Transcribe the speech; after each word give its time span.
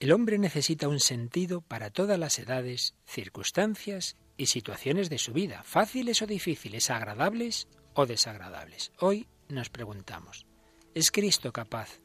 El 0.00 0.12
hombre 0.12 0.38
necesita 0.38 0.88
un 0.88 0.98
sentido 0.98 1.60
para 1.60 1.90
todas 1.90 2.18
las 2.18 2.38
edades, 2.38 2.94
circunstancias 3.04 4.16
y 4.38 4.46
situaciones 4.46 5.10
de 5.10 5.18
su 5.18 5.34
vida, 5.34 5.62
fáciles 5.62 6.22
o 6.22 6.26
difíciles, 6.26 6.88
agradables 6.88 7.68
o 7.92 8.06
desagradables. 8.06 8.92
Hoy 8.98 9.28
nos 9.50 9.68
preguntamos, 9.68 10.46
¿es 10.94 11.10
Cristo 11.10 11.52
capaz 11.52 12.00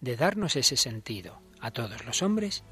de 0.00 0.14
darnos 0.14 0.54
ese 0.54 0.76
sentido 0.76 1.42
a 1.60 1.72
todos 1.72 2.04
los 2.04 2.22
hombres? 2.22 2.62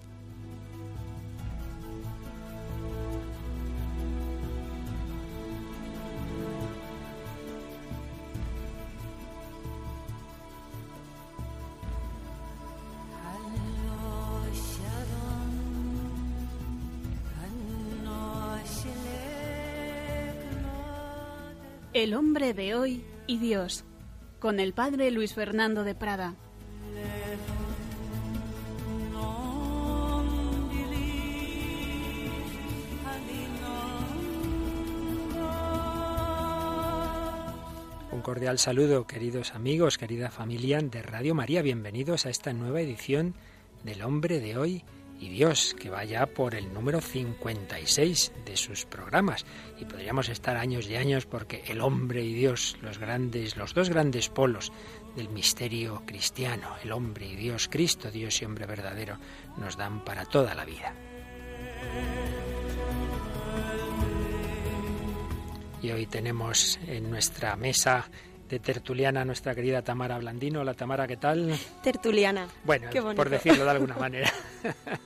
El 22.08 22.14
hombre 22.14 22.54
de 22.54 22.74
hoy 22.74 23.04
y 23.26 23.36
Dios, 23.36 23.84
con 24.38 24.60
el 24.60 24.72
padre 24.72 25.10
Luis 25.10 25.34
Fernando 25.34 25.84
de 25.84 25.94
Prada. 25.94 26.36
Un 38.10 38.22
cordial 38.22 38.58
saludo, 38.58 39.06
queridos 39.06 39.52
amigos, 39.52 39.98
querida 39.98 40.30
familia 40.30 40.78
de 40.78 41.02
Radio 41.02 41.34
María. 41.34 41.60
Bienvenidos 41.60 42.24
a 42.24 42.30
esta 42.30 42.54
nueva 42.54 42.80
edición 42.80 43.34
del 43.84 44.00
Hombre 44.00 44.40
de 44.40 44.56
hoy 44.56 44.82
y 45.20 45.28
Dios, 45.28 45.74
que 45.78 45.90
vaya 45.90 46.26
por 46.26 46.54
el 46.54 46.72
número 46.72 47.00
56 47.00 48.32
de 48.44 48.56
sus 48.56 48.86
programas. 48.86 49.44
Y 49.78 49.84
podríamos 49.84 50.28
estar 50.28 50.56
años 50.56 50.88
y 50.88 50.96
años 50.96 51.26
porque 51.26 51.64
el 51.68 51.80
hombre 51.80 52.22
y 52.24 52.34
Dios, 52.34 52.76
los 52.82 52.98
grandes, 52.98 53.56
los 53.56 53.74
dos 53.74 53.90
grandes 53.90 54.28
polos 54.28 54.72
del 55.16 55.28
misterio 55.28 56.02
cristiano, 56.06 56.76
el 56.82 56.92
hombre 56.92 57.26
y 57.26 57.36
Dios, 57.36 57.68
Cristo, 57.68 58.10
Dios 58.10 58.40
y 58.40 58.44
hombre 58.44 58.66
verdadero, 58.66 59.18
nos 59.56 59.76
dan 59.76 60.04
para 60.04 60.24
toda 60.24 60.54
la 60.54 60.64
vida. 60.64 60.94
Y 65.82 65.90
hoy 65.90 66.06
tenemos 66.06 66.78
en 66.86 67.10
nuestra 67.10 67.54
mesa 67.56 68.08
de 68.48 68.58
tertuliana 68.58 69.24
nuestra 69.24 69.54
querida 69.54 69.82
Tamara 69.82 70.18
Blandino. 70.18 70.60
Hola 70.60 70.74
Tamara, 70.74 71.06
¿qué 71.06 71.16
tal? 71.16 71.54
Tertuliana. 71.82 72.48
Bueno, 72.64 72.88
por 73.14 73.28
decirlo 73.28 73.64
de 73.64 73.70
alguna 73.70 73.96
manera. 73.96 74.32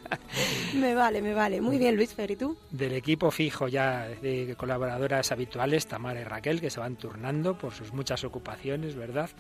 me 0.75 0.95
vale, 0.95 1.21
me 1.21 1.35
vale. 1.35 1.61
Muy 1.61 1.79
bien, 1.79 1.97
Luis 1.97 2.15
Fer, 2.15 2.31
¿y 2.31 2.37
tú? 2.37 2.57
Del 2.71 2.93
equipo 2.93 3.31
fijo 3.31 3.69
ya 3.69 4.07
de 4.09 4.55
colaboradoras 4.57 5.33
habituales, 5.33 5.87
Tamara 5.87 6.21
y 6.21 6.25
Raquel, 6.25 6.61
que 6.61 6.71
se 6.71 6.81
van 6.81 6.97
turnando 6.97 7.59
por 7.59 7.75
sus 7.75 7.93
muchas 7.93 8.23
ocupaciones, 8.25 8.95
¿verdad? 8.95 9.31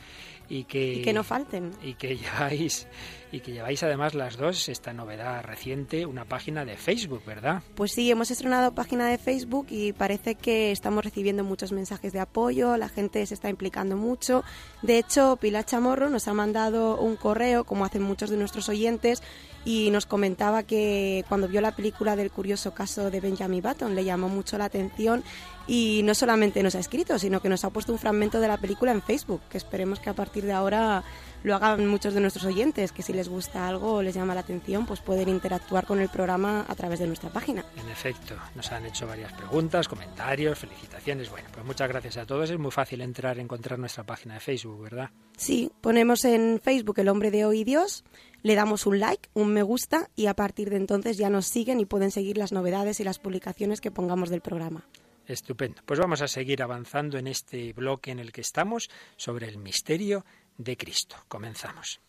Y 0.48 0.64
que, 0.64 0.94
y 0.94 1.02
que 1.02 1.12
no 1.12 1.22
falten. 1.22 1.70
Y 1.82 1.94
que 1.94 2.16
lleváis 2.16 2.88
y 3.32 3.40
que 3.40 3.52
lleváis 3.52 3.82
además 3.82 4.14
las 4.14 4.36
dos 4.36 4.68
esta 4.68 4.92
novedad 4.92 5.42
reciente, 5.42 6.04
una 6.04 6.26
página 6.26 6.66
de 6.66 6.76
Facebook, 6.76 7.24
¿verdad? 7.24 7.62
Pues 7.74 7.92
sí, 7.92 8.10
hemos 8.10 8.30
estrenado 8.30 8.74
página 8.74 9.08
de 9.08 9.16
Facebook 9.16 9.68
y 9.70 9.92
parece 9.92 10.34
que 10.34 10.70
estamos 10.70 11.02
recibiendo 11.02 11.42
muchos 11.42 11.72
mensajes 11.72 12.12
de 12.12 12.20
apoyo, 12.20 12.76
la 12.76 12.90
gente 12.90 13.24
se 13.24 13.32
está 13.32 13.48
implicando 13.48 13.91
mucho. 13.94 14.44
De 14.82 14.98
hecho, 14.98 15.36
Pilar 15.36 15.64
Chamorro 15.64 16.10
nos 16.10 16.28
ha 16.28 16.34
mandado 16.34 16.98
un 16.98 17.16
correo, 17.16 17.64
como 17.64 17.84
hacen 17.84 18.02
muchos 18.02 18.30
de 18.30 18.36
nuestros 18.36 18.68
oyentes, 18.68 19.22
y 19.64 19.90
nos 19.90 20.06
comentaba 20.06 20.64
que 20.64 21.24
cuando 21.28 21.48
vio 21.48 21.60
la 21.60 21.76
película 21.76 22.16
del 22.16 22.30
curioso 22.30 22.74
caso 22.74 23.10
de 23.10 23.20
Benjamin 23.20 23.62
Button 23.62 23.94
le 23.94 24.04
llamó 24.04 24.28
mucho 24.28 24.58
la 24.58 24.64
atención 24.64 25.22
y 25.68 26.00
no 26.02 26.14
solamente 26.14 26.62
nos 26.62 26.74
ha 26.74 26.80
escrito, 26.80 27.18
sino 27.18 27.40
que 27.40 27.48
nos 27.48 27.64
ha 27.64 27.70
puesto 27.70 27.92
un 27.92 27.98
fragmento 27.98 28.40
de 28.40 28.48
la 28.48 28.56
película 28.56 28.90
en 28.90 29.02
Facebook, 29.02 29.40
que 29.48 29.58
esperemos 29.58 30.00
que 30.00 30.10
a 30.10 30.14
partir 30.14 30.44
de 30.44 30.52
ahora 30.52 31.04
lo 31.42 31.54
hagan 31.54 31.86
muchos 31.86 32.14
de 32.14 32.20
nuestros 32.20 32.44
oyentes, 32.44 32.92
que 32.92 33.02
si 33.02 33.12
les 33.12 33.28
gusta 33.28 33.68
algo 33.68 33.94
o 33.94 34.02
les 34.02 34.14
llama 34.14 34.34
la 34.34 34.40
atención, 34.40 34.86
pues 34.86 35.00
pueden 35.00 35.28
interactuar 35.28 35.86
con 35.86 36.00
el 36.00 36.08
programa 36.08 36.64
a 36.68 36.74
través 36.74 36.98
de 36.98 37.06
nuestra 37.06 37.30
página. 37.30 37.64
En 37.76 37.88
efecto, 37.88 38.34
nos 38.54 38.70
han 38.72 38.86
hecho 38.86 39.06
varias 39.06 39.32
preguntas, 39.32 39.88
comentarios, 39.88 40.58
felicitaciones. 40.58 41.30
Bueno, 41.30 41.48
pues 41.52 41.64
muchas 41.64 41.88
gracias 41.88 42.16
a 42.16 42.26
todos. 42.26 42.50
Es 42.50 42.58
muy 42.58 42.70
fácil 42.70 43.00
entrar, 43.00 43.38
encontrar 43.38 43.78
nuestra 43.78 44.04
página 44.04 44.34
de 44.34 44.40
Facebook, 44.40 44.82
¿verdad? 44.82 45.10
Sí, 45.36 45.70
ponemos 45.80 46.24
en 46.24 46.60
Facebook 46.62 46.98
El 46.98 47.08
Hombre 47.08 47.30
de 47.30 47.44
Hoy 47.44 47.64
Dios, 47.64 48.04
le 48.42 48.54
damos 48.54 48.86
un 48.86 49.00
like, 49.00 49.28
un 49.34 49.52
me 49.52 49.62
gusta 49.62 50.10
y 50.14 50.26
a 50.26 50.34
partir 50.34 50.70
de 50.70 50.76
entonces 50.76 51.16
ya 51.16 51.30
nos 51.30 51.46
siguen 51.46 51.80
y 51.80 51.86
pueden 51.86 52.10
seguir 52.10 52.38
las 52.38 52.52
novedades 52.52 53.00
y 53.00 53.04
las 53.04 53.18
publicaciones 53.18 53.80
que 53.80 53.90
pongamos 53.90 54.30
del 54.30 54.40
programa. 54.40 54.86
Estupendo. 55.26 55.82
Pues 55.86 56.00
vamos 56.00 56.20
a 56.20 56.28
seguir 56.28 56.62
avanzando 56.62 57.16
en 57.16 57.28
este 57.28 57.72
bloque 57.72 58.10
en 58.10 58.18
el 58.18 58.32
que 58.32 58.40
estamos 58.40 58.90
sobre 59.16 59.48
el 59.48 59.56
misterio 59.56 60.24
de 60.62 60.76
Cristo. 60.76 61.16
Comenzamos. 61.28 62.00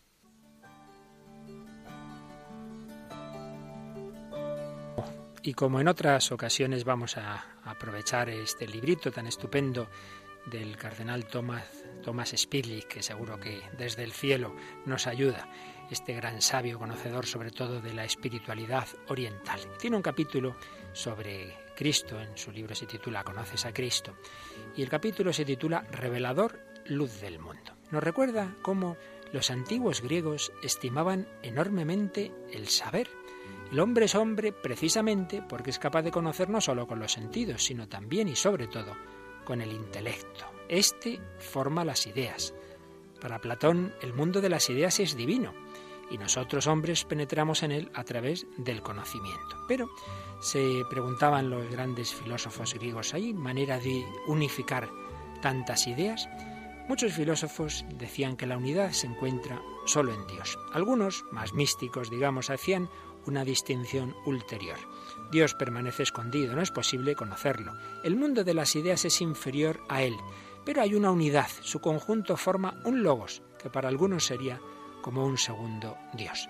Y 5.42 5.52
como 5.52 5.78
en 5.78 5.88
otras 5.88 6.32
ocasiones 6.32 6.84
vamos 6.84 7.18
a 7.18 7.44
aprovechar 7.64 8.30
este 8.30 8.66
librito 8.66 9.12
tan 9.12 9.26
estupendo 9.26 9.88
del 10.46 10.76
cardenal 10.76 11.26
Thomas, 11.26 11.64
Thomas 12.02 12.34
Spidley, 12.34 12.82
que 12.82 13.02
seguro 13.02 13.38
que 13.38 13.60
desde 13.76 14.04
el 14.04 14.12
cielo 14.12 14.54
nos 14.86 15.06
ayuda, 15.06 15.48
este 15.90 16.14
gran 16.14 16.40
sabio 16.40 16.78
conocedor 16.78 17.26
sobre 17.26 17.50
todo 17.50 17.80
de 17.80 17.92
la 17.92 18.04
espiritualidad 18.04 18.86
oriental. 19.08 19.60
Tiene 19.78 19.96
un 19.96 20.02
capítulo 20.02 20.56
sobre 20.92 21.54
Cristo, 21.76 22.20
en 22.20 22.36
su 22.38 22.50
libro 22.50 22.74
se 22.74 22.86
titula 22.86 23.24
Conoces 23.24 23.66
a 23.66 23.72
Cristo, 23.72 24.16
y 24.76 24.82
el 24.82 24.88
capítulo 24.88 25.32
se 25.32 25.44
titula 25.44 25.82
Revelador, 25.90 26.58
luz 26.86 27.20
del 27.20 27.38
mundo. 27.38 27.73
Nos 27.94 28.02
recuerda 28.02 28.56
cómo 28.60 28.96
los 29.32 29.52
antiguos 29.52 30.00
griegos 30.00 30.50
estimaban 30.64 31.28
enormemente 31.44 32.32
el 32.50 32.66
saber. 32.66 33.08
El 33.70 33.78
hombre 33.78 34.06
es 34.06 34.16
hombre 34.16 34.50
precisamente 34.52 35.44
porque 35.48 35.70
es 35.70 35.78
capaz 35.78 36.02
de 36.02 36.10
conocer 36.10 36.50
no 36.50 36.60
solo 36.60 36.88
con 36.88 36.98
los 36.98 37.12
sentidos, 37.12 37.62
sino 37.62 37.88
también 37.88 38.26
y 38.26 38.34
sobre 38.34 38.66
todo 38.66 38.96
con 39.44 39.60
el 39.60 39.70
intelecto. 39.70 40.44
Este 40.68 41.20
forma 41.38 41.84
las 41.84 42.08
ideas. 42.08 42.52
Para 43.20 43.40
Platón, 43.40 43.94
el 44.02 44.12
mundo 44.12 44.40
de 44.40 44.48
las 44.48 44.68
ideas 44.70 44.98
es 44.98 45.16
divino 45.16 45.54
y 46.10 46.18
nosotros 46.18 46.66
hombres 46.66 47.04
penetramos 47.04 47.62
en 47.62 47.70
él 47.70 47.92
a 47.94 48.02
través 48.02 48.44
del 48.56 48.82
conocimiento. 48.82 49.56
Pero 49.68 49.88
se 50.40 50.82
preguntaban 50.90 51.48
los 51.48 51.70
grandes 51.70 52.12
filósofos 52.12 52.74
griegos, 52.74 53.14
¿hay 53.14 53.32
manera 53.32 53.78
de 53.78 54.04
unificar 54.26 54.88
tantas 55.40 55.86
ideas? 55.86 56.28
Muchos 56.88 57.14
filósofos 57.14 57.84
decían 57.98 58.36
que 58.36 58.46
la 58.46 58.58
unidad 58.58 58.92
se 58.92 59.06
encuentra 59.06 59.62
solo 59.86 60.12
en 60.12 60.26
Dios. 60.26 60.58
Algunos, 60.72 61.24
más 61.32 61.54
místicos, 61.54 62.10
digamos, 62.10 62.50
hacían 62.50 62.90
una 63.26 63.42
distinción 63.42 64.14
ulterior. 64.26 64.76
Dios 65.32 65.54
permanece 65.54 66.02
escondido, 66.02 66.54
no 66.54 66.60
es 66.60 66.70
posible 66.70 67.14
conocerlo. 67.14 67.72
El 68.02 68.16
mundo 68.16 68.44
de 68.44 68.52
las 68.52 68.76
ideas 68.76 69.06
es 69.06 69.22
inferior 69.22 69.80
a 69.88 70.02
él, 70.02 70.14
pero 70.66 70.82
hay 70.82 70.94
una 70.94 71.10
unidad, 71.10 71.48
su 71.62 71.80
conjunto 71.80 72.36
forma 72.36 72.80
un 72.84 73.02
logos, 73.02 73.42
que 73.62 73.70
para 73.70 73.88
algunos 73.88 74.26
sería 74.26 74.60
como 75.00 75.24
un 75.24 75.38
segundo 75.38 75.96
Dios. 76.12 76.48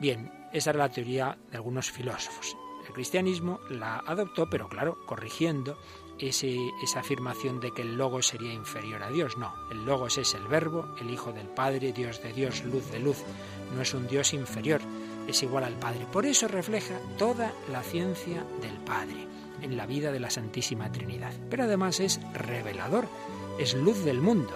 Bien, 0.00 0.32
esa 0.52 0.70
era 0.70 0.78
la 0.80 0.90
teoría 0.90 1.36
de 1.50 1.56
algunos 1.56 1.90
filósofos. 1.90 2.56
El 2.86 2.92
cristianismo 2.92 3.60
la 3.70 3.96
adoptó, 4.06 4.48
pero 4.48 4.68
claro, 4.68 4.98
corrigiendo 5.06 5.78
esa 6.18 7.00
afirmación 7.00 7.60
de 7.60 7.72
que 7.72 7.82
el 7.82 7.96
Logos 7.96 8.28
sería 8.28 8.52
inferior 8.52 9.02
a 9.02 9.10
Dios. 9.10 9.36
No, 9.36 9.52
el 9.70 9.84
Logos 9.84 10.18
es 10.18 10.34
el 10.34 10.46
Verbo, 10.46 10.86
el 11.00 11.10
Hijo 11.10 11.32
del 11.32 11.48
Padre, 11.48 11.92
Dios 11.92 12.22
de 12.22 12.32
Dios, 12.32 12.64
luz 12.64 12.90
de 12.90 13.00
luz. 13.00 13.18
No 13.74 13.82
es 13.82 13.94
un 13.94 14.06
Dios 14.06 14.32
inferior, 14.32 14.80
es 15.26 15.42
igual 15.42 15.64
al 15.64 15.78
Padre. 15.78 16.06
Por 16.12 16.26
eso 16.26 16.48
refleja 16.48 16.98
toda 17.18 17.52
la 17.70 17.82
ciencia 17.82 18.44
del 18.60 18.76
Padre 18.84 19.26
en 19.62 19.76
la 19.76 19.86
vida 19.86 20.12
de 20.12 20.20
la 20.20 20.30
Santísima 20.30 20.92
Trinidad. 20.92 21.32
Pero 21.50 21.64
además 21.64 22.00
es 22.00 22.20
revelador, 22.32 23.08
es 23.58 23.74
luz 23.74 24.04
del 24.04 24.20
mundo. 24.20 24.52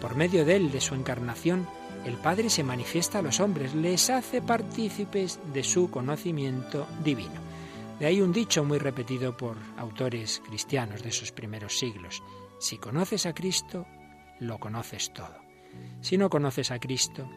Por 0.00 0.16
medio 0.16 0.44
de 0.44 0.56
él, 0.56 0.70
de 0.70 0.80
su 0.80 0.94
encarnación, 0.94 1.66
el 2.04 2.14
Padre 2.14 2.48
se 2.48 2.64
manifiesta 2.64 3.18
a 3.18 3.22
los 3.22 3.40
hombres, 3.40 3.74
les 3.74 4.08
hace 4.10 4.40
partícipes 4.40 5.38
de 5.52 5.62
su 5.62 5.90
conocimiento 5.90 6.86
divino. 7.04 7.49
De 8.00 8.06
ahí 8.06 8.22
un 8.22 8.32
dicho 8.32 8.64
muy 8.64 8.78
repetido 8.78 9.36
por 9.36 9.58
autores 9.76 10.40
cristianos 10.46 11.02
de 11.02 11.10
esos 11.10 11.32
primeros 11.32 11.78
siglos. 11.78 12.22
Si 12.58 12.78
conoces 12.78 13.26
a 13.26 13.34
Cristo, 13.34 13.86
lo 14.38 14.58
conoces 14.58 15.12
todo. 15.12 15.36
Si 16.00 16.16
no 16.16 16.30
conoces 16.30 16.70
a 16.70 16.80
Cristo, 16.80 17.28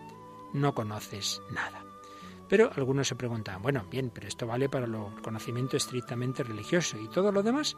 no 0.53 0.73
conoces 0.73 1.41
nada. 1.51 1.83
Pero 2.47 2.71
algunos 2.77 3.09
se 3.09 3.15
preguntan, 3.15 3.61
bueno, 3.61 3.85
bien, 3.91 4.09
pero 4.09 4.29
esto 4.29 4.47
vale 4.47 4.69
para 4.69 4.85
el 4.85 4.95
conocimiento 5.21 5.75
estrictamente 5.75 6.43
religioso 6.43 6.97
y 6.97 7.09
todo 7.09 7.33
lo 7.33 7.43
demás. 7.43 7.75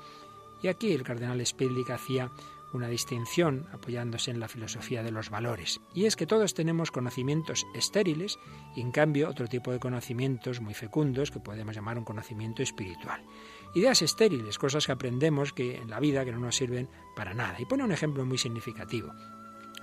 Y 0.62 0.68
aquí 0.68 0.94
el 0.94 1.02
cardenal 1.02 1.44
Spidlick 1.44 1.90
hacía 1.90 2.30
una 2.75 2.88
distinción 2.88 3.68
apoyándose 3.72 4.31
en 4.31 4.39
la 4.39 4.48
filosofía 4.48 5.04
de 5.04 5.12
los 5.12 5.30
valores. 5.30 5.80
Y 5.94 6.06
es 6.06 6.16
que 6.16 6.27
todos 6.27 6.54
tenemos 6.54 6.92
conocimientos 6.92 7.66
estériles 7.74 8.38
y 8.75 8.81
en 8.81 8.92
cambio 8.92 9.30
otro 9.30 9.48
tipo 9.48 9.72
de 9.72 9.80
conocimientos 9.80 10.62
muy 10.62 10.74
fecundos 10.74 11.31
que 11.31 11.39
podemos 11.39 11.75
llamar 11.75 11.98
un 11.98 12.06
conocimiento 12.06 12.62
espiritual. 12.63 13.24
Ideas 13.74 14.01
estériles, 14.01 14.57
cosas 14.57 14.86
que 14.86 14.92
aprendemos 14.92 15.54
que 15.54 15.77
en 15.77 15.89
la 15.89 16.00
vida 16.00 16.24
que 16.25 16.31
no 16.31 16.39
nos 16.39 16.56
sirven 16.56 16.89
para 17.16 17.33
nada. 17.33 17.60
Y 17.60 17.66
pone 17.66 17.83
un 17.83 17.92
ejemplo 17.92 18.25
muy 18.25 18.38
significativo. 18.38 19.12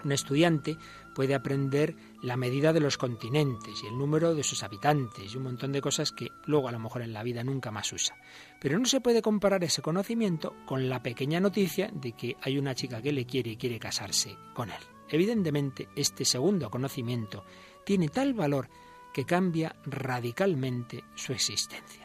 Un 0.05 0.13
estudiante 0.13 0.77
puede 1.15 1.35
aprender 1.35 1.95
la 2.23 2.37
medida 2.37 2.73
de 2.73 2.81
los 2.81 2.99
continentes 2.99 3.83
y 3.83 3.87
el 3.87 3.99
número 3.99 4.35
de 4.35 4.43
sus 4.43 4.63
habitantes 4.63 5.33
y 5.33 5.37
un 5.37 5.45
montón 5.45 5.73
de 5.73 5.81
cosas 5.81 6.13
que 6.13 6.31
luego 6.47 6.69
a 6.69 6.73
lo 6.73 6.79
mejor 6.79 7.03
en 7.03 7.13
la 7.13 7.23
vida 7.23 7.45
nunca 7.45 7.71
más 7.71 7.93
usa. 7.93 8.17
Pero 8.61 8.79
no 8.79 8.87
se 8.87 9.01
puede 9.01 9.23
comparar 9.23 9.65
ese 9.65 9.83
conocimiento 9.83 10.55
con 10.67 10.89
la 10.89 11.03
pequeña 11.03 11.41
noticia 11.41 11.91
de 11.93 12.13
que 12.13 12.37
hay 12.43 12.59
una 12.59 12.75
chica 12.75 13.03
que 13.03 13.13
le 13.13 13.27
quiere 13.27 13.51
y 13.51 13.57
quiere 13.57 13.79
casarse 13.79 14.37
con 14.55 14.71
él. 14.71 14.83
Evidentemente, 15.09 15.89
este 15.95 16.25
segundo 16.25 16.71
conocimiento 16.71 17.45
tiene 17.85 18.09
tal 18.09 18.35
valor 18.35 18.69
que 19.13 19.27
cambia 19.27 19.77
radicalmente 19.85 21.05
su 21.15 21.33
existencia. 21.33 22.02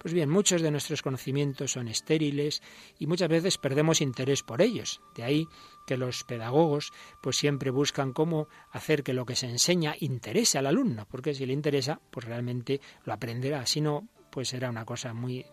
Pues 0.00 0.14
bien, 0.14 0.30
muchos 0.30 0.62
de 0.62 0.70
nuestros 0.70 1.02
conocimientos 1.02 1.72
son 1.72 1.86
estériles 1.86 2.62
y 2.98 3.06
muchas 3.06 3.28
veces 3.28 3.58
perdemos 3.58 4.00
interés 4.00 4.42
por 4.42 4.62
ellos. 4.62 5.02
De 5.14 5.24
ahí 5.24 5.46
que 5.86 5.98
los 5.98 6.24
pedagogos 6.24 6.90
pues 7.20 7.36
siempre 7.36 7.70
buscan 7.70 8.14
cómo 8.14 8.48
hacer 8.70 9.02
que 9.02 9.12
lo 9.12 9.26
que 9.26 9.36
se 9.36 9.46
enseña 9.46 9.94
interese 10.00 10.56
al 10.56 10.66
alumno, 10.66 11.06
porque 11.06 11.34
si 11.34 11.44
le 11.44 11.52
interesa, 11.52 12.00
pues 12.10 12.24
realmente 12.24 12.80
lo 13.04 13.12
aprenderá, 13.12 13.66
si 13.66 13.82
no, 13.82 14.08
pues 14.30 14.48
será 14.48 14.70
una 14.70 14.86
cosa 14.86 15.12
muy 15.12 15.44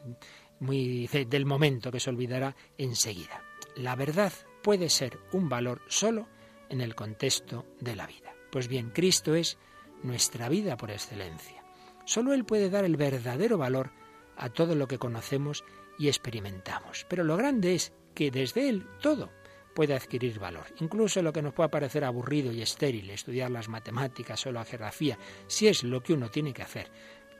muy 0.59 1.07
del 1.07 1.45
momento 1.45 1.91
que 1.91 1.99
se 1.99 2.09
olvidará 2.09 2.55
enseguida. 2.77 3.43
La 3.75 3.97
verdad 3.97 4.31
puede 4.63 4.89
ser 4.89 5.19
un 5.33 5.49
valor 5.49 5.81
solo 5.87 6.29
en 6.69 6.79
el 6.79 6.95
contexto 6.95 7.65
de 7.81 7.97
la 7.97 8.07
vida. 8.07 8.33
Pues 8.49 8.69
bien, 8.69 8.91
Cristo 8.91 9.35
es 9.35 9.57
nuestra 10.03 10.47
vida 10.47 10.77
por 10.77 10.89
excelencia. 10.89 11.63
Solo 12.05 12.33
Él 12.33 12.45
puede 12.45 12.69
dar 12.69 12.85
el 12.85 12.95
verdadero 12.95 13.57
valor 13.57 13.91
a 14.37 14.49
todo 14.49 14.75
lo 14.75 14.87
que 14.87 14.99
conocemos 14.99 15.63
y 15.97 16.07
experimentamos. 16.07 17.05
Pero 17.09 17.23
lo 17.23 17.37
grande 17.37 17.75
es 17.75 17.93
que 18.13 18.31
desde 18.31 18.69
él 18.69 18.87
todo 19.01 19.29
puede 19.73 19.95
adquirir 19.95 20.39
valor. 20.39 20.65
Incluso 20.79 21.21
lo 21.21 21.31
que 21.31 21.41
nos 21.41 21.53
pueda 21.53 21.69
parecer 21.69 22.03
aburrido 22.03 22.51
y 22.51 22.61
estéril, 22.61 23.09
estudiar 23.09 23.51
las 23.51 23.69
matemáticas 23.69 24.45
o 24.47 24.51
la 24.51 24.65
geografía, 24.65 25.17
si 25.45 25.67
es 25.67 25.83
lo 25.83 26.01
que 26.01 26.13
uno 26.13 26.29
tiene 26.29 26.53
que 26.53 26.63
hacer. 26.63 26.89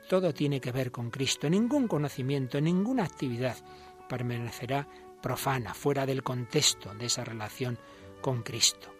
Todo 0.07 0.33
tiene 0.33 0.61
que 0.61 0.71
ver 0.71 0.91
con 0.91 1.09
Cristo. 1.09 1.49
Ningún 1.49 1.87
conocimiento, 1.87 2.61
ninguna 2.61 3.05
actividad 3.05 3.57
permanecerá 4.07 4.87
profana, 5.21 5.73
fuera 5.73 6.05
del 6.05 6.23
contexto 6.23 6.93
de 6.93 7.07
esa 7.07 7.23
relación 7.23 7.77
con 8.21 8.43
Cristo. 8.43 8.93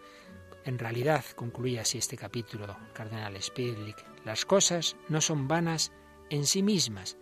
En 0.64 0.78
realidad, 0.78 1.24
concluye 1.34 1.80
así 1.80 1.98
este 1.98 2.16
capítulo, 2.16 2.76
Cardenal 2.92 3.40
Spidlick, 3.40 4.04
las 4.24 4.44
cosas 4.44 4.96
no 5.08 5.20
son 5.20 5.48
vanas 5.48 5.92
en 6.28 6.44
sí 6.44 6.62
mismas, 6.62 7.16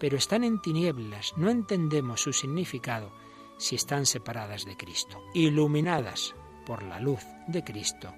pero 0.00 0.16
están 0.16 0.42
en 0.42 0.60
tinieblas, 0.60 1.34
no 1.36 1.50
entendemos 1.50 2.22
su 2.22 2.32
significado 2.32 3.12
si 3.58 3.76
están 3.76 4.06
separadas 4.06 4.64
de 4.64 4.76
Cristo. 4.76 5.22
Iluminadas 5.34 6.34
por 6.64 6.82
la 6.82 6.98
luz 6.98 7.22
de 7.46 7.62
Cristo, 7.62 8.12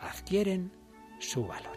adquieren 0.00 0.70
su 1.18 1.46
valor. 1.46 1.76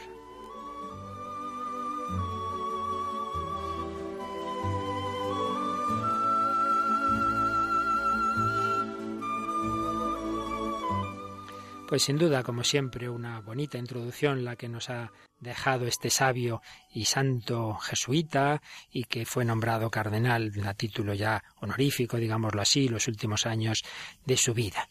Pues 11.87 12.03
sin 12.03 12.17
duda, 12.17 12.43
como 12.43 12.65
siempre, 12.65 13.07
una 13.09 13.39
bonita 13.39 13.77
introducción 13.77 14.43
la 14.43 14.57
que 14.57 14.67
nos 14.67 14.89
ha 14.89 15.13
dejado 15.39 15.87
este 15.87 16.09
sabio 16.09 16.61
y 16.91 17.05
santo 17.05 17.75
jesuita 17.75 18.61
y 18.91 19.05
que 19.05 19.25
fue 19.25 19.45
nombrado 19.45 19.89
cardenal 19.89 20.51
a 20.65 20.73
título 20.73 21.13
ya 21.13 21.41
honorífico, 21.61 22.17
digámoslo 22.17 22.61
así, 22.61 22.89
los 22.89 23.07
últimos 23.07 23.45
años 23.45 23.85
de 24.25 24.35
su 24.35 24.53
vida. 24.53 24.89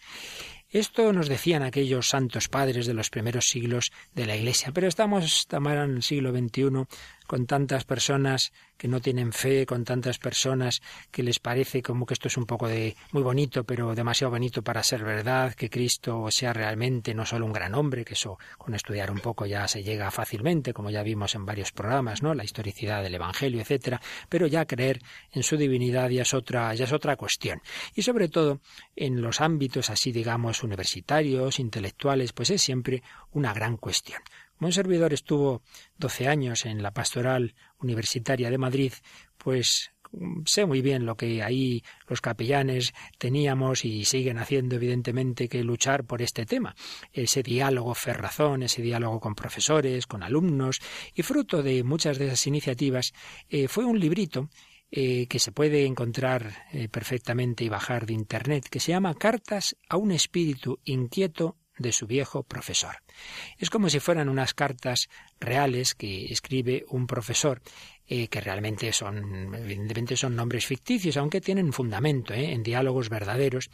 Esto 0.71 1.13
nos 1.13 1.29
decían 1.29 1.63
aquellos 1.63 2.09
santos 2.09 2.49
padres 2.49 2.87
de 2.87 2.95
los 2.95 3.11
primeros 3.11 3.47
siglos 3.47 3.93
de 4.15 4.27
la 4.27 4.35
Iglesia, 4.35 4.73
pero 4.73 4.89
estamos, 4.89 5.47
Tamara, 5.47 5.85
en 5.85 5.97
el 5.97 6.03
siglo 6.03 6.33
XXI 6.33 6.87
con 7.27 7.47
tantas 7.47 7.85
personas 7.85 8.53
que 8.77 8.89
no 8.89 9.01
tienen 9.01 9.33
fe, 9.33 9.67
con 9.67 9.85
tantas 9.85 10.19
personas 10.19 10.83
que 11.11 11.23
les 11.23 11.39
parece 11.39 11.83
como 11.83 12.07
que 12.07 12.15
esto 12.15 12.29
es 12.29 12.37
un 12.37 12.47
poco 12.47 12.69
de 12.69 12.97
muy 13.13 13.23
bonito, 13.23 13.65
pero 13.65 13.95
demasiado 13.95 14.31
bonito 14.33 14.63
para 14.63 14.83
ser 14.83 15.05
verdad, 15.05 15.55
que 15.55 15.71
Cristo 15.71 16.27
sea 16.31 16.53
realmente 16.53 17.15
no 17.15 17.25
solo 17.25 17.47
un 17.47 17.53
gran 17.53 17.75
hombre, 17.75 18.05
que 18.05 18.15
eso 18.15 18.39
con 18.59 18.75
estudiar 18.75 19.11
un 19.11 19.21
poco 19.21 19.47
ya 19.47 19.67
se 19.69 19.83
llega 19.83 20.11
fácilmente, 20.11 20.73
como 20.73 20.91
ya 20.91 21.03
vimos 21.03 21.35
en 21.35 21.47
varios 21.47 21.73
programas, 21.73 22.23
¿no? 22.23 22.35
La 22.35 22.45
historicidad 22.45 23.03
del 23.03 23.15
evangelio, 23.15 23.61
etcétera, 23.61 24.01
pero 24.29 24.47
ya 24.47 24.67
creer 24.67 25.01
en 25.33 25.43
su 25.43 25.57
divinidad 25.57 26.11
ya 26.11 26.23
es 26.23 26.35
otra 26.35 26.75
ya 26.75 26.85
es 26.85 26.93
otra 26.93 27.17
cuestión. 27.17 27.61
Y 27.95 28.03
sobre 28.03 28.29
todo 28.29 28.61
en 28.95 29.23
los 29.23 29.41
ámbitos 29.41 29.91
así 29.91 30.13
digamos 30.13 30.63
universitarios, 30.63 31.59
intelectuales, 31.59 32.33
pues 32.33 32.51
es 32.51 32.63
siempre 32.63 33.03
una 33.33 33.53
gran 33.53 33.77
cuestión. 33.77 34.21
Un 34.61 34.73
servidor 34.73 35.13
estuvo 35.13 35.63
12 35.99 36.29
años 36.29 36.65
en 36.65 36.83
la 36.83 36.93
pastoral 36.93 37.55
universitaria 37.79 38.51
de 38.51 38.59
Madrid, 38.59 38.93
pues 39.37 39.93
sé 40.45 40.67
muy 40.67 40.81
bien 40.81 41.07
lo 41.07 41.17
que 41.17 41.43
ahí 41.43 41.83
los 42.09 42.21
capellanes 42.21 42.95
teníamos 43.19 43.85
y 43.85 44.05
siguen 44.05 44.39
haciendo 44.39 44.77
evidentemente 44.77 45.49
que 45.49 45.63
luchar 45.63 46.05
por 46.05 46.23
este 46.23 46.47
tema, 46.47 46.75
ese 47.13 47.43
diálogo 47.43 47.95
ferrazón, 47.95 48.63
ese 48.63 48.83
diálogo 48.83 49.21
con 49.21 49.35
profesores, 49.35 50.07
con 50.07 50.23
alumnos 50.23 50.81
y 51.15 51.23
fruto 51.23 51.63
de 51.63 51.83
muchas 51.83 52.19
de 52.19 52.27
esas 52.27 52.47
iniciativas 52.47 53.13
eh, 53.49 53.69
fue 53.69 53.85
un 53.85 53.99
librito 53.99 54.49
eh, 54.91 55.27
que 55.27 55.39
se 55.39 55.53
puede 55.53 55.85
encontrar 55.85 56.67
eh, 56.73 56.89
perfectamente 56.89 57.65
y 57.65 57.69
bajar 57.69 58.07
de 58.07 58.15
internet 58.15 58.69
que 58.71 58.81
se 58.81 58.93
llama 58.93 59.15
Cartas 59.15 59.77
a 59.89 59.97
un 59.97 60.13
espíritu 60.13 60.79
inquieto 60.85 61.57
de 61.79 61.93
su 61.93 62.07
viejo 62.07 62.43
profesor. 62.43 62.97
Es 63.59 63.71
como 63.71 63.89
si 63.89 64.01
fueran 64.01 64.29
unas 64.29 64.55
cartas 64.55 65.09
reales 65.41 65.95
que 65.95 66.27
escribe 66.27 66.85
un 66.89 67.07
profesor 67.07 67.63
eh, 68.07 68.29
que 68.29 68.41
realmente 68.41 68.93
son, 68.93 69.55
evidentemente 69.55 70.17
son 70.17 70.37
nombres 70.37 70.67
ficticios, 70.67 71.17
aunque 71.17 71.41
tienen 71.41 71.73
fundamento 71.73 72.35
¿eh? 72.35 72.53
en 72.53 72.63
diálogos 72.63 73.09
verdaderos. 73.09 73.71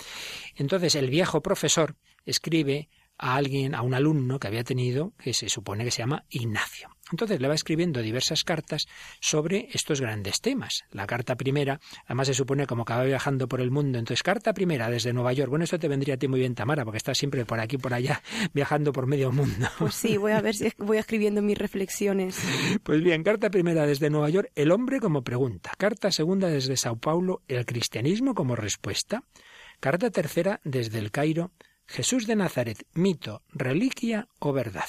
Entonces 0.57 0.95
el 0.95 1.11
viejo 1.11 1.43
profesor 1.43 1.97
escribe 2.25 2.89
a 3.19 3.37
alguien, 3.37 3.75
a 3.75 3.83
un 3.83 3.95
alumno 3.95 4.39
que 4.39 4.49
había 4.49 4.65
tenido, 4.65 5.13
que 5.19 5.33
se 5.33 5.49
supone 5.49 5.85
que 5.85 5.91
se 5.91 5.99
llama 6.03 6.25
Ignacio. 6.31 6.91
Entonces 7.13 7.41
le 7.41 7.49
va 7.49 7.55
escribiendo 7.55 8.01
diversas 8.01 8.43
cartas 8.43 8.87
sobre 9.21 9.69
estos 9.73 10.01
grandes 10.01 10.41
temas. 10.41 10.85
La 10.91 11.07
carta 11.07 11.37
primera, 11.37 11.79
además 12.07 12.29
se 12.29 12.35
supone 12.35 12.67
como 12.67 12.85
que 12.85 12.95
va 12.95 13.05
viajando 13.05 13.49
por 13.49 13.61
el 13.61 13.71
mundo. 13.71 13.99
Entonces, 13.99 14.23
carta 14.23 14.55
primera 14.55 14.89
desde 14.89 15.13
Nueva 15.13 15.33
York. 15.35 15.51
Bueno, 15.51 15.65
esto 15.65 15.79
te 15.79 15.89
vendría 15.89 16.15
a 16.15 16.17
ti 16.17 16.27
muy 16.27 16.41
bien, 16.41 16.55
Tamara, 16.55 16.85
porque 16.85 16.97
estás 16.97 17.19
siempre 17.19 17.45
por 17.45 17.61
aquí, 17.61 17.77
por 17.77 17.93
allá, 17.93 18.23
viajando 18.55 18.93
por 18.93 19.07
medio 19.07 19.31
mundo. 19.31 19.69
Pues 19.79 19.95
sí, 19.95 20.17
voy 20.17 20.33
a 20.33 20.41
ver 20.41 20.55
si 20.55 20.73
voy 20.79 20.99
escribiendo 20.99 21.43
mis 21.43 21.59
reflexiones. 21.59 22.41
Pues 22.83 23.03
bien, 23.03 23.23
carta 23.23 23.51
primera 23.51 23.87
desde 23.87 24.11
Nueva 24.11 24.31
York, 24.31 24.51
el 24.55 24.73
hombre 24.73 24.99
como 24.99 25.23
pregunta. 25.23 25.73
Carta 25.79 26.11
segunda 26.11 26.49
desde 26.49 26.77
Sao 26.77 26.97
Paulo, 26.97 27.43
el 27.47 27.65
cristianismo 27.67 28.35
como 28.35 28.57
respuesta. 28.57 29.25
Carta 29.81 30.11
tercera 30.11 30.61
desde 30.65 30.99
el 30.99 31.11
Cairo, 31.11 31.53
Jesús 31.93 32.27
de 32.27 32.37
Nazaret, 32.37 32.87
mito, 32.95 33.43
reliquia 33.51 34.27
o 34.39 34.55
verdad. 34.55 34.89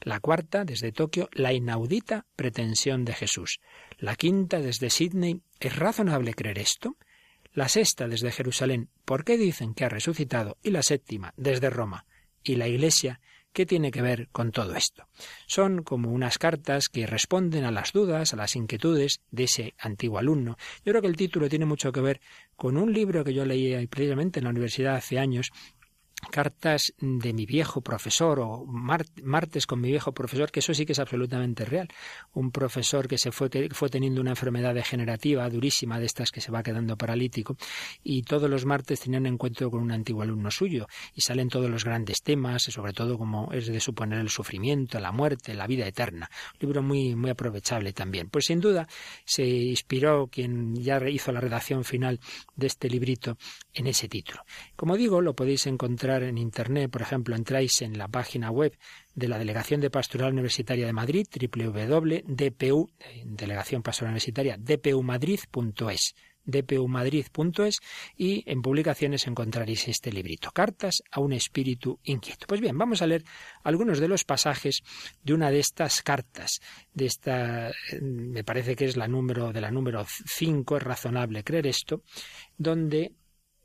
La 0.00 0.18
cuarta, 0.18 0.64
desde 0.64 0.90
Tokio, 0.90 1.28
la 1.32 1.52
inaudita 1.52 2.26
pretensión 2.34 3.04
de 3.04 3.12
Jesús. 3.12 3.60
La 3.98 4.16
quinta, 4.16 4.58
desde 4.58 4.90
Sydney, 4.90 5.42
¿es 5.60 5.76
razonable 5.76 6.34
creer 6.34 6.58
esto? 6.58 6.96
La 7.52 7.68
sexta, 7.68 8.08
desde 8.08 8.32
Jerusalén, 8.32 8.88
¿por 9.04 9.24
qué 9.24 9.38
dicen 9.38 9.74
que 9.74 9.84
ha 9.84 9.88
resucitado? 9.88 10.58
Y 10.60 10.70
la 10.70 10.82
séptima, 10.82 11.32
desde 11.36 11.70
Roma. 11.70 12.04
¿Y 12.42 12.56
la 12.56 12.66
Iglesia? 12.66 13.20
¿Qué 13.52 13.64
tiene 13.64 13.92
que 13.92 14.02
ver 14.02 14.28
con 14.32 14.50
todo 14.50 14.74
esto? 14.74 15.06
Son 15.46 15.84
como 15.84 16.10
unas 16.10 16.38
cartas 16.38 16.88
que 16.88 17.06
responden 17.06 17.62
a 17.62 17.70
las 17.70 17.92
dudas, 17.92 18.32
a 18.32 18.36
las 18.36 18.56
inquietudes 18.56 19.20
de 19.30 19.44
ese 19.44 19.74
antiguo 19.78 20.18
alumno. 20.18 20.56
Yo 20.84 20.92
creo 20.92 21.02
que 21.02 21.08
el 21.08 21.16
título 21.16 21.48
tiene 21.48 21.66
mucho 21.66 21.92
que 21.92 22.00
ver 22.00 22.20
con 22.56 22.76
un 22.76 22.92
libro 22.92 23.22
que 23.22 23.34
yo 23.34 23.44
leí 23.44 23.86
precisamente 23.86 24.40
en 24.40 24.44
la 24.44 24.50
universidad 24.50 24.96
hace 24.96 25.20
años 25.20 25.52
cartas 26.30 26.92
de 27.00 27.32
mi 27.32 27.46
viejo 27.46 27.80
profesor 27.80 28.40
o 28.40 28.64
martes 28.66 29.66
con 29.66 29.80
mi 29.80 29.88
viejo 29.88 30.12
profesor, 30.12 30.50
que 30.50 30.60
eso 30.60 30.74
sí 30.74 30.84
que 30.84 30.92
es 30.92 30.98
absolutamente 30.98 31.64
real. 31.64 31.88
Un 32.32 32.50
profesor 32.50 33.08
que 33.08 33.18
se 33.18 33.32
fue, 33.32 33.50
fue 33.72 33.88
teniendo 33.88 34.20
una 34.20 34.30
enfermedad 34.30 34.74
degenerativa 34.74 35.48
durísima 35.48 35.98
de 35.98 36.06
estas 36.06 36.30
que 36.30 36.40
se 36.40 36.52
va 36.52 36.62
quedando 36.62 36.96
paralítico 36.96 37.56
y 38.02 38.22
todos 38.22 38.50
los 38.50 38.66
martes 38.66 39.00
tenía 39.00 39.18
un 39.18 39.26
encuentro 39.26 39.70
con 39.70 39.82
un 39.82 39.92
antiguo 39.92 40.22
alumno 40.22 40.50
suyo 40.50 40.86
y 41.14 41.22
salen 41.22 41.48
todos 41.48 41.70
los 41.70 41.84
grandes 41.84 42.22
temas, 42.22 42.62
sobre 42.62 42.92
todo 42.92 43.18
como 43.18 43.52
es 43.52 43.66
de 43.66 43.80
suponer 43.80 44.18
el 44.18 44.28
sufrimiento, 44.28 45.00
la 45.00 45.12
muerte, 45.12 45.54
la 45.54 45.66
vida 45.66 45.86
eterna. 45.86 46.30
Un 46.54 46.58
libro 46.60 46.82
muy, 46.82 47.14
muy 47.14 47.30
aprovechable 47.30 47.92
también. 47.92 48.28
Pues 48.28 48.46
sin 48.46 48.60
duda 48.60 48.86
se 49.24 49.44
inspiró 49.46 50.28
quien 50.28 50.74
ya 50.76 51.00
hizo 51.08 51.32
la 51.32 51.40
redacción 51.40 51.84
final 51.84 52.20
de 52.56 52.66
este 52.66 52.88
librito 52.88 53.36
en 53.72 53.86
ese 53.86 54.08
título. 54.08 54.44
Como 54.76 54.96
digo, 54.96 55.20
lo 55.20 55.34
podéis 55.34 55.66
encontrar 55.66 56.09
en 56.18 56.38
Internet, 56.38 56.90
por 56.90 57.02
ejemplo, 57.02 57.34
entráis 57.34 57.82
en 57.82 57.96
la 57.96 58.08
página 58.08 58.50
web 58.50 58.76
de 59.14 59.28
la 59.28 59.38
Delegación 59.38 59.80
de 59.80 59.90
Pastoral 59.90 60.32
Universitaria 60.32 60.86
de 60.86 60.92
Madrid, 60.92 61.26
www.dpu, 61.30 62.90
Delegación 63.24 63.82
Pastoral 63.82 64.12
Universitaria, 64.12 64.56
dpumadrid.es 64.58 66.14
dpumadrid.es 66.44 67.80
y 68.16 68.42
en 68.50 68.62
publicaciones 68.62 69.26
encontraréis 69.26 69.88
este 69.88 70.12
librito, 70.12 70.50
Cartas 70.52 71.02
a 71.10 71.20
un 71.20 71.32
espíritu 71.32 71.98
inquieto. 72.04 72.46
Pues 72.46 72.60
bien, 72.60 72.76
vamos 72.76 73.02
a 73.02 73.06
leer 73.06 73.24
algunos 73.62 74.00
de 74.00 74.08
los 74.08 74.24
pasajes 74.24 74.82
de 75.22 75.34
una 75.34 75.50
de 75.50 75.60
estas 75.60 76.02
cartas, 76.02 76.60
de 76.92 77.06
esta, 77.06 77.70
me 78.00 78.44
parece 78.44 78.76
que 78.76 78.86
es 78.86 78.96
la 78.96 79.08
número, 79.08 79.52
de 79.52 79.60
la 79.60 79.70
número 79.70 80.04
5, 80.06 80.76
es 80.76 80.82
razonable 80.82 81.44
creer 81.44 81.66
esto, 81.66 82.02
donde 82.56 83.12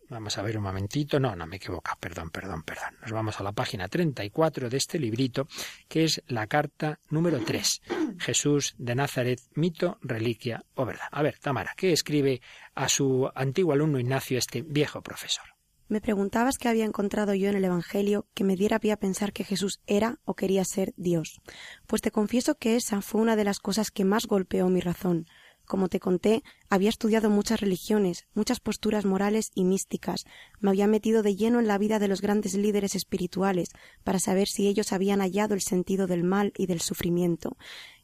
Vamos 0.10 0.38
a 0.38 0.44
ver 0.44 0.58
un 0.58 0.64
momentito. 0.64 1.20
No, 1.20 1.36
no 1.36 1.48
me 1.48 1.56
equivoco. 1.56 1.92
Perdón, 2.00 2.30
perdón, 2.30 2.64
perdón. 2.64 2.96
Nos 3.02 3.12
vamos 3.12 3.40
a 3.40 3.44
la 3.44 3.52
página 3.52 3.88
34 3.88 4.70
de 4.70 4.78
este 4.78 5.00
librito, 5.00 5.48
que 5.88 6.04
es 6.04 6.22
la 6.28 6.48
carta 6.48 7.00
número 7.10 7.40
3. 7.40 7.82
Jesús 8.20 8.76
de 8.78 8.96
Nazaret, 8.96 9.40
mito, 9.56 9.98
reliquia 10.02 10.64
o 10.76 10.86
verdad. 10.86 11.08
A 11.12 11.24
ver, 11.24 11.40
Tamara, 11.40 11.74
¿qué 11.76 11.92
escribe 11.92 12.42
a 12.76 12.88
su 12.88 13.30
antiguo 13.34 13.74
alumno 13.74 14.00
Ignacio 14.00 14.38
este 14.38 14.62
viejo 14.62 15.02
profesor? 15.02 15.46
Me 15.88 16.02
preguntabas 16.02 16.58
qué 16.58 16.68
había 16.68 16.86
encontrado 16.86 17.36
yo 17.36 17.48
en 17.50 17.56
el 17.56 17.66
Evangelio 17.66 18.26
que 18.34 18.44
me 18.44 18.56
diera 18.56 18.80
pie 18.80 18.92
a 18.92 18.98
pensar 18.98 19.34
que 19.34 19.44
Jesús 19.44 19.82
era 19.86 20.20
o 20.26 20.34
quería 20.34 20.66
ser 20.66 20.94
Dios. 20.98 21.42
Pues 21.86 22.02
te 22.02 22.10
confieso 22.10 22.56
que 22.56 22.76
esa 22.76 23.02
fue 23.04 23.22
una 23.22 23.36
de 23.36 23.44
las 23.44 23.60
cosas 23.60 23.92
que 23.92 24.04
más 24.04 24.26
golpeó 24.26 24.68
mi 24.70 24.82
razón. 24.82 25.28
Como 25.66 25.90
te 25.90 26.00
conté, 26.00 26.44
había 26.70 26.90
estudiado 26.90 27.30
muchas 27.30 27.60
religiones, 27.60 28.28
muchas 28.36 28.60
posturas 28.60 29.04
morales 29.04 29.52
y 29.56 29.64
místicas, 29.64 30.26
me 30.60 30.70
había 30.70 30.86
metido 30.86 31.24
de 31.24 31.36
lleno 31.36 31.60
en 31.60 31.68
la 31.68 31.80
vida 31.80 31.98
de 31.98 32.08
los 32.08 32.22
grandes 32.22 32.54
líderes 32.54 32.94
espirituales 32.94 33.70
para 34.04 34.20
saber 34.20 34.48
si 34.48 34.68
ellos 34.68 34.94
habían 34.94 35.22
hallado 35.22 35.56
el 35.56 35.62
sentido 35.62 36.06
del 36.06 36.24
mal 36.24 36.54
y 36.56 36.68
del 36.68 36.82
sufrimiento, 36.82 37.58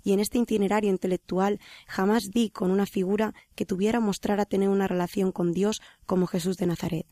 y 0.03 0.13
en 0.13 0.19
este 0.19 0.39
itinerario 0.39 0.89
intelectual 0.89 1.59
jamás 1.87 2.31
di 2.31 2.49
con 2.49 2.71
una 2.71 2.87
figura 2.87 3.35
que 3.53 3.65
tuviera 3.65 3.99
mostrar 3.99 4.39
a 4.39 4.45
tener 4.45 4.69
una 4.69 4.87
relación 4.87 5.31
con 5.31 5.51
Dios 5.51 5.81
como 6.07 6.25
Jesús 6.25 6.57
de 6.57 6.65
Nazaret. 6.65 7.05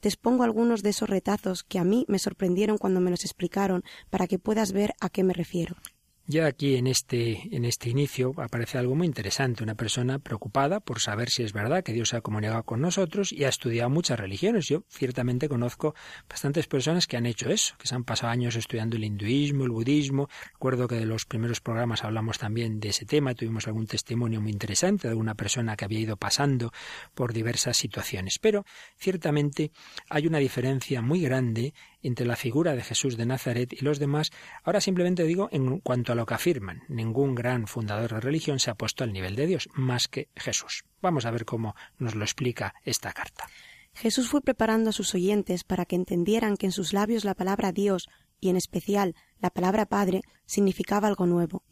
Te 0.00 0.08
expongo 0.08 0.44
algunos 0.44 0.82
de 0.82 0.90
esos 0.90 1.10
retazos 1.10 1.62
que 1.62 1.78
a 1.78 1.84
mí 1.84 2.06
me 2.08 2.18
sorprendieron 2.18 2.78
cuando 2.78 3.00
me 3.00 3.10
los 3.10 3.24
explicaron 3.24 3.82
para 4.08 4.26
que 4.26 4.38
puedas 4.38 4.72
ver 4.72 4.94
a 4.98 5.10
qué 5.10 5.24
me 5.24 5.34
refiero. 5.34 5.76
Ya 6.32 6.46
aquí 6.46 6.76
en 6.76 6.86
este, 6.86 7.48
en 7.50 7.64
este 7.64 7.90
inicio 7.90 8.34
aparece 8.36 8.78
algo 8.78 8.94
muy 8.94 9.04
interesante, 9.04 9.64
una 9.64 9.74
persona 9.74 10.20
preocupada 10.20 10.78
por 10.78 11.00
saber 11.00 11.28
si 11.28 11.42
es 11.42 11.52
verdad 11.52 11.82
que 11.82 11.92
Dios 11.92 12.10
se 12.10 12.18
ha 12.18 12.20
comunicado 12.20 12.62
con 12.62 12.80
nosotros 12.80 13.32
y 13.32 13.42
ha 13.42 13.48
estudiado 13.48 13.90
muchas 13.90 14.20
religiones. 14.20 14.68
Yo 14.68 14.84
ciertamente 14.88 15.48
conozco 15.48 15.96
bastantes 16.28 16.68
personas 16.68 17.08
que 17.08 17.16
han 17.16 17.26
hecho 17.26 17.50
eso, 17.50 17.74
que 17.78 17.88
se 17.88 17.96
han 17.96 18.04
pasado 18.04 18.30
años 18.30 18.54
estudiando 18.54 18.96
el 18.96 19.02
hinduismo, 19.02 19.64
el 19.64 19.70
budismo. 19.70 20.28
Recuerdo 20.52 20.86
que 20.86 20.94
de 20.94 21.04
los 21.04 21.24
primeros 21.24 21.60
programas 21.60 22.04
hablamos 22.04 22.38
también 22.38 22.78
de 22.78 22.90
ese 22.90 23.06
tema, 23.06 23.34
tuvimos 23.34 23.66
algún 23.66 23.88
testimonio 23.88 24.40
muy 24.40 24.52
interesante 24.52 25.08
de 25.08 25.14
una 25.14 25.34
persona 25.34 25.74
que 25.74 25.84
había 25.84 25.98
ido 25.98 26.16
pasando 26.16 26.70
por 27.12 27.32
diversas 27.32 27.76
situaciones. 27.76 28.38
Pero 28.38 28.64
ciertamente 28.96 29.72
hay 30.08 30.28
una 30.28 30.38
diferencia 30.38 31.02
muy 31.02 31.22
grande 31.22 31.74
entre 32.02 32.26
la 32.26 32.36
figura 32.36 32.74
de 32.74 32.82
Jesús 32.82 33.16
de 33.16 33.26
Nazaret 33.26 33.72
y 33.72 33.84
los 33.84 33.98
demás. 33.98 34.30
Ahora 34.64 34.80
simplemente 34.80 35.24
digo 35.24 35.48
en 35.52 35.80
cuanto 35.80 36.12
a 36.12 36.14
lo 36.14 36.26
que 36.26 36.34
afirman. 36.34 36.82
Ningún 36.88 37.34
gran 37.34 37.66
fundador 37.66 38.14
de 38.14 38.20
religión 38.20 38.58
se 38.58 38.70
ha 38.70 38.74
puesto 38.74 39.04
al 39.04 39.12
nivel 39.12 39.36
de 39.36 39.46
Dios, 39.46 39.68
más 39.74 40.08
que 40.08 40.28
Jesús. 40.36 40.84
Vamos 41.00 41.26
a 41.26 41.30
ver 41.30 41.44
cómo 41.44 41.74
nos 41.98 42.14
lo 42.14 42.24
explica 42.24 42.74
esta 42.84 43.12
carta. 43.12 43.46
Jesús 43.94 44.28
fue 44.28 44.40
preparando 44.40 44.90
a 44.90 44.92
sus 44.92 45.14
oyentes 45.14 45.64
para 45.64 45.84
que 45.84 45.96
entendieran 45.96 46.56
que 46.56 46.66
en 46.66 46.72
sus 46.72 46.92
labios 46.92 47.24
la 47.24 47.34
palabra 47.34 47.72
Dios, 47.72 48.08
y 48.40 48.48
en 48.48 48.56
especial 48.56 49.14
la 49.40 49.50
palabra 49.50 49.86
Padre, 49.86 50.22
significaba 50.46 51.08
algo 51.08 51.26
nuevo. 51.26 51.64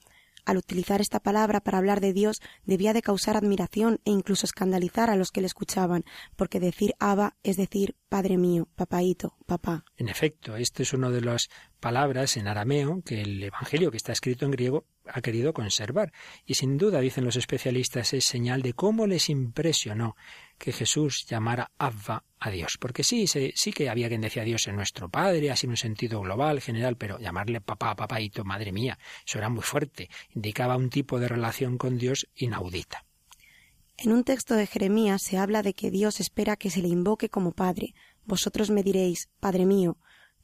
Al 0.48 0.56
utilizar 0.56 1.02
esta 1.02 1.20
palabra 1.20 1.60
para 1.60 1.76
hablar 1.76 2.00
de 2.00 2.14
Dios 2.14 2.40
debía 2.64 2.94
de 2.94 3.02
causar 3.02 3.36
admiración 3.36 4.00
e 4.06 4.12
incluso 4.12 4.46
escandalizar 4.46 5.10
a 5.10 5.14
los 5.14 5.30
que 5.30 5.42
le 5.42 5.46
escuchaban, 5.46 6.06
porque 6.36 6.58
decir 6.58 6.94
Abba 6.98 7.36
es 7.42 7.58
decir 7.58 7.96
Padre 8.08 8.38
mío, 8.38 8.66
papaíto, 8.74 9.36
papá. 9.44 9.84
En 9.98 10.08
efecto, 10.08 10.56
este 10.56 10.84
es 10.84 10.94
uno 10.94 11.10
de 11.10 11.20
las 11.20 11.50
palabras 11.80 12.38
en 12.38 12.48
arameo 12.48 13.02
que 13.04 13.20
el 13.20 13.42
Evangelio 13.42 13.90
que 13.90 13.98
está 13.98 14.12
escrito 14.12 14.46
en 14.46 14.52
griego 14.52 14.86
ha 15.12 15.20
querido 15.20 15.52
conservar. 15.52 16.12
Y 16.46 16.54
sin 16.54 16.78
duda, 16.78 17.00
dicen 17.00 17.24
los 17.24 17.36
especialistas, 17.36 18.12
es 18.12 18.24
señal 18.24 18.62
de 18.62 18.72
cómo 18.72 19.06
les 19.06 19.28
impresionó 19.28 20.16
que 20.58 20.72
Jesús 20.72 21.26
llamara 21.26 21.70
Abba 21.78 22.24
a 22.38 22.50
Dios. 22.50 22.76
Porque 22.78 23.04
sí, 23.04 23.26
sí 23.26 23.72
que 23.72 23.88
había 23.88 24.08
quien 24.08 24.20
decía 24.20 24.44
Dios 24.44 24.66
en 24.68 24.76
nuestro 24.76 25.08
Padre, 25.08 25.50
así 25.50 25.66
en 25.66 25.70
un 25.70 25.76
sentido 25.76 26.20
global, 26.20 26.60
general, 26.60 26.96
pero 26.96 27.18
llamarle 27.18 27.60
papá, 27.60 27.94
papaito, 27.94 28.44
madre 28.44 28.72
mía, 28.72 28.98
eso 29.26 29.38
era 29.38 29.48
muy 29.48 29.62
fuerte. 29.62 30.08
Indicaba 30.34 30.76
un 30.76 30.90
tipo 30.90 31.18
de 31.18 31.28
relación 31.28 31.78
con 31.78 31.98
Dios 31.98 32.28
inaudita. 32.36 33.04
En 33.96 34.12
un 34.12 34.22
texto 34.22 34.54
de 34.54 34.66
Jeremías 34.66 35.22
se 35.22 35.38
habla 35.38 35.62
de 35.62 35.74
que 35.74 35.90
Dios 35.90 36.20
espera 36.20 36.56
que 36.56 36.70
se 36.70 36.82
le 36.82 36.88
invoque 36.88 37.28
como 37.28 37.50
Padre. 37.50 37.94
Vosotros 38.24 38.70
me 38.70 38.84
diréis, 38.84 39.28
Padre 39.40 39.66
mío, 39.66 39.96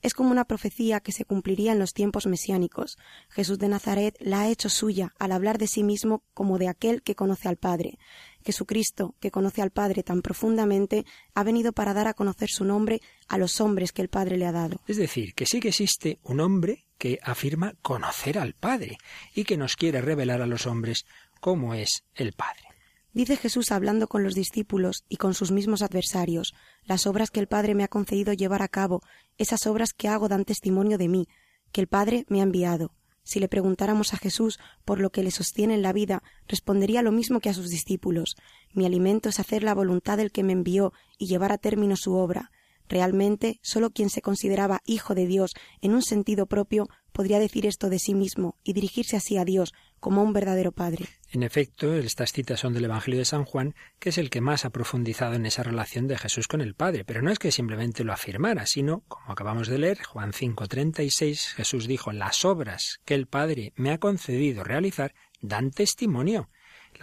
es 0.05 0.13
como 0.13 0.31
una 0.31 0.45
profecía 0.45 1.01
que 1.01 1.13
se 1.13 1.25
cumpliría 1.25 1.73
en 1.73 1.79
los 1.79 1.95
tiempos 1.95 2.27
mesiánicos. 2.27 2.99
Jesús 3.31 3.59
de 3.59 3.69
Nazaret 3.69 4.15
la 4.21 4.43
ha 4.43 4.49
hecho 4.49 4.69
suya 4.69 5.15
al 5.19 5.33
hablar 5.33 5.57
de 5.57 5.67
sí 5.67 5.83
mismo 5.83 6.23
como 6.35 6.59
de 6.59 6.69
aquel 6.69 7.03
que 7.03 7.15
conoce 7.15 7.49
al 7.49 7.57
Padre. 7.57 7.99
Jesucristo, 8.45 9.15
que 9.19 9.31
conoce 9.31 9.63
al 9.63 9.71
Padre 9.71 10.03
tan 10.03 10.21
profundamente, 10.21 11.07
ha 11.35 11.43
venido 11.43 11.73
para 11.73 11.95
dar 11.95 12.07
a 12.07 12.13
conocer 12.13 12.51
su 12.51 12.67
nombre 12.67 13.01
a 13.29 13.39
los 13.39 13.63
hombres 13.63 13.93
que 13.93 14.03
el 14.03 14.11
Padre 14.11 14.37
le 14.37 14.45
ha 14.45 14.53
dado. 14.53 14.77
Es 14.87 14.99
decir, 14.99 15.33
que 15.33 15.47
sí 15.47 15.59
que 15.59 15.69
existe 15.69 16.19
un 16.23 16.41
hombre 16.41 16.85
que 16.99 17.19
afirma 17.23 17.73
conocer 17.81 18.39
al 18.39 18.53
Padre 18.53 18.99
y 19.35 19.45
que 19.45 19.57
nos 19.57 19.75
quiere 19.75 20.03
revelar 20.03 20.43
a 20.43 20.47
los 20.47 20.67
hombres 20.67 21.07
cómo 21.41 21.73
es 21.75 22.05
el 22.15 22.35
Padre. 22.35 22.74
Dice 23.15 23.37
Jesús 23.37 23.71
hablando 23.71 24.09
con 24.09 24.25
los 24.25 24.35
discípulos 24.35 25.05
y 25.09 25.19
con 25.19 25.35
sus 25.35 25.53
mismos 25.53 25.83
adversarios, 25.83 26.53
las 26.83 27.07
obras 27.07 27.31
que 27.31 27.39
el 27.39 27.47
Padre 27.47 27.77
me 27.77 27.85
ha 27.85 27.89
concedido 27.89 28.33
llevar 28.33 28.61
a 28.61 28.69
cabo, 28.69 29.03
esas 29.39 29.69
obras 29.69 29.93
que 29.93 30.09
hago 30.09 30.29
dan 30.29 30.45
testimonio 30.45 30.99
de 30.99 31.07
mí, 31.07 31.29
que 31.71 31.81
el 31.81 31.87
Padre 31.87 32.27
me 32.29 32.41
ha 32.41 32.43
enviado. 32.43 32.93
Si 33.23 33.39
le 33.39 33.49
preguntáramos 33.49 34.15
a 34.15 34.17
Jesús 34.17 34.59
por 34.85 35.01
lo 35.01 35.11
que 35.11 35.23
le 35.23 35.31
sostiene 35.31 35.75
en 35.75 35.83
la 35.83 35.93
vida, 35.93 36.25
respondería 36.49 37.03
lo 37.03 37.13
mismo 37.13 37.39
que 37.39 37.49
a 37.49 37.55
sus 37.55 37.71
discípulos. 37.71 38.35
Mi 38.73 38.85
alimento 38.85 39.29
es 39.29 39.39
hacer 39.39 39.63
la 39.63 39.75
voluntad 39.75 40.17
del 40.17 40.33
que 40.33 40.43
me 40.43 40.53
envió 40.53 40.93
y 41.17 41.29
llevar 41.29 41.53
a 41.53 41.59
término 41.59 41.95
su 41.95 42.15
obra. 42.15 42.51
Realmente, 42.89 43.59
sólo 43.63 43.91
quien 43.91 44.11
se 44.11 44.23
consideraba 44.23 44.81
hijo 44.85 45.15
de 45.15 45.27
Dios 45.27 45.55
en 45.81 45.95
un 45.95 46.03
sentido 46.03 46.47
propio 46.47 46.89
podría 47.13 47.39
decir 47.39 47.65
esto 47.65 47.89
de 47.89 47.99
sí 47.99 48.15
mismo 48.15 48.57
y 48.65 48.73
dirigirse 48.73 49.17
así 49.17 49.39
a 49.39 49.45
Dios 49.45 49.73
como 50.01 50.23
un 50.23 50.33
verdadero 50.33 50.73
Padre. 50.73 51.07
En 51.31 51.43
efecto, 51.43 51.95
estas 51.95 52.33
citas 52.33 52.61
son 52.61 52.75
del 52.75 52.85
Evangelio 52.85 53.21
de 53.21 53.25
San 53.25 53.45
Juan, 53.45 53.75
que 53.99 54.11
es 54.11 54.19
el 54.19 54.29
que 54.29 54.41
más 54.41 54.65
ha 54.65 54.71
profundizado 54.71 55.35
en 55.35 55.47
esa 55.47 55.63
relación 55.63 56.09
de 56.09 56.19
Jesús 56.19 56.47
con 56.47 56.61
el 56.61 56.75
Padre, 56.75 57.05
pero 57.05 57.23
no 57.23 57.31
es 57.31 57.39
que 57.39 57.53
simplemente 57.53 58.05
lo 58.05 58.13
afirmara, 58.13 58.67
sino, 58.67 59.01
como 59.09 59.33
acabamos 59.33 59.69
de 59.69 59.79
leer, 59.79 60.03
Juan 60.03 60.33
5:36, 60.33 61.55
Jesús 61.55 61.87
dijo, 61.87 62.13
las 62.13 62.45
obras 62.45 63.01
que 63.05 63.15
el 63.15 63.27
Padre 63.27 63.73
me 63.77 63.91
ha 63.91 63.99
concedido 63.99 64.63
realizar 64.63 65.15
dan 65.41 65.71
testimonio 65.71 66.51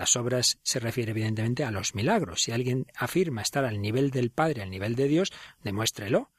las 0.01 0.15
obras 0.15 0.57
se 0.63 0.79
refiere 0.79 1.11
evidentemente 1.11 1.63
a 1.63 1.69
los 1.69 1.93
milagros. 1.93 2.41
Si 2.41 2.51
alguien 2.51 2.87
afirma 2.95 3.43
estar 3.43 3.65
al 3.65 3.79
nivel 3.79 4.09
del 4.09 4.31
Padre, 4.31 4.63
al 4.63 4.71
nivel 4.71 4.95
de 4.95 5.07
Dios, 5.07 5.31
demuéstrelo. 5.63 6.31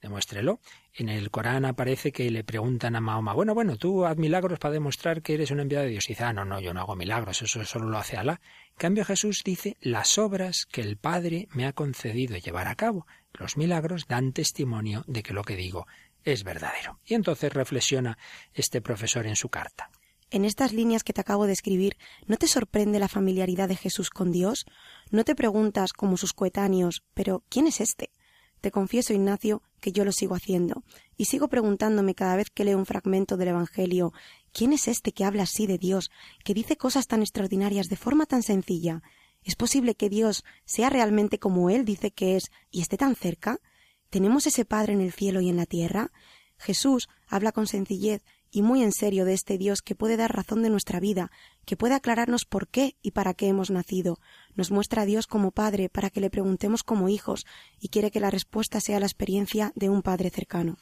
Demuéstrelo. 0.00 0.60
En 0.94 1.08
el 1.08 1.32
Corán 1.32 1.64
aparece 1.64 2.12
que 2.12 2.30
le 2.30 2.44
preguntan 2.44 2.94
a 2.94 3.00
Mahoma, 3.00 3.32
bueno, 3.32 3.52
bueno, 3.52 3.76
tú 3.76 4.06
haz 4.06 4.16
milagros 4.16 4.60
para 4.60 4.74
demostrar 4.74 5.22
que 5.22 5.34
eres 5.34 5.50
un 5.50 5.58
enviado 5.58 5.86
de 5.86 5.90
Dios. 5.90 6.08
Y 6.08 6.12
dice, 6.12 6.22
ah, 6.22 6.32
no, 6.32 6.44
no, 6.44 6.60
yo 6.60 6.72
no 6.72 6.82
hago 6.82 6.94
milagros, 6.94 7.42
eso 7.42 7.64
solo 7.64 7.88
lo 7.88 7.98
hace 7.98 8.16
Alá. 8.16 8.40
En 8.68 8.76
cambio 8.76 9.04
Jesús 9.04 9.42
dice, 9.44 9.76
las 9.80 10.16
obras 10.16 10.66
que 10.66 10.80
el 10.80 10.96
Padre 10.96 11.48
me 11.50 11.66
ha 11.66 11.72
concedido 11.72 12.36
llevar 12.36 12.68
a 12.68 12.76
cabo. 12.76 13.08
Los 13.32 13.56
milagros 13.56 14.06
dan 14.06 14.32
testimonio 14.32 15.02
de 15.08 15.24
que 15.24 15.34
lo 15.34 15.42
que 15.42 15.56
digo 15.56 15.88
es 16.22 16.44
verdadero. 16.44 17.00
Y 17.04 17.14
entonces 17.14 17.52
reflexiona 17.52 18.18
este 18.54 18.80
profesor 18.80 19.26
en 19.26 19.34
su 19.34 19.48
carta. 19.48 19.90
En 20.30 20.44
estas 20.44 20.72
líneas 20.72 21.02
que 21.02 21.12
te 21.12 21.20
acabo 21.20 21.46
de 21.46 21.52
escribir, 21.52 21.96
¿no 22.26 22.36
te 22.36 22.46
sorprende 22.46 23.00
la 23.00 23.08
familiaridad 23.08 23.68
de 23.68 23.76
Jesús 23.76 24.10
con 24.10 24.30
Dios? 24.30 24.64
¿No 25.10 25.24
te 25.24 25.34
preguntas, 25.34 25.92
como 25.92 26.16
sus 26.16 26.32
coetáneos, 26.32 27.02
pero 27.14 27.42
¿quién 27.48 27.66
es 27.66 27.80
este? 27.80 28.10
Te 28.60 28.70
confieso, 28.70 29.12
Ignacio, 29.12 29.62
que 29.80 29.90
yo 29.90 30.04
lo 30.04 30.12
sigo 30.12 30.34
haciendo, 30.34 30.84
y 31.16 31.24
sigo 31.24 31.48
preguntándome 31.48 32.14
cada 32.14 32.36
vez 32.36 32.50
que 32.50 32.64
leo 32.64 32.78
un 32.78 32.86
fragmento 32.86 33.36
del 33.36 33.48
Evangelio 33.48 34.12
¿Quién 34.52 34.72
es 34.72 34.88
este 34.88 35.12
que 35.12 35.24
habla 35.24 35.44
así 35.44 35.66
de 35.66 35.78
Dios, 35.78 36.10
que 36.44 36.54
dice 36.54 36.76
cosas 36.76 37.06
tan 37.06 37.22
extraordinarias 37.22 37.88
de 37.88 37.96
forma 37.96 38.26
tan 38.26 38.42
sencilla? 38.42 39.02
¿Es 39.42 39.56
posible 39.56 39.94
que 39.94 40.10
Dios 40.10 40.44
sea 40.64 40.90
realmente 40.90 41.38
como 41.38 41.70
Él 41.70 41.84
dice 41.84 42.10
que 42.10 42.36
es 42.36 42.50
y 42.70 42.82
esté 42.82 42.96
tan 42.96 43.14
cerca? 43.14 43.60
¿Tenemos 44.10 44.46
ese 44.46 44.64
Padre 44.64 44.92
en 44.92 45.00
el 45.00 45.12
cielo 45.12 45.40
y 45.40 45.48
en 45.48 45.56
la 45.56 45.66
tierra? 45.66 46.12
Jesús 46.58 47.08
habla 47.26 47.52
con 47.52 47.66
sencillez 47.66 48.22
y 48.50 48.62
muy 48.62 48.82
en 48.82 48.92
serio 48.92 49.24
de 49.24 49.34
este 49.34 49.58
Dios 49.58 49.82
que 49.82 49.94
puede 49.94 50.16
dar 50.16 50.34
razón 50.34 50.62
de 50.62 50.70
nuestra 50.70 51.00
vida, 51.00 51.30
que 51.64 51.76
puede 51.76 51.94
aclararnos 51.94 52.44
por 52.44 52.68
qué 52.68 52.96
y 53.02 53.12
para 53.12 53.34
qué 53.34 53.48
hemos 53.48 53.70
nacido. 53.70 54.18
Nos 54.54 54.70
muestra 54.70 55.02
a 55.02 55.06
Dios 55.06 55.26
como 55.26 55.50
Padre 55.50 55.88
para 55.88 56.10
que 56.10 56.20
le 56.20 56.30
preguntemos 56.30 56.82
como 56.82 57.08
hijos 57.08 57.46
y 57.78 57.88
quiere 57.88 58.10
que 58.10 58.20
la 58.20 58.30
respuesta 58.30 58.80
sea 58.80 59.00
la 59.00 59.06
experiencia 59.06 59.72
de 59.74 59.88
un 59.88 60.02
Padre 60.02 60.30
cercano. 60.30 60.76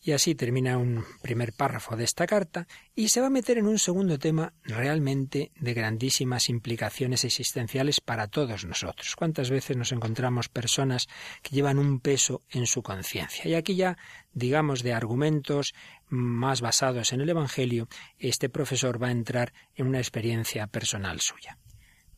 Y 0.00 0.12
así 0.12 0.34
termina 0.34 0.78
un 0.78 1.04
primer 1.22 1.52
párrafo 1.52 1.96
de 1.96 2.04
esta 2.04 2.26
carta 2.26 2.66
y 2.94 3.08
se 3.08 3.20
va 3.20 3.26
a 3.26 3.30
meter 3.30 3.58
en 3.58 3.66
un 3.66 3.78
segundo 3.78 4.18
tema 4.18 4.54
realmente 4.62 5.50
de 5.58 5.74
grandísimas 5.74 6.48
implicaciones 6.48 7.24
existenciales 7.24 8.00
para 8.00 8.28
todos 8.28 8.64
nosotros. 8.64 9.16
¿Cuántas 9.16 9.50
veces 9.50 9.76
nos 9.76 9.92
encontramos 9.92 10.48
personas 10.48 11.08
que 11.42 11.54
llevan 11.54 11.78
un 11.78 12.00
peso 12.00 12.42
en 12.50 12.66
su 12.66 12.82
conciencia? 12.82 13.48
Y 13.48 13.54
aquí 13.54 13.74
ya, 13.74 13.98
digamos, 14.32 14.82
de 14.82 14.92
argumentos 14.92 15.74
más 16.08 16.60
basados 16.60 17.12
en 17.12 17.20
el 17.20 17.28
Evangelio, 17.28 17.88
este 18.18 18.48
profesor 18.48 19.02
va 19.02 19.08
a 19.08 19.12
entrar 19.12 19.52
en 19.74 19.88
una 19.88 19.98
experiencia 19.98 20.66
personal 20.68 21.20
suya. 21.20 21.58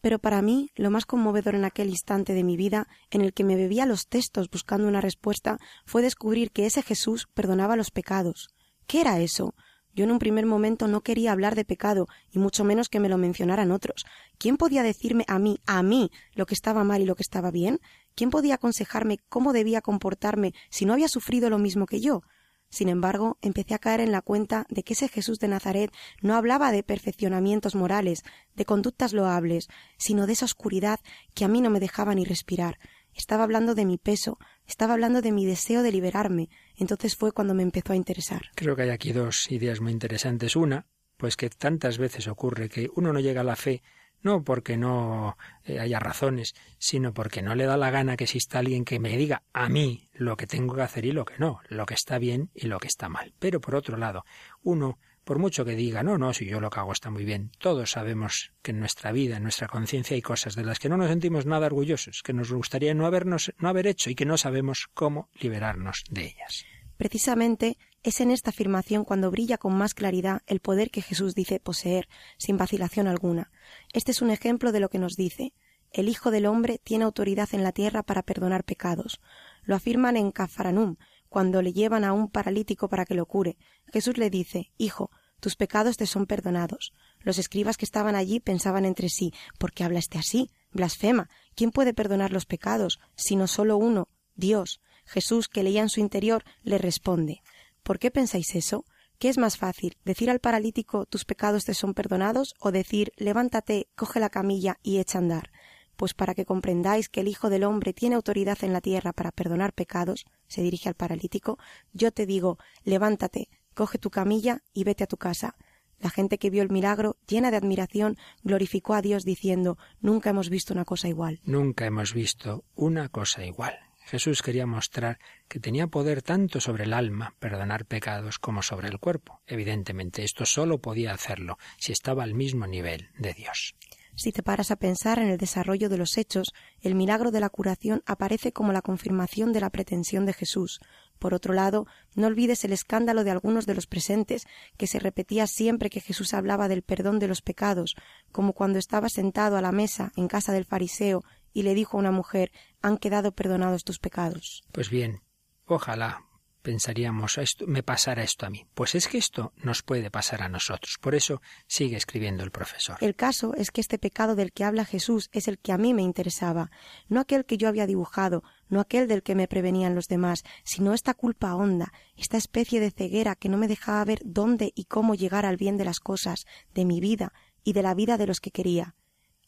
Pero 0.00 0.18
para 0.18 0.40
mí, 0.40 0.70
lo 0.76 0.90
más 0.90 1.04
conmovedor 1.04 1.54
en 1.54 1.64
aquel 1.64 1.90
instante 1.90 2.32
de 2.32 2.44
mi 2.44 2.56
vida, 2.56 2.88
en 3.10 3.20
el 3.20 3.34
que 3.34 3.44
me 3.44 3.56
bebía 3.56 3.86
los 3.86 4.06
textos 4.06 4.48
buscando 4.50 4.88
una 4.88 5.00
respuesta, 5.00 5.58
fue 5.84 6.02
descubrir 6.02 6.50
que 6.50 6.66
ese 6.66 6.82
Jesús 6.82 7.28
perdonaba 7.34 7.76
los 7.76 7.90
pecados. 7.90 8.48
¿Qué 8.86 9.02
era 9.02 9.20
eso? 9.20 9.54
Yo 9.92 10.04
en 10.04 10.12
un 10.12 10.18
primer 10.18 10.46
momento 10.46 10.86
no 10.86 11.00
quería 11.00 11.32
hablar 11.32 11.54
de 11.54 11.64
pecado, 11.64 12.06
y 12.30 12.38
mucho 12.38 12.64
menos 12.64 12.88
que 12.88 13.00
me 13.00 13.08
lo 13.08 13.18
mencionaran 13.18 13.72
otros. 13.72 14.06
¿Quién 14.38 14.56
podía 14.56 14.82
decirme 14.82 15.24
a 15.26 15.38
mí, 15.38 15.58
a 15.66 15.82
mí, 15.82 16.10
lo 16.34 16.46
que 16.46 16.54
estaba 16.54 16.84
mal 16.84 17.02
y 17.02 17.06
lo 17.06 17.16
que 17.16 17.22
estaba 17.22 17.50
bien? 17.50 17.80
¿Quién 18.14 18.30
podía 18.30 18.54
aconsejarme 18.54 19.18
cómo 19.28 19.52
debía 19.52 19.80
comportarme 19.80 20.54
si 20.70 20.86
no 20.86 20.92
había 20.92 21.08
sufrido 21.08 21.50
lo 21.50 21.58
mismo 21.58 21.86
que 21.86 22.00
yo? 22.00 22.22
Sin 22.70 22.88
embargo, 22.88 23.36
empecé 23.42 23.74
a 23.74 23.80
caer 23.80 24.00
en 24.00 24.12
la 24.12 24.22
cuenta 24.22 24.64
de 24.70 24.84
que 24.84 24.92
ese 24.92 25.08
Jesús 25.08 25.40
de 25.40 25.48
Nazaret 25.48 25.92
no 26.22 26.36
hablaba 26.36 26.70
de 26.70 26.84
perfeccionamientos 26.84 27.74
morales, 27.74 28.22
de 28.54 28.64
conductas 28.64 29.12
loables, 29.12 29.68
sino 29.98 30.26
de 30.26 30.34
esa 30.34 30.44
oscuridad 30.44 31.00
que 31.34 31.44
a 31.44 31.48
mí 31.48 31.60
no 31.60 31.70
me 31.70 31.80
dejaba 31.80 32.14
ni 32.14 32.24
respirar. 32.24 32.78
Estaba 33.12 33.42
hablando 33.42 33.74
de 33.74 33.84
mi 33.84 33.98
peso, 33.98 34.38
estaba 34.66 34.94
hablando 34.94 35.20
de 35.20 35.32
mi 35.32 35.44
deseo 35.46 35.82
de 35.82 35.90
liberarme. 35.90 36.48
Entonces 36.76 37.16
fue 37.16 37.32
cuando 37.32 37.54
me 37.54 37.64
empezó 37.64 37.92
a 37.92 37.96
interesar. 37.96 38.42
Creo 38.54 38.76
que 38.76 38.82
hay 38.82 38.90
aquí 38.90 39.12
dos 39.12 39.50
ideas 39.50 39.80
muy 39.80 39.90
interesantes. 39.90 40.54
Una, 40.54 40.86
pues 41.16 41.36
que 41.36 41.50
tantas 41.50 41.98
veces 41.98 42.28
ocurre 42.28 42.68
que 42.68 42.88
uno 42.94 43.12
no 43.12 43.18
llega 43.18 43.40
a 43.40 43.44
la 43.44 43.56
fe 43.56 43.82
no 44.22 44.42
porque 44.44 44.76
no 44.76 45.36
eh, 45.64 45.80
haya 45.80 45.98
razones, 45.98 46.54
sino 46.78 47.12
porque 47.12 47.42
no 47.42 47.54
le 47.54 47.64
da 47.64 47.76
la 47.76 47.90
gana 47.90 48.16
que 48.16 48.24
exista 48.24 48.58
alguien 48.58 48.84
que 48.84 48.98
me 48.98 49.16
diga 49.16 49.42
a 49.52 49.68
mí 49.68 50.08
lo 50.12 50.36
que 50.36 50.46
tengo 50.46 50.74
que 50.74 50.82
hacer 50.82 51.04
y 51.06 51.12
lo 51.12 51.24
que 51.24 51.38
no, 51.38 51.60
lo 51.68 51.86
que 51.86 51.94
está 51.94 52.18
bien 52.18 52.50
y 52.54 52.66
lo 52.66 52.78
que 52.78 52.88
está 52.88 53.08
mal. 53.08 53.32
Pero 53.38 53.60
por 53.60 53.74
otro 53.74 53.96
lado, 53.96 54.24
uno, 54.62 54.98
por 55.24 55.38
mucho 55.38 55.64
que 55.64 55.76
diga, 55.76 56.02
no, 56.02 56.18
no, 56.18 56.32
si 56.32 56.46
yo 56.46 56.60
lo 56.60 56.70
que 56.70 56.80
hago 56.80 56.92
está 56.92 57.10
muy 57.10 57.24
bien, 57.24 57.50
todos 57.58 57.90
sabemos 57.90 58.52
que 58.62 58.72
en 58.72 58.80
nuestra 58.80 59.12
vida, 59.12 59.36
en 59.36 59.42
nuestra 59.42 59.68
conciencia 59.68 60.14
hay 60.14 60.22
cosas 60.22 60.54
de 60.56 60.64
las 60.64 60.78
que 60.78 60.88
no 60.88 60.96
nos 60.96 61.08
sentimos 61.08 61.46
nada 61.46 61.66
orgullosos, 61.66 62.22
que 62.22 62.32
nos 62.32 62.52
gustaría 62.52 62.94
no 62.94 63.06
habernos, 63.06 63.52
no 63.58 63.68
haber 63.68 63.86
hecho 63.86 64.10
y 64.10 64.14
que 64.14 64.26
no 64.26 64.36
sabemos 64.36 64.88
cómo 64.94 65.28
liberarnos 65.40 66.04
de 66.10 66.22
ellas. 66.26 66.64
Precisamente 66.96 67.78
es 68.02 68.20
en 68.20 68.30
esta 68.30 68.50
afirmación 68.50 69.04
cuando 69.04 69.30
brilla 69.30 69.58
con 69.58 69.76
más 69.76 69.92
claridad 69.92 70.42
el 70.46 70.60
poder 70.60 70.90
que 70.90 71.02
Jesús 71.02 71.34
dice 71.34 71.60
poseer, 71.60 72.08
sin 72.38 72.56
vacilación 72.56 73.06
alguna. 73.06 73.50
Este 73.92 74.10
es 74.12 74.22
un 74.22 74.30
ejemplo 74.30 74.72
de 74.72 74.80
lo 74.80 74.88
que 74.88 74.98
nos 74.98 75.16
dice. 75.16 75.52
El 75.92 76.08
Hijo 76.08 76.30
del 76.30 76.46
Hombre 76.46 76.80
tiene 76.82 77.04
autoridad 77.04 77.48
en 77.52 77.62
la 77.62 77.72
tierra 77.72 78.02
para 78.02 78.22
perdonar 78.22 78.64
pecados. 78.64 79.20
Lo 79.62 79.74
afirman 79.74 80.16
en 80.16 80.30
Cafaranum, 80.30 80.96
cuando 81.28 81.60
le 81.62 81.72
llevan 81.72 82.04
a 82.04 82.12
un 82.12 82.30
paralítico 82.30 82.88
para 82.88 83.04
que 83.04 83.14
lo 83.14 83.26
cure. 83.26 83.58
Jesús 83.92 84.16
le 84.16 84.30
dice 84.30 84.72
Hijo, 84.78 85.10
tus 85.38 85.56
pecados 85.56 85.96
te 85.96 86.06
son 86.06 86.26
perdonados. 86.26 86.92
Los 87.20 87.38
escribas 87.38 87.76
que 87.76 87.84
estaban 87.84 88.14
allí 88.14 88.40
pensaban 88.40 88.84
entre 88.86 89.10
sí 89.10 89.34
¿Por 89.58 89.72
qué 89.72 89.84
habla 89.84 89.98
este 89.98 90.18
así? 90.18 90.50
Blasfema. 90.72 91.28
¿Quién 91.54 91.70
puede 91.70 91.92
perdonar 91.92 92.32
los 92.32 92.46
pecados? 92.46 92.98
sino 93.14 93.46
solo 93.46 93.76
uno, 93.76 94.08
Dios. 94.36 94.80
Jesús, 95.04 95.48
que 95.48 95.62
leía 95.62 95.82
en 95.82 95.88
su 95.88 96.00
interior, 96.00 96.44
le 96.62 96.78
responde 96.78 97.42
¿Por 97.82 97.98
qué 97.98 98.10
pensáis 98.10 98.54
eso? 98.54 98.84
¿Qué 99.18 99.28
es 99.28 99.36
más 99.36 99.58
fácil, 99.58 99.98
decir 100.04 100.30
al 100.30 100.40
paralítico 100.40 101.04
tus 101.04 101.24
pecados 101.24 101.64
te 101.64 101.74
son 101.74 101.92
perdonados 101.92 102.54
o 102.58 102.72
decir 102.72 103.12
levántate, 103.16 103.88
coge 103.94 104.18
la 104.18 104.30
camilla 104.30 104.78
y 104.82 104.98
echa 104.98 105.18
a 105.18 105.20
andar? 105.20 105.50
Pues 105.96 106.14
para 106.14 106.34
que 106.34 106.46
comprendáis 106.46 107.10
que 107.10 107.20
el 107.20 107.28
Hijo 107.28 107.50
del 107.50 107.64
Hombre 107.64 107.92
tiene 107.92 108.16
autoridad 108.16 108.56
en 108.62 108.72
la 108.72 108.80
tierra 108.80 109.12
para 109.12 109.32
perdonar 109.32 109.74
pecados, 109.74 110.24
se 110.48 110.62
dirige 110.62 110.88
al 110.88 110.94
paralítico, 110.94 111.58
yo 111.92 112.12
te 112.12 112.24
digo, 112.24 112.56
levántate, 112.84 113.50
coge 113.74 113.98
tu 113.98 114.08
camilla 114.08 114.62
y 114.72 114.84
vete 114.84 115.04
a 115.04 115.06
tu 115.06 115.18
casa. 115.18 115.54
La 115.98 116.08
gente 116.08 116.38
que 116.38 116.48
vio 116.48 116.62
el 116.62 116.70
milagro, 116.70 117.18
llena 117.28 117.50
de 117.50 117.58
admiración, 117.58 118.16
glorificó 118.42 118.94
a 118.94 119.02
Dios 119.02 119.24
diciendo, 119.24 119.76
nunca 120.00 120.30
hemos 120.30 120.48
visto 120.48 120.72
una 120.72 120.86
cosa 120.86 121.08
igual. 121.08 121.40
Nunca 121.44 121.84
hemos 121.84 122.14
visto 122.14 122.64
una 122.74 123.10
cosa 123.10 123.44
igual. 123.44 123.74
Jesús 124.10 124.42
quería 124.42 124.66
mostrar 124.66 125.20
que 125.46 125.60
tenía 125.60 125.86
poder 125.86 126.20
tanto 126.20 126.60
sobre 126.60 126.82
el 126.82 126.94
alma, 126.94 127.36
perdonar 127.38 127.86
pecados, 127.86 128.40
como 128.40 128.60
sobre 128.60 128.88
el 128.88 128.98
cuerpo. 128.98 129.40
Evidentemente, 129.46 130.24
esto 130.24 130.44
solo 130.46 130.78
podía 130.78 131.12
hacerlo 131.12 131.58
si 131.78 131.92
estaba 131.92 132.24
al 132.24 132.34
mismo 132.34 132.66
nivel 132.66 133.10
de 133.16 133.34
Dios. 133.34 133.76
Si 134.16 134.32
te 134.32 134.42
paras 134.42 134.72
a 134.72 134.76
pensar 134.76 135.20
en 135.20 135.28
el 135.28 135.38
desarrollo 135.38 135.88
de 135.88 135.96
los 135.96 136.18
hechos, 136.18 136.52
el 136.80 136.96
milagro 136.96 137.30
de 137.30 137.38
la 137.38 137.50
curación 137.50 138.02
aparece 138.04 138.52
como 138.52 138.72
la 138.72 138.82
confirmación 138.82 139.52
de 139.52 139.60
la 139.60 139.70
pretensión 139.70 140.26
de 140.26 140.32
Jesús. 140.32 140.80
Por 141.20 141.32
otro 141.32 141.54
lado, 141.54 141.86
no 142.16 142.26
olvides 142.26 142.64
el 142.64 142.72
escándalo 142.72 143.22
de 143.22 143.30
algunos 143.30 143.64
de 143.64 143.76
los 143.76 143.86
presentes, 143.86 144.44
que 144.76 144.88
se 144.88 144.98
repetía 144.98 145.46
siempre 145.46 145.88
que 145.88 146.00
Jesús 146.00 146.34
hablaba 146.34 146.66
del 146.66 146.82
perdón 146.82 147.20
de 147.20 147.28
los 147.28 147.42
pecados, 147.42 147.94
como 148.32 148.54
cuando 148.54 148.80
estaba 148.80 149.08
sentado 149.08 149.56
a 149.56 149.62
la 149.62 149.70
mesa 149.70 150.10
en 150.16 150.26
casa 150.26 150.52
del 150.52 150.64
fariseo 150.64 151.22
y 151.52 151.62
le 151.62 151.74
dijo 151.74 151.96
a 151.96 152.00
una 152.00 152.10
mujer 152.10 152.52
han 152.82 152.98
quedado 152.98 153.32
perdonados 153.32 153.84
tus 153.84 153.98
pecados. 153.98 154.62
Pues 154.72 154.90
bien, 154.90 155.22
ojalá 155.66 156.24
pensaríamos 156.62 157.38
esto, 157.38 157.66
me 157.66 157.82
pasara 157.82 158.22
esto 158.22 158.46
a 158.46 158.50
mí. 158.50 158.66
Pues 158.74 158.94
es 158.94 159.08
que 159.08 159.18
esto 159.18 159.52
nos 159.56 159.82
puede 159.82 160.10
pasar 160.10 160.42
a 160.42 160.48
nosotros. 160.48 160.98
Por 161.00 161.14
eso 161.14 161.40
sigue 161.66 161.96
escribiendo 161.96 162.44
el 162.44 162.50
profesor. 162.50 162.96
El 163.00 163.14
caso 163.14 163.54
es 163.54 163.70
que 163.70 163.80
este 163.80 163.98
pecado 163.98 164.36
del 164.36 164.52
que 164.52 164.64
habla 164.64 164.84
Jesús 164.84 165.28
es 165.32 165.48
el 165.48 165.58
que 165.58 165.72
a 165.72 165.78
mí 165.78 165.94
me 165.94 166.02
interesaba, 166.02 166.70
no 167.08 167.20
aquel 167.20 167.44
que 167.44 167.56
yo 167.56 167.68
había 167.68 167.86
dibujado, 167.86 168.42
no 168.68 168.80
aquel 168.80 169.08
del 169.08 169.22
que 169.22 169.34
me 169.34 169.48
prevenían 169.48 169.94
los 169.94 170.08
demás, 170.08 170.44
sino 170.64 170.94
esta 170.94 171.14
culpa 171.14 171.54
honda, 171.54 171.92
esta 172.16 172.36
especie 172.36 172.80
de 172.80 172.90
ceguera 172.90 173.34
que 173.36 173.48
no 173.48 173.58
me 173.58 173.68
dejaba 173.68 174.04
ver 174.04 174.20
dónde 174.24 174.72
y 174.74 174.84
cómo 174.84 175.14
llegar 175.14 175.46
al 175.46 175.56
bien 175.56 175.76
de 175.76 175.84
las 175.84 176.00
cosas, 176.00 176.46
de 176.74 176.84
mi 176.84 177.00
vida 177.00 177.32
y 177.64 177.72
de 177.72 177.82
la 177.82 177.94
vida 177.94 178.16
de 178.16 178.26
los 178.26 178.40
que 178.40 178.50
quería 178.50 178.94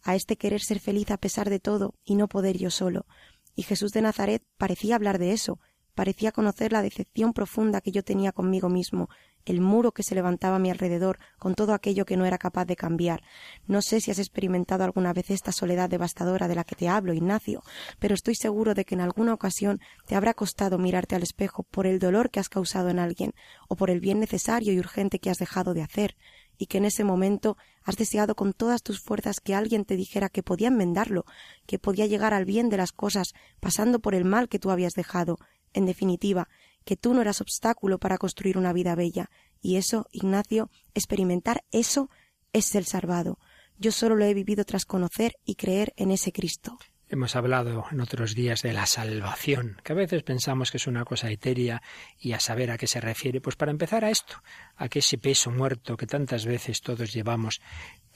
a 0.02 0.14
este 0.14 0.36
querer 0.36 0.60
ser 0.60 0.80
feliz 0.80 1.10
a 1.10 1.16
pesar 1.16 1.50
de 1.50 1.60
todo 1.60 1.94
y 2.04 2.14
no 2.14 2.28
poder 2.28 2.58
yo 2.58 2.70
solo. 2.70 3.06
Y 3.54 3.62
Jesús 3.62 3.92
de 3.92 4.02
Nazaret 4.02 4.42
parecía 4.56 4.96
hablar 4.96 5.18
de 5.18 5.32
eso, 5.32 5.60
parecía 5.94 6.32
conocer 6.32 6.72
la 6.72 6.82
decepción 6.82 7.32
profunda 7.32 7.80
que 7.80 7.92
yo 7.92 8.02
tenía 8.02 8.32
conmigo 8.32 8.68
mismo, 8.68 9.08
el 9.44 9.60
muro 9.60 9.92
que 9.92 10.02
se 10.02 10.14
levantaba 10.14 10.56
a 10.56 10.58
mi 10.58 10.70
alrededor 10.70 11.18
con 11.38 11.54
todo 11.54 11.74
aquello 11.74 12.04
que 12.04 12.16
no 12.16 12.24
era 12.24 12.38
capaz 12.38 12.64
de 12.64 12.76
cambiar. 12.76 13.22
No 13.66 13.82
sé 13.82 14.00
si 14.00 14.10
has 14.10 14.18
experimentado 14.18 14.84
alguna 14.84 15.12
vez 15.12 15.30
esta 15.30 15.52
soledad 15.52 15.90
devastadora 15.90 16.48
de 16.48 16.54
la 16.54 16.64
que 16.64 16.76
te 16.76 16.88
hablo, 16.88 17.12
Ignacio, 17.12 17.62
pero 17.98 18.14
estoy 18.14 18.34
seguro 18.34 18.74
de 18.74 18.84
que 18.84 18.94
en 18.94 19.00
alguna 19.00 19.34
ocasión 19.34 19.80
te 20.06 20.14
habrá 20.14 20.34
costado 20.34 20.78
mirarte 20.78 21.16
al 21.16 21.22
espejo 21.22 21.64
por 21.64 21.86
el 21.86 21.98
dolor 21.98 22.30
que 22.30 22.40
has 22.40 22.48
causado 22.48 22.88
en 22.88 22.98
alguien, 22.98 23.34
o 23.68 23.76
por 23.76 23.90
el 23.90 24.00
bien 24.00 24.20
necesario 24.20 24.72
y 24.72 24.78
urgente 24.78 25.18
que 25.18 25.30
has 25.30 25.38
dejado 25.38 25.74
de 25.74 25.82
hacer 25.82 26.16
y 26.62 26.66
que 26.66 26.78
en 26.78 26.84
ese 26.84 27.02
momento 27.02 27.56
has 27.82 27.96
deseado 27.96 28.36
con 28.36 28.52
todas 28.52 28.84
tus 28.84 29.00
fuerzas 29.00 29.40
que 29.40 29.52
alguien 29.52 29.84
te 29.84 29.96
dijera 29.96 30.28
que 30.28 30.44
podía 30.44 30.68
enmendarlo, 30.68 31.24
que 31.66 31.80
podía 31.80 32.06
llegar 32.06 32.34
al 32.34 32.44
bien 32.44 32.68
de 32.68 32.76
las 32.76 32.92
cosas 32.92 33.34
pasando 33.58 33.98
por 33.98 34.14
el 34.14 34.24
mal 34.24 34.48
que 34.48 34.60
tú 34.60 34.70
habías 34.70 34.92
dejado, 34.92 35.38
en 35.72 35.86
definitiva, 35.86 36.48
que 36.84 36.96
tú 36.96 37.14
no 37.14 37.20
eras 37.20 37.40
obstáculo 37.40 37.98
para 37.98 38.16
construir 38.16 38.58
una 38.58 38.72
vida 38.72 38.94
bella, 38.94 39.28
y 39.60 39.74
eso, 39.74 40.06
Ignacio, 40.12 40.70
experimentar 40.94 41.64
eso 41.72 42.10
es 42.52 42.72
el 42.76 42.86
salvado. 42.86 43.40
Yo 43.76 43.90
solo 43.90 44.14
lo 44.14 44.24
he 44.24 44.32
vivido 44.32 44.64
tras 44.64 44.84
conocer 44.84 45.34
y 45.44 45.56
creer 45.56 45.92
en 45.96 46.12
ese 46.12 46.30
Cristo. 46.30 46.78
Hemos 47.12 47.36
hablado 47.36 47.84
en 47.92 48.00
otros 48.00 48.34
días 48.34 48.62
de 48.62 48.72
la 48.72 48.86
salvación, 48.86 49.76
que 49.84 49.92
a 49.92 49.94
veces 49.94 50.22
pensamos 50.22 50.70
que 50.70 50.78
es 50.78 50.86
una 50.86 51.04
cosa 51.04 51.30
etérea 51.30 51.82
y 52.18 52.32
a 52.32 52.40
saber 52.40 52.70
a 52.70 52.78
qué 52.78 52.86
se 52.86 53.02
refiere. 53.02 53.42
Pues 53.42 53.54
para 53.54 53.70
empezar 53.70 54.02
a 54.02 54.08
esto, 54.08 54.42
a 54.76 54.88
que 54.88 55.00
ese 55.00 55.18
peso 55.18 55.50
muerto 55.50 55.98
que 55.98 56.06
tantas 56.06 56.46
veces 56.46 56.80
todos 56.80 57.12
llevamos, 57.12 57.60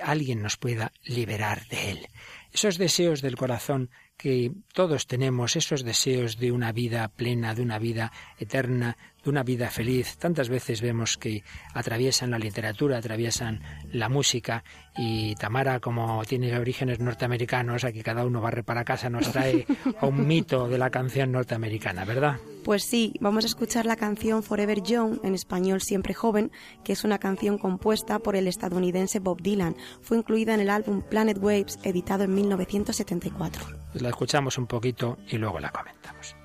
alguien 0.01 0.41
nos 0.41 0.57
pueda 0.57 0.93
liberar 1.05 1.67
de 1.69 1.91
él. 1.91 2.09
esos 2.55 2.79
deseos 2.79 3.21
del 3.21 3.37
corazón 3.37 3.91
que 4.17 4.53
todos 4.73 5.07
tenemos, 5.07 5.57
esos 5.57 5.85
deseos 5.85 6.39
de 6.39 6.51
una 6.51 6.73
vida 6.73 7.07
plena, 7.09 7.55
de 7.55 7.61
una 7.61 7.79
vida 7.79 8.13
eterna, 8.39 8.97
de 9.27 9.31
una 9.31 9.43
vida 9.43 9.71
feliz. 9.71 10.17
Tantas 10.19 10.49
veces 10.49 10.81
vemos 10.81 11.17
que 11.17 11.43
atraviesan 11.75 12.31
la 12.31 12.39
literatura, 12.39 12.99
atraviesan 12.99 13.61
la 13.93 14.09
música 14.09 14.65
y 14.97 15.35
Tamara, 15.35 15.81
como 15.81 16.25
tiene 16.25 16.57
orígenes 16.57 17.01
norteamericanos, 17.01 17.85
aquí 17.85 18.03
cada 18.03 18.25
uno 18.25 18.41
barre 18.41 18.63
para 18.63 18.85
casa, 18.85 19.11
nos 19.11 19.31
trae 19.31 19.67
a 20.01 20.07
un 20.07 20.27
mito 20.27 20.69
de 20.69 20.79
la 20.79 20.91
canción 20.91 21.33
norteamericana, 21.33 22.05
¿verdad? 22.05 22.39
Pues 22.65 22.85
sí, 22.85 23.15
vamos 23.21 23.45
a 23.45 23.49
escuchar 23.49 23.85
la 23.85 23.97
canción 23.97 24.43
Forever 24.43 24.83
Young, 24.83 25.19
en 25.23 25.35
español 25.35 25.81
Siempre 25.81 26.15
Joven, 26.15 26.51
que 26.85 26.93
es 26.93 27.05
una 27.05 27.19
canción 27.19 27.59
compuesta 27.59 28.19
por 28.21 28.37
el 28.37 28.49
estadounidense 28.49 29.19
Bob 29.19 29.43
Dylan. 29.43 29.77
Fue 30.03 30.17
incluida 30.17 30.55
en 30.55 30.61
el 30.61 30.71
álbum 30.71 31.03
Planet 31.03 31.39
Waves, 31.39 31.79
editado 31.83 32.25
en 32.25 32.35
1974. 32.35 33.67
Pues 33.93 34.03
la 34.03 34.09
escuchamos 34.09 34.57
un 34.57 34.67
poquito 34.67 35.19
y 35.29 35.37
luego 35.37 35.61
la 35.61 35.71
comentamos. 35.71 36.37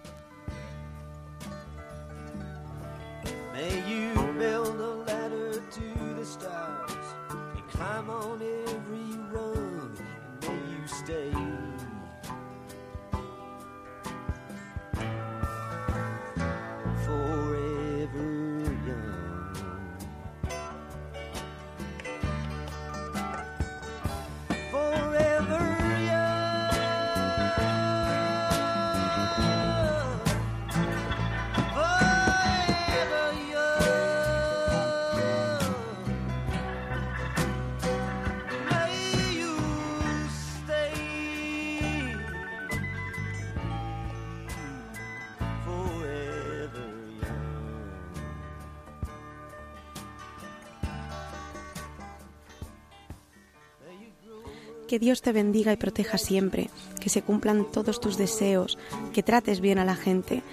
Que 54.91 54.99
Dios 54.99 55.21
te 55.21 55.31
bendiga 55.31 55.71
y 55.71 55.77
proteja 55.77 56.17
siempre, 56.17 56.69
que 56.99 57.07
se 57.07 57.21
cumplan 57.21 57.63
todos 57.63 58.01
tus 58.01 58.17
deseos, 58.17 58.77
que 59.13 59.23
trates 59.23 59.61
bien 59.61 59.79
a 59.79 59.85
la 59.85 59.95
gente 59.95 60.43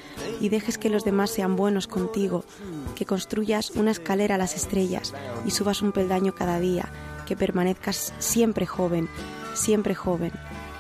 y 0.41 0.49
dejes 0.49 0.79
que 0.79 0.91
los 0.91 1.05
demás 1.05 1.31
sean 1.31 1.57
buenos 1.57 1.89
contigo, 1.89 2.45
que 2.95 3.05
construyas 3.05 3.71
una 3.73 3.91
escalera 3.91 4.37
a 4.37 4.39
las 4.39 4.55
estrellas 4.55 5.13
y 5.45 5.51
subas 5.51 5.83
un 5.83 5.91
peldaño 5.91 6.37
cada 6.37 6.61
día, 6.61 6.89
que 7.27 7.35
permanezcas 7.35 8.15
siempre 8.21 8.65
joven, 8.65 9.09
siempre 9.55 9.97
joven, 9.97 10.31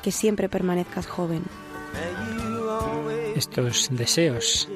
que 0.05 0.13
siempre 0.13 0.49
permanezcas 0.49 1.09
joven. 1.09 1.43
Estos 3.35 3.89
deseos 3.91 4.69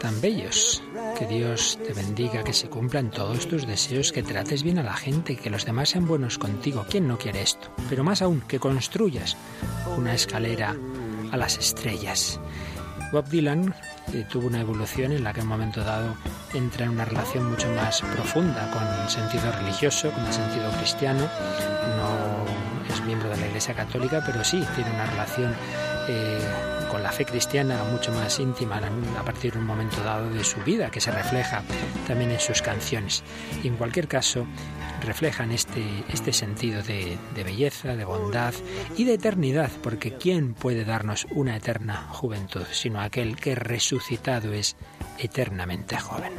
tan 0.00 0.18
bellos 0.22 0.82
que 1.20 1.26
Dios 1.26 1.78
te 1.86 1.92
bendiga, 1.92 2.42
que 2.42 2.54
se 2.54 2.70
cumplan 2.70 3.10
todos 3.10 3.46
tus 3.46 3.66
deseos, 3.66 4.10
que 4.10 4.22
trates 4.22 4.62
bien 4.62 4.78
a 4.78 4.82
la 4.82 4.94
gente, 4.94 5.36
que 5.36 5.50
los 5.50 5.66
demás 5.66 5.90
sean 5.90 6.06
buenos 6.06 6.38
contigo. 6.38 6.86
¿Quién 6.88 7.06
no 7.06 7.18
quiere 7.18 7.42
esto? 7.42 7.70
Pero 7.90 8.02
más 8.02 8.22
aún, 8.22 8.40
que 8.40 8.58
construyas 8.58 9.36
una 9.98 10.14
escalera 10.14 10.74
a 11.30 11.36
las 11.36 11.58
estrellas. 11.58 12.40
Bob 13.12 13.28
Dylan 13.28 13.74
tuvo 14.30 14.46
una 14.46 14.62
evolución 14.62 15.12
en 15.12 15.22
la 15.22 15.34
que 15.34 15.40
en 15.40 15.46
un 15.46 15.50
momento 15.50 15.84
dado 15.84 16.16
entra 16.54 16.86
en 16.86 16.92
una 16.92 17.04
relación 17.04 17.50
mucho 17.50 17.68
más 17.74 18.00
profunda 18.00 18.70
con 18.70 19.10
sentido 19.10 19.52
religioso, 19.52 20.10
con 20.12 20.24
el 20.24 20.32
sentido 20.32 20.70
cristiano. 20.78 21.28
No 21.98 22.94
es 22.94 23.04
miembro 23.04 23.28
de 23.28 23.36
la 23.36 23.46
Iglesia 23.46 23.74
Católica, 23.74 24.22
pero 24.24 24.42
sí 24.42 24.64
tiene 24.74 24.90
una 24.90 25.04
relación 25.04 25.54
eh, 26.08 26.79
con 26.90 27.02
la 27.02 27.12
fe 27.12 27.24
cristiana 27.24 27.84
mucho 27.84 28.12
más 28.12 28.38
íntima 28.40 28.80
a 29.18 29.24
partir 29.24 29.52
de 29.52 29.58
un 29.58 29.66
momento 29.66 30.02
dado 30.02 30.28
de 30.30 30.44
su 30.44 30.60
vida, 30.62 30.90
que 30.90 31.00
se 31.00 31.10
refleja 31.10 31.62
también 32.06 32.30
en 32.30 32.40
sus 32.40 32.62
canciones. 32.62 33.22
Y 33.62 33.68
en 33.68 33.76
cualquier 33.76 34.08
caso, 34.08 34.46
reflejan 35.02 35.52
este, 35.52 35.82
este 36.08 36.32
sentido 36.32 36.82
de, 36.82 37.16
de 37.34 37.44
belleza, 37.44 37.96
de 37.96 38.04
bondad 38.04 38.54
y 38.96 39.04
de 39.04 39.14
eternidad, 39.14 39.70
porque 39.82 40.16
¿quién 40.16 40.54
puede 40.54 40.84
darnos 40.84 41.26
una 41.30 41.56
eterna 41.56 42.08
juventud 42.10 42.64
sino 42.72 43.00
aquel 43.00 43.36
que 43.36 43.54
resucitado 43.54 44.52
es 44.52 44.76
eternamente 45.18 45.96
joven? 45.96 46.32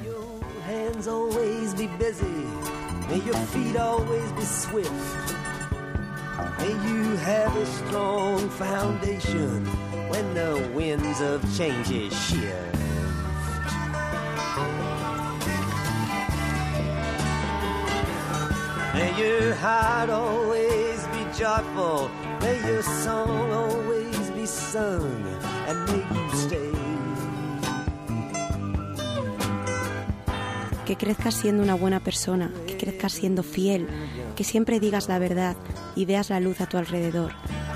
May 6.62 6.68
you 6.68 7.16
have 7.18 7.56
a 7.56 7.66
strong 7.66 8.50
foundation 8.50 9.91
when 10.12 10.34
the 10.34 10.70
winds 10.76 11.22
of 11.22 11.42
change 11.58 11.88
shift. 12.12 12.72
May 18.94 19.12
your 19.18 19.56
heart 19.56 20.10
always 20.10 21.00
be 21.16 21.24
joyful. 21.40 22.10
May 22.42 22.58
your 22.68 22.84
song 22.84 23.52
always 23.52 24.30
be 24.32 24.46
sung. 24.46 25.24
And 25.68 25.78
may 25.88 26.04
you 26.16 26.30
stay. 26.36 26.72
Que 30.86 30.98
crezcas 30.98 31.36
siendo 31.36 31.64
una 31.64 31.76
buena 31.76 32.02
persona, 32.02 32.52
que 32.68 32.76
crezcas 32.76 33.14
siendo 33.14 33.44
fiel, 33.44 33.88
que 34.36 34.44
siempre 34.44 34.82
digas 34.82 35.08
la 35.08 35.20
verdad 35.20 35.56
y 35.96 36.04
veas 36.04 36.30
la 36.30 36.42
luz 36.42 36.60
a 36.60 36.68
tu 36.68 36.78
alrededor, 36.78 37.32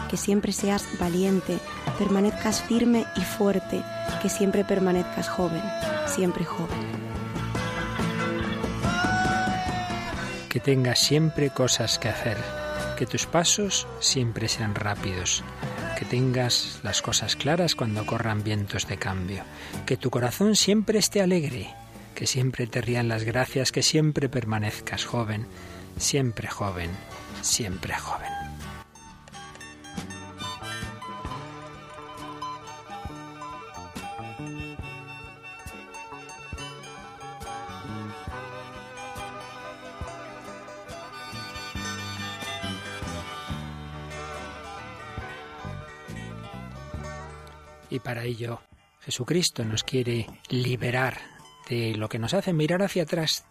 que 0.09 0.17
siempre 0.17 0.51
seas 0.51 0.85
valiente, 0.99 1.59
permanezcas 1.95 2.61
firme 2.61 3.05
y 3.15 3.21
fuerte, 3.21 3.81
que 4.21 4.29
siempre 4.29 4.63
permanezcas 4.63 5.29
joven, 5.29 5.61
siempre 6.05 6.45
joven. 6.45 7.05
Que 10.49 10.59
tengas 10.59 10.99
siempre 10.99 11.49
cosas 11.49 11.99
que 11.99 12.09
hacer, 12.09 12.37
que 12.97 13.05
tus 13.05 13.25
pasos 13.25 13.87
siempre 13.99 14.47
sean 14.47 14.75
rápidos, 14.75 15.43
que 15.97 16.05
tengas 16.05 16.79
las 16.83 17.01
cosas 17.01 17.35
claras 17.35 17.75
cuando 17.75 18.05
corran 18.05 18.43
vientos 18.43 18.87
de 18.87 18.97
cambio, 18.97 19.43
que 19.85 19.97
tu 19.97 20.09
corazón 20.09 20.55
siempre 20.55 20.99
esté 20.99 21.21
alegre, 21.21 21.73
que 22.13 22.27
siempre 22.27 22.67
te 22.67 22.81
rían 22.81 23.07
las 23.07 23.23
gracias, 23.23 23.71
que 23.71 23.83
siempre 23.83 24.29
permanezcas 24.29 25.05
joven, 25.05 25.47
siempre 25.97 26.47
joven, 26.47 26.89
siempre 27.41 27.93
joven. 27.95 28.44
Y 47.95 47.99
para 48.01 48.25
ello 48.25 48.59
Jesucristo 48.99 49.63
nos 49.63 49.85
quiere 49.85 50.27
liberar 50.49 51.17
de 51.69 51.95
lo 51.95 52.09
que 52.09 52.19
nos 52.19 52.33
hace 52.33 52.51
mirar 52.51 52.81
hacia 52.83 53.03
atrás, 53.03 53.45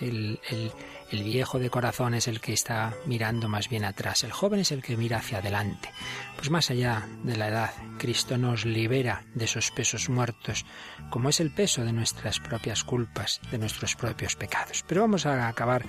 el, 0.00 0.40
el, 0.48 0.72
el 1.10 1.22
viejo 1.22 1.58
de 1.58 1.70
corazón 1.70 2.14
es 2.14 2.28
el 2.28 2.40
que 2.40 2.52
está 2.52 2.94
mirando 3.06 3.48
más 3.48 3.68
bien 3.68 3.84
atrás, 3.84 4.24
el 4.24 4.32
joven 4.32 4.60
es 4.60 4.72
el 4.72 4.82
que 4.82 4.96
mira 4.96 5.18
hacia 5.18 5.38
adelante. 5.38 5.90
Pues 6.36 6.50
más 6.50 6.70
allá 6.70 7.08
de 7.22 7.36
la 7.36 7.48
edad, 7.48 7.70
Cristo 7.98 8.36
nos 8.36 8.64
libera 8.64 9.24
de 9.34 9.46
esos 9.46 9.70
pesos 9.70 10.08
muertos, 10.08 10.66
como 11.10 11.28
es 11.28 11.40
el 11.40 11.50
peso 11.50 11.84
de 11.84 11.92
nuestras 11.92 12.40
propias 12.40 12.84
culpas, 12.84 13.40
de 13.50 13.58
nuestros 13.58 13.96
propios 13.96 14.36
pecados. 14.36 14.84
Pero 14.86 15.00
vamos 15.00 15.26
a 15.26 15.48
acabar 15.48 15.84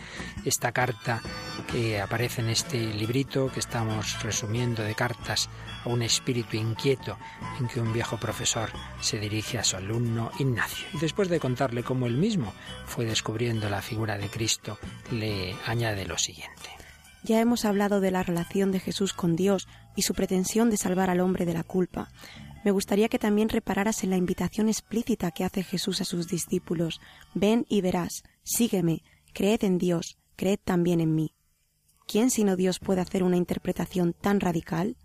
esta 0.45 0.71
carta 0.71 1.21
que 1.71 1.99
aparece 1.99 2.41
en 2.41 2.49
este 2.49 2.77
librito 2.93 3.51
que 3.51 3.59
estamos 3.59 4.21
resumiendo 4.23 4.83
de 4.83 4.95
cartas 4.95 5.49
a 5.83 5.89
un 5.89 6.01
espíritu 6.01 6.57
inquieto 6.57 7.17
en 7.59 7.67
que 7.67 7.81
un 7.81 7.91
viejo 7.91 8.17
profesor 8.17 8.69
se 9.01 9.19
dirige 9.19 9.57
a 9.57 9.63
su 9.63 9.75
alumno 9.75 10.31
Ignacio. 10.39 10.87
Y 10.93 10.99
después 10.99 11.29
de 11.29 11.39
contarle 11.39 11.83
cómo 11.83 12.05
él 12.07 12.17
mismo 12.17 12.53
fue 12.85 13.05
descubriendo 13.05 13.69
la 13.69 13.81
figura 13.81 14.17
de 14.17 14.29
Cristo 14.29 14.79
le 15.11 15.55
añade 15.65 16.05
lo 16.05 16.17
siguiente. 16.17 16.69
Ya 17.23 17.41
hemos 17.41 17.65
hablado 17.65 17.99
de 17.99 18.11
la 18.11 18.23
relación 18.23 18.71
de 18.71 18.79
Jesús 18.79 19.13
con 19.13 19.35
Dios 19.35 19.67
y 19.95 20.03
su 20.03 20.13
pretensión 20.13 20.69
de 20.69 20.77
salvar 20.77 21.09
al 21.09 21.19
hombre 21.19 21.45
de 21.45 21.53
la 21.53 21.63
culpa. 21.63 22.09
Me 22.63 22.71
gustaría 22.71 23.09
que 23.09 23.19
también 23.19 23.49
repararas 23.49 24.03
en 24.03 24.11
la 24.11 24.17
invitación 24.17 24.69
explícita 24.69 25.31
que 25.31 25.43
hace 25.43 25.63
Jesús 25.63 26.01
a 26.01 26.05
sus 26.05 26.27
discípulos. 26.27 27.01
Ven 27.33 27.65
y 27.69 27.81
verás, 27.81 28.23
sígueme, 28.43 29.03
creed 29.33 29.63
en 29.63 29.77
Dios, 29.77 30.17
creed 30.35 30.59
también 30.63 31.01
en 31.01 31.15
mí. 31.15 31.33
¿quién 32.07 32.31
sino 32.31 32.55
Dios 32.55 32.79
puede 32.79 33.01
hacer 33.01 33.21
una 33.21 33.37
interpretación 33.37 34.13
tan 34.13 34.39
radical? 34.39 34.97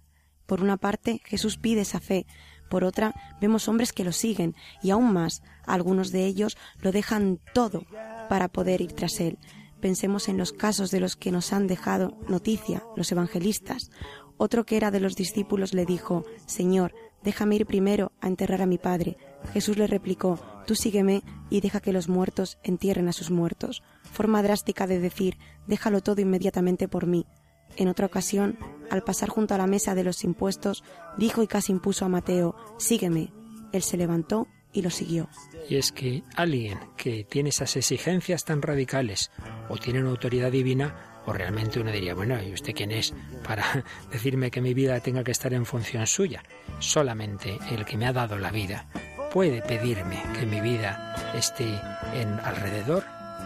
Por 0.46 0.62
una 0.62 0.76
parte, 0.76 1.20
Jesús 1.24 1.58
pide 1.58 1.82
esa 1.82 2.00
fe, 2.00 2.26
por 2.70 2.84
otra, 2.84 3.14
vemos 3.40 3.68
hombres 3.68 3.92
que 3.92 4.04
lo 4.04 4.12
siguen 4.12 4.54
y 4.82 4.90
aún 4.90 5.12
más, 5.12 5.42
algunos 5.66 6.10
de 6.10 6.24
ellos 6.24 6.56
lo 6.80 6.90
dejan 6.90 7.38
todo 7.52 7.84
para 8.30 8.48
poder 8.48 8.80
ir 8.80 8.92
tras 8.92 9.20
él. 9.20 9.38
Pensemos 9.82 10.28
en 10.28 10.38
los 10.38 10.52
casos 10.52 10.92
de 10.92 11.00
los 11.00 11.16
que 11.16 11.32
nos 11.32 11.52
han 11.52 11.66
dejado 11.66 12.16
noticia, 12.28 12.84
los 12.96 13.10
evangelistas. 13.10 13.90
Otro 14.36 14.64
que 14.64 14.76
era 14.76 14.92
de 14.92 15.00
los 15.00 15.16
discípulos 15.16 15.74
le 15.74 15.84
dijo, 15.84 16.22
Señor, 16.46 16.94
déjame 17.24 17.56
ir 17.56 17.66
primero 17.66 18.12
a 18.20 18.28
enterrar 18.28 18.62
a 18.62 18.66
mi 18.66 18.78
padre. 18.78 19.16
Jesús 19.52 19.76
le 19.76 19.88
replicó, 19.88 20.38
Tú 20.68 20.76
sígueme 20.76 21.24
y 21.50 21.62
deja 21.62 21.80
que 21.80 21.92
los 21.92 22.08
muertos 22.08 22.58
entierren 22.62 23.08
a 23.08 23.12
sus 23.12 23.32
muertos. 23.32 23.82
Forma 24.04 24.40
drástica 24.44 24.86
de 24.86 25.00
decir, 25.00 25.36
déjalo 25.66 26.00
todo 26.00 26.20
inmediatamente 26.20 26.86
por 26.86 27.08
mí. 27.08 27.26
En 27.74 27.88
otra 27.88 28.06
ocasión, 28.06 28.58
al 28.88 29.02
pasar 29.02 29.30
junto 29.30 29.54
a 29.56 29.58
la 29.58 29.66
mesa 29.66 29.96
de 29.96 30.04
los 30.04 30.22
impuestos, 30.22 30.84
dijo 31.18 31.42
y 31.42 31.48
casi 31.48 31.72
impuso 31.72 32.04
a 32.04 32.08
Mateo, 32.08 32.54
Sígueme. 32.78 33.32
Él 33.72 33.82
se 33.82 33.96
levantó 33.96 34.46
y 34.72 34.82
lo 34.82 34.90
siguió. 34.90 35.28
Y 35.68 35.76
es 35.76 35.92
que 35.92 36.22
alguien 36.36 36.78
que 36.96 37.24
tiene 37.24 37.50
esas 37.50 37.76
exigencias 37.76 38.44
tan 38.44 38.62
radicales 38.62 39.30
o 39.68 39.76
tiene 39.76 40.00
una 40.00 40.10
autoridad 40.10 40.50
divina, 40.50 41.22
o 41.26 41.32
realmente 41.32 41.80
uno 41.80 41.92
diría, 41.92 42.14
bueno, 42.14 42.42
¿y 42.42 42.52
usted 42.52 42.74
quién 42.74 42.90
es 42.90 43.14
para 43.46 43.84
decirme 44.12 44.50
que 44.50 44.60
mi 44.60 44.74
vida 44.74 45.00
tenga 45.00 45.24
que 45.24 45.32
estar 45.32 45.52
en 45.54 45.66
función 45.66 46.06
suya? 46.06 46.42
Solamente 46.78 47.58
el 47.70 47.84
que 47.84 47.96
me 47.96 48.06
ha 48.06 48.12
dado 48.12 48.38
la 48.38 48.50
vida 48.50 48.86
puede 49.32 49.62
pedirme 49.62 50.22
que 50.38 50.46
mi 50.46 50.60
vida 50.60 51.32
esté 51.34 51.80
en 52.14 52.28
alrededor 52.40 53.04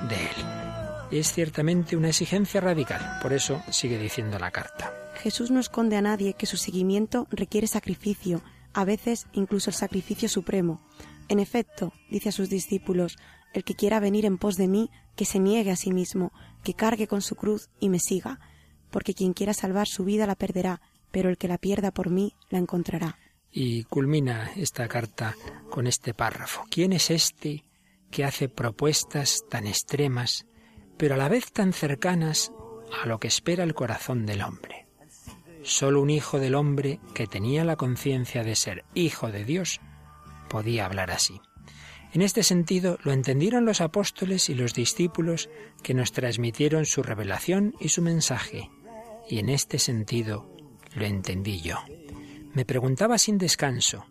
de 0.08 0.16
él. 0.16 0.56
Es 1.10 1.32
ciertamente 1.32 1.96
una 1.96 2.08
exigencia 2.08 2.60
radical, 2.60 3.20
por 3.22 3.32
eso 3.32 3.62
sigue 3.70 3.98
diciendo 3.98 4.38
la 4.38 4.50
carta. 4.50 4.92
Jesús 5.14 5.50
no 5.50 5.60
esconde 5.60 5.96
a 5.96 6.02
nadie 6.02 6.34
que 6.34 6.46
su 6.46 6.56
seguimiento 6.56 7.28
requiere 7.30 7.68
sacrificio, 7.68 8.42
a 8.72 8.84
veces 8.84 9.26
incluso 9.32 9.70
el 9.70 9.74
sacrificio 9.74 10.28
supremo. 10.28 10.80
En 11.28 11.40
efecto, 11.40 11.92
dice 12.10 12.28
a 12.28 12.32
sus 12.32 12.48
discípulos, 12.48 13.16
el 13.52 13.64
que 13.64 13.74
quiera 13.74 14.00
venir 14.00 14.26
en 14.26 14.38
pos 14.38 14.56
de 14.56 14.68
mí, 14.68 14.90
que 15.16 15.24
se 15.24 15.40
niegue 15.40 15.70
a 15.70 15.76
sí 15.76 15.90
mismo, 15.92 16.32
que 16.62 16.74
cargue 16.74 17.06
con 17.06 17.22
su 17.22 17.36
cruz 17.36 17.70
y 17.80 17.88
me 17.88 17.98
siga, 17.98 18.38
porque 18.90 19.14
quien 19.14 19.32
quiera 19.32 19.54
salvar 19.54 19.88
su 19.88 20.04
vida 20.04 20.26
la 20.26 20.36
perderá, 20.36 20.80
pero 21.10 21.28
el 21.28 21.38
que 21.38 21.48
la 21.48 21.58
pierda 21.58 21.90
por 21.90 22.10
mí 22.10 22.34
la 22.50 22.58
encontrará. 22.58 23.18
Y 23.50 23.84
culmina 23.84 24.52
esta 24.56 24.86
carta 24.86 25.34
con 25.70 25.86
este 25.86 26.12
párrafo. 26.12 26.64
¿Quién 26.70 26.92
es 26.92 27.10
este 27.10 27.64
que 28.10 28.24
hace 28.24 28.48
propuestas 28.48 29.44
tan 29.48 29.66
extremas, 29.66 30.46
pero 30.96 31.14
a 31.14 31.18
la 31.18 31.28
vez 31.28 31.52
tan 31.52 31.72
cercanas 31.72 32.52
a 33.02 33.06
lo 33.06 33.18
que 33.18 33.28
espera 33.28 33.64
el 33.64 33.74
corazón 33.74 34.26
del 34.26 34.42
hombre? 34.42 34.86
Solo 35.62 36.00
un 36.02 36.10
hijo 36.10 36.38
del 36.38 36.54
hombre 36.54 37.00
que 37.14 37.26
tenía 37.26 37.64
la 37.64 37.76
conciencia 37.76 38.44
de 38.44 38.54
ser 38.54 38.84
hijo 38.94 39.32
de 39.32 39.44
Dios 39.44 39.80
podía 40.56 40.86
hablar 40.86 41.10
así. 41.10 41.42
En 42.14 42.22
este 42.22 42.42
sentido 42.42 42.96
lo 43.02 43.12
entendieron 43.12 43.66
los 43.66 43.82
apóstoles 43.82 44.48
y 44.48 44.54
los 44.54 44.72
discípulos 44.72 45.50
que 45.82 45.92
nos 45.92 46.12
transmitieron 46.12 46.86
su 46.86 47.02
revelación 47.02 47.74
y 47.78 47.90
su 47.90 48.00
mensaje, 48.00 48.70
y 49.28 49.38
en 49.38 49.50
este 49.50 49.78
sentido 49.78 50.50
lo 50.94 51.04
entendí 51.04 51.60
yo. 51.60 51.76
Me 52.54 52.64
preguntaba 52.64 53.18
sin 53.18 53.36
descanso, 53.36 54.06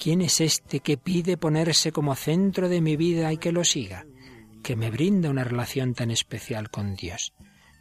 ¿quién 0.00 0.22
es 0.22 0.40
este 0.40 0.78
que 0.78 0.98
pide 0.98 1.36
ponerse 1.36 1.90
como 1.90 2.14
centro 2.14 2.68
de 2.68 2.80
mi 2.80 2.94
vida 2.94 3.32
y 3.32 3.38
que 3.38 3.50
lo 3.50 3.64
siga? 3.64 4.06
Que 4.62 4.76
me 4.76 4.92
brinda 4.92 5.30
una 5.30 5.42
relación 5.42 5.94
tan 5.94 6.12
especial 6.12 6.70
con 6.70 6.94
Dios, 6.94 7.32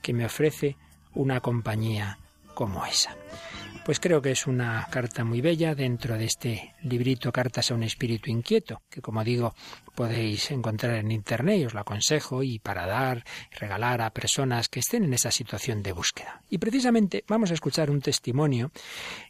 que 0.01 0.11
me 0.11 0.25
ofrece 0.25 0.75
una 1.13 1.39
compañía 1.39 2.17
como 2.55 2.83
esa. 2.83 3.15
Pues 3.85 3.99
creo 3.99 4.23
que 4.23 4.31
es 4.31 4.47
una 4.47 4.87
carta 4.89 5.23
muy 5.23 5.39
bella 5.39 5.75
dentro 5.75 6.17
de 6.17 6.25
este 6.25 6.73
librito 6.87 7.31
Cartas 7.31 7.71
a 7.71 7.75
un 7.75 7.83
espíritu 7.83 8.29
inquieto, 8.29 8.81
que 8.89 9.01
como 9.01 9.23
digo 9.23 9.53
podéis 9.95 10.51
encontrar 10.51 10.95
en 10.97 11.11
internet 11.11 11.59
y 11.59 11.65
os 11.65 11.73
lo 11.73 11.79
aconsejo 11.79 12.43
y 12.43 12.59
para 12.59 12.85
dar, 12.85 13.23
regalar 13.51 14.01
a 14.01 14.11
personas 14.11 14.69
que 14.69 14.79
estén 14.79 15.03
en 15.03 15.13
esa 15.13 15.31
situación 15.31 15.81
de 15.81 15.91
búsqueda. 15.91 16.43
Y 16.49 16.59
precisamente 16.59 17.23
vamos 17.27 17.49
a 17.49 17.55
escuchar 17.55 17.89
un 17.89 17.99
testimonio 17.99 18.71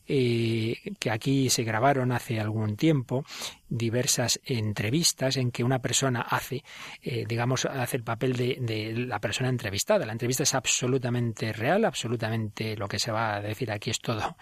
eh, 0.08 0.78
que 1.00 1.10
aquí 1.10 1.50
se 1.50 1.64
grabaron 1.64 2.12
hace 2.12 2.40
algún 2.40 2.76
tiempo 2.76 3.26
diversas 3.70 4.40
entrevistas 4.46 5.38
en 5.38 5.52
que 5.52 5.64
una 5.64 5.80
persona 5.80 6.22
hace, 6.22 6.64
eh, 7.02 7.26
digamos, 7.28 7.66
hace 7.66 7.98
el 7.98 8.04
papel 8.04 8.36
de, 8.36 8.58
de, 8.60 8.94
la 8.94 9.20
persona 9.20 9.50
entrevistada. 9.50 10.06
La 10.06 10.14
entrevista 10.14 10.44
es 10.44 10.54
absolutamente 10.54 11.54
real, 11.54 11.86
absolutamente 11.86 12.76
lo 12.76 12.88
que 12.88 13.00
se 13.00 13.12
va 13.12 13.36
a 13.36 13.42
decir 13.42 13.72
aquí 13.72 13.90
es 13.90 14.00
todo 14.00 14.36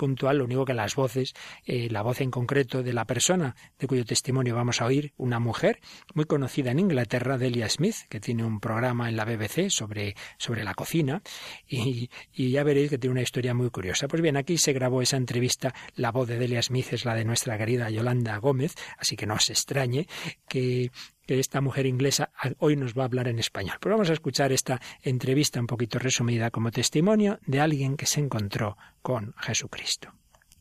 puntual, 0.00 0.38
lo 0.38 0.46
único 0.46 0.64
que 0.64 0.72
las 0.72 0.94
voces, 0.94 1.34
eh, 1.66 1.90
la 1.90 2.00
voz 2.00 2.22
en 2.22 2.30
concreto 2.30 2.82
de 2.82 2.94
la 2.94 3.04
persona 3.04 3.54
de 3.78 3.86
cuyo 3.86 4.06
testimonio 4.06 4.54
vamos 4.54 4.80
a 4.80 4.86
oír, 4.86 5.12
una 5.18 5.38
mujer 5.40 5.78
muy 6.14 6.24
conocida 6.24 6.70
en 6.70 6.78
Inglaterra, 6.78 7.36
Delia 7.36 7.68
Smith, 7.68 7.96
que 8.08 8.18
tiene 8.18 8.42
un 8.42 8.60
programa 8.60 9.10
en 9.10 9.16
la 9.16 9.26
BBC 9.26 9.68
sobre, 9.68 10.16
sobre 10.38 10.64
la 10.64 10.72
cocina, 10.72 11.20
y, 11.68 12.08
y 12.32 12.50
ya 12.50 12.64
veréis 12.64 12.88
que 12.88 12.96
tiene 12.96 13.12
una 13.12 13.20
historia 13.20 13.52
muy 13.52 13.68
curiosa. 13.68 14.08
Pues 14.08 14.22
bien, 14.22 14.38
aquí 14.38 14.56
se 14.56 14.72
grabó 14.72 15.02
esa 15.02 15.18
entrevista, 15.18 15.74
la 15.96 16.12
voz 16.12 16.26
de 16.28 16.38
Delia 16.38 16.62
Smith 16.62 16.94
es 16.94 17.04
la 17.04 17.14
de 17.14 17.26
nuestra 17.26 17.58
querida 17.58 17.90
Yolanda 17.90 18.38
Gómez, 18.38 18.76
así 18.96 19.16
que 19.16 19.26
no 19.26 19.34
os 19.34 19.50
extrañe 19.50 20.06
que 20.48 20.90
que 21.30 21.38
esta 21.38 21.60
mujer 21.60 21.86
inglesa 21.86 22.32
hoy 22.58 22.74
nos 22.74 22.98
va 22.98 23.02
a 23.02 23.04
hablar 23.04 23.28
en 23.28 23.38
español. 23.38 23.76
Pero 23.80 23.94
vamos 23.94 24.10
a 24.10 24.14
escuchar 24.14 24.50
esta 24.50 24.80
entrevista 25.00 25.60
un 25.60 25.68
poquito 25.68 26.00
resumida 26.00 26.50
como 26.50 26.72
testimonio 26.72 27.38
de 27.46 27.60
alguien 27.60 27.96
que 27.96 28.06
se 28.06 28.18
encontró 28.18 28.76
con 29.00 29.32
Jesucristo. 29.36 30.12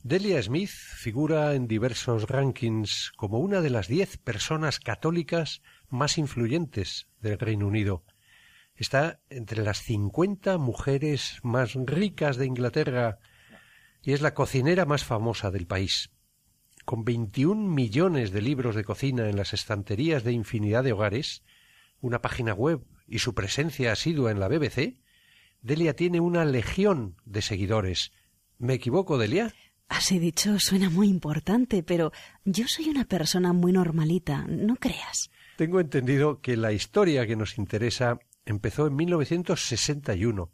Delia 0.04 0.40
Smith 0.44 0.70
figura 0.70 1.56
en 1.56 1.68
diversos 1.68 2.30
rankings 2.30 3.12
como 3.18 3.40
una 3.40 3.62
de 3.62 3.72
las 3.72 3.88
diez 3.88 4.18
personas 4.18 4.80
católicas 4.80 5.64
más 5.88 6.20
influyentes 6.20 7.08
del 7.20 7.40
Reino 7.40 7.66
Unido. 7.66 8.04
Está 8.76 9.22
entre 9.32 9.64
las 9.64 9.82
cincuenta 9.82 10.60
mujeres 10.60 11.40
más 11.42 11.74
ricas 11.74 12.38
de 12.38 12.46
Inglaterra 12.46 13.18
y 14.04 14.14
es 14.14 14.22
la 14.22 14.36
cocinera 14.36 14.86
más 14.86 15.04
famosa 15.04 15.50
del 15.50 15.66
país 15.66 16.12
con 16.90 17.06
21 17.06 17.72
millones 17.72 18.32
de 18.32 18.42
libros 18.42 18.74
de 18.74 18.84
cocina 18.84 19.30
en 19.30 19.38
las 19.38 19.54
estanterías 19.54 20.24
de 20.24 20.32
infinidad 20.32 20.84
de 20.84 20.94
hogares, 20.94 21.44
una 22.02 22.20
página 22.20 22.56
web 22.56 22.82
y 23.08 23.20
su 23.20 23.36
presencia 23.36 23.92
asidua 23.92 24.32
en 24.32 24.40
la 24.40 24.48
BBC, 24.48 24.98
Delia 25.62 25.96
tiene 25.96 26.20
una 26.20 26.46
legión 26.46 27.16
de 27.26 27.44
seguidores. 27.44 28.12
¿Me 28.58 28.74
equivoco, 28.74 29.20
Delia? 29.20 29.54
Así 29.88 30.18
dicho, 30.18 30.60
suena 30.60 30.90
muy 30.90 31.10
importante, 31.10 31.84
pero 31.84 32.12
yo 32.44 32.66
soy 32.68 32.90
una 32.90 33.06
persona 33.06 33.54
muy 33.54 33.72
normalita, 33.72 34.48
no 34.48 34.76
creas. 34.76 35.30
Tengo 35.58 35.80
entendido 35.80 36.42
que 36.42 36.58
la 36.58 36.72
historia 36.72 37.28
que 37.28 37.36
nos 37.36 37.60
interesa 37.60 38.18
empezó 38.46 38.88
en 38.88 38.96
1961, 38.96 40.52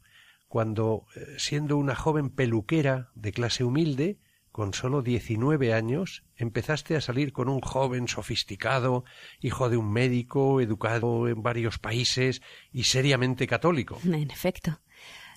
cuando, 0.50 1.06
eh, 1.16 1.36
siendo 1.38 1.78
una 1.78 1.96
joven 1.96 2.30
peluquera 2.30 3.10
de 3.16 3.32
clase 3.32 3.64
humilde, 3.64 4.20
con 4.56 4.74
solo 4.74 5.02
diecinueve 5.02 5.74
años, 5.74 6.24
empezaste 6.38 6.96
a 6.96 7.02
salir 7.02 7.34
con 7.34 7.50
un 7.50 7.60
joven 7.60 8.08
sofisticado, 8.08 9.04
hijo 9.42 9.70
de 9.70 9.76
un 9.76 9.92
médico, 9.92 10.62
educado 10.62 11.28
en 11.28 11.44
varios 11.44 11.78
países 11.78 12.42
y 12.72 12.86
seriamente 12.86 13.48
católico. 13.48 14.00
En 14.06 14.32
efecto. 14.32 14.80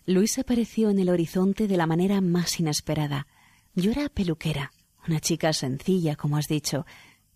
Luis 0.06 0.38
apareció 0.38 0.88
en 0.90 1.00
el 1.00 1.08
horizonte 1.08 1.66
de 1.66 1.76
la 1.76 1.88
manera 1.88 2.20
más 2.20 2.60
inesperada. 2.60 3.26
Yo 3.74 3.90
era 3.90 4.08
peluquera, 4.08 4.70
una 5.08 5.18
chica 5.18 5.52
sencilla, 5.52 6.14
como 6.14 6.36
has 6.36 6.46
dicho, 6.46 6.86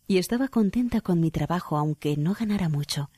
y 0.06 0.18
estaba 0.18 0.46
contenta 0.46 1.00
con 1.00 1.18
mi 1.18 1.32
trabajo, 1.32 1.76
aunque 1.76 2.16
no 2.16 2.34
ganara 2.34 2.68
mucho. 2.68 3.10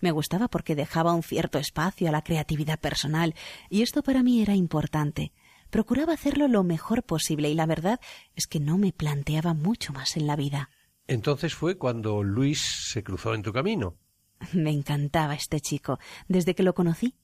Me 0.00 0.10
gustaba 0.10 0.48
porque 0.48 0.74
dejaba 0.74 1.14
un 1.14 1.22
cierto 1.22 1.60
espacio 1.60 2.08
a 2.08 2.10
la 2.10 2.24
creatividad 2.24 2.80
personal, 2.80 3.36
y 3.68 3.82
esto 3.82 4.02
para 4.02 4.24
mí 4.24 4.42
era 4.42 4.56
importante. 4.56 5.30
Procuraba 5.70 6.12
hacerlo 6.12 6.48
lo 6.48 6.64
mejor 6.64 7.02
posible 7.04 7.48
y 7.48 7.54
la 7.54 7.66
verdad 7.66 8.00
es 8.34 8.46
que 8.46 8.60
no 8.60 8.76
me 8.76 8.92
planteaba 8.92 9.54
mucho 9.54 9.92
más 9.92 10.16
en 10.16 10.26
la 10.26 10.36
vida. 10.36 10.70
Entonces 11.06 11.54
fue 11.54 11.78
cuando 11.78 12.22
Luis 12.22 12.60
se 12.60 13.02
cruzó 13.02 13.34
en 13.34 13.42
tu 13.42 13.52
camino. 13.52 13.96
Me 14.52 14.70
encantaba 14.70 15.34
este 15.34 15.60
chico 15.60 15.98
desde 16.28 16.54
que 16.54 16.62
lo 16.62 16.74
conocí, 16.74 17.14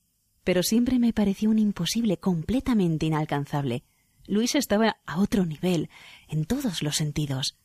pero 0.44 0.62
siempre 0.62 0.98
me 0.98 1.12
pareció 1.12 1.50
un 1.50 1.58
imposible 1.58 2.18
completamente 2.18 3.06
inalcanzable. 3.06 3.84
Luis 4.26 4.54
estaba 4.54 4.96
a 5.06 5.20
otro 5.20 5.44
nivel, 5.44 5.88
en 6.28 6.44
todos 6.44 6.82
los 6.82 6.96
sentidos. 6.96 7.56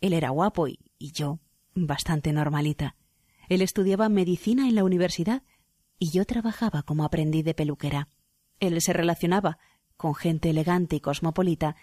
Él 0.00 0.12
era 0.12 0.30
guapo 0.30 0.68
y, 0.68 0.78
y 0.98 1.12
yo 1.12 1.38
bastante 1.74 2.32
normalita. 2.32 2.96
Él 3.48 3.62
estudiaba 3.62 4.08
medicina 4.08 4.68
en 4.68 4.74
la 4.74 4.84
universidad 4.84 5.42
y 5.98 6.10
yo 6.10 6.24
trabajaba 6.24 6.82
como 6.82 7.04
aprendiz 7.04 7.44
de 7.44 7.54
peluquera. 7.54 8.08
Él 8.60 8.80
se 8.80 8.92
relacionaba 8.92 9.58
con 9.96 10.14
gente 10.14 10.50
elegante 10.50 10.96
y 10.96 11.00
cosmopolita, 11.00 11.76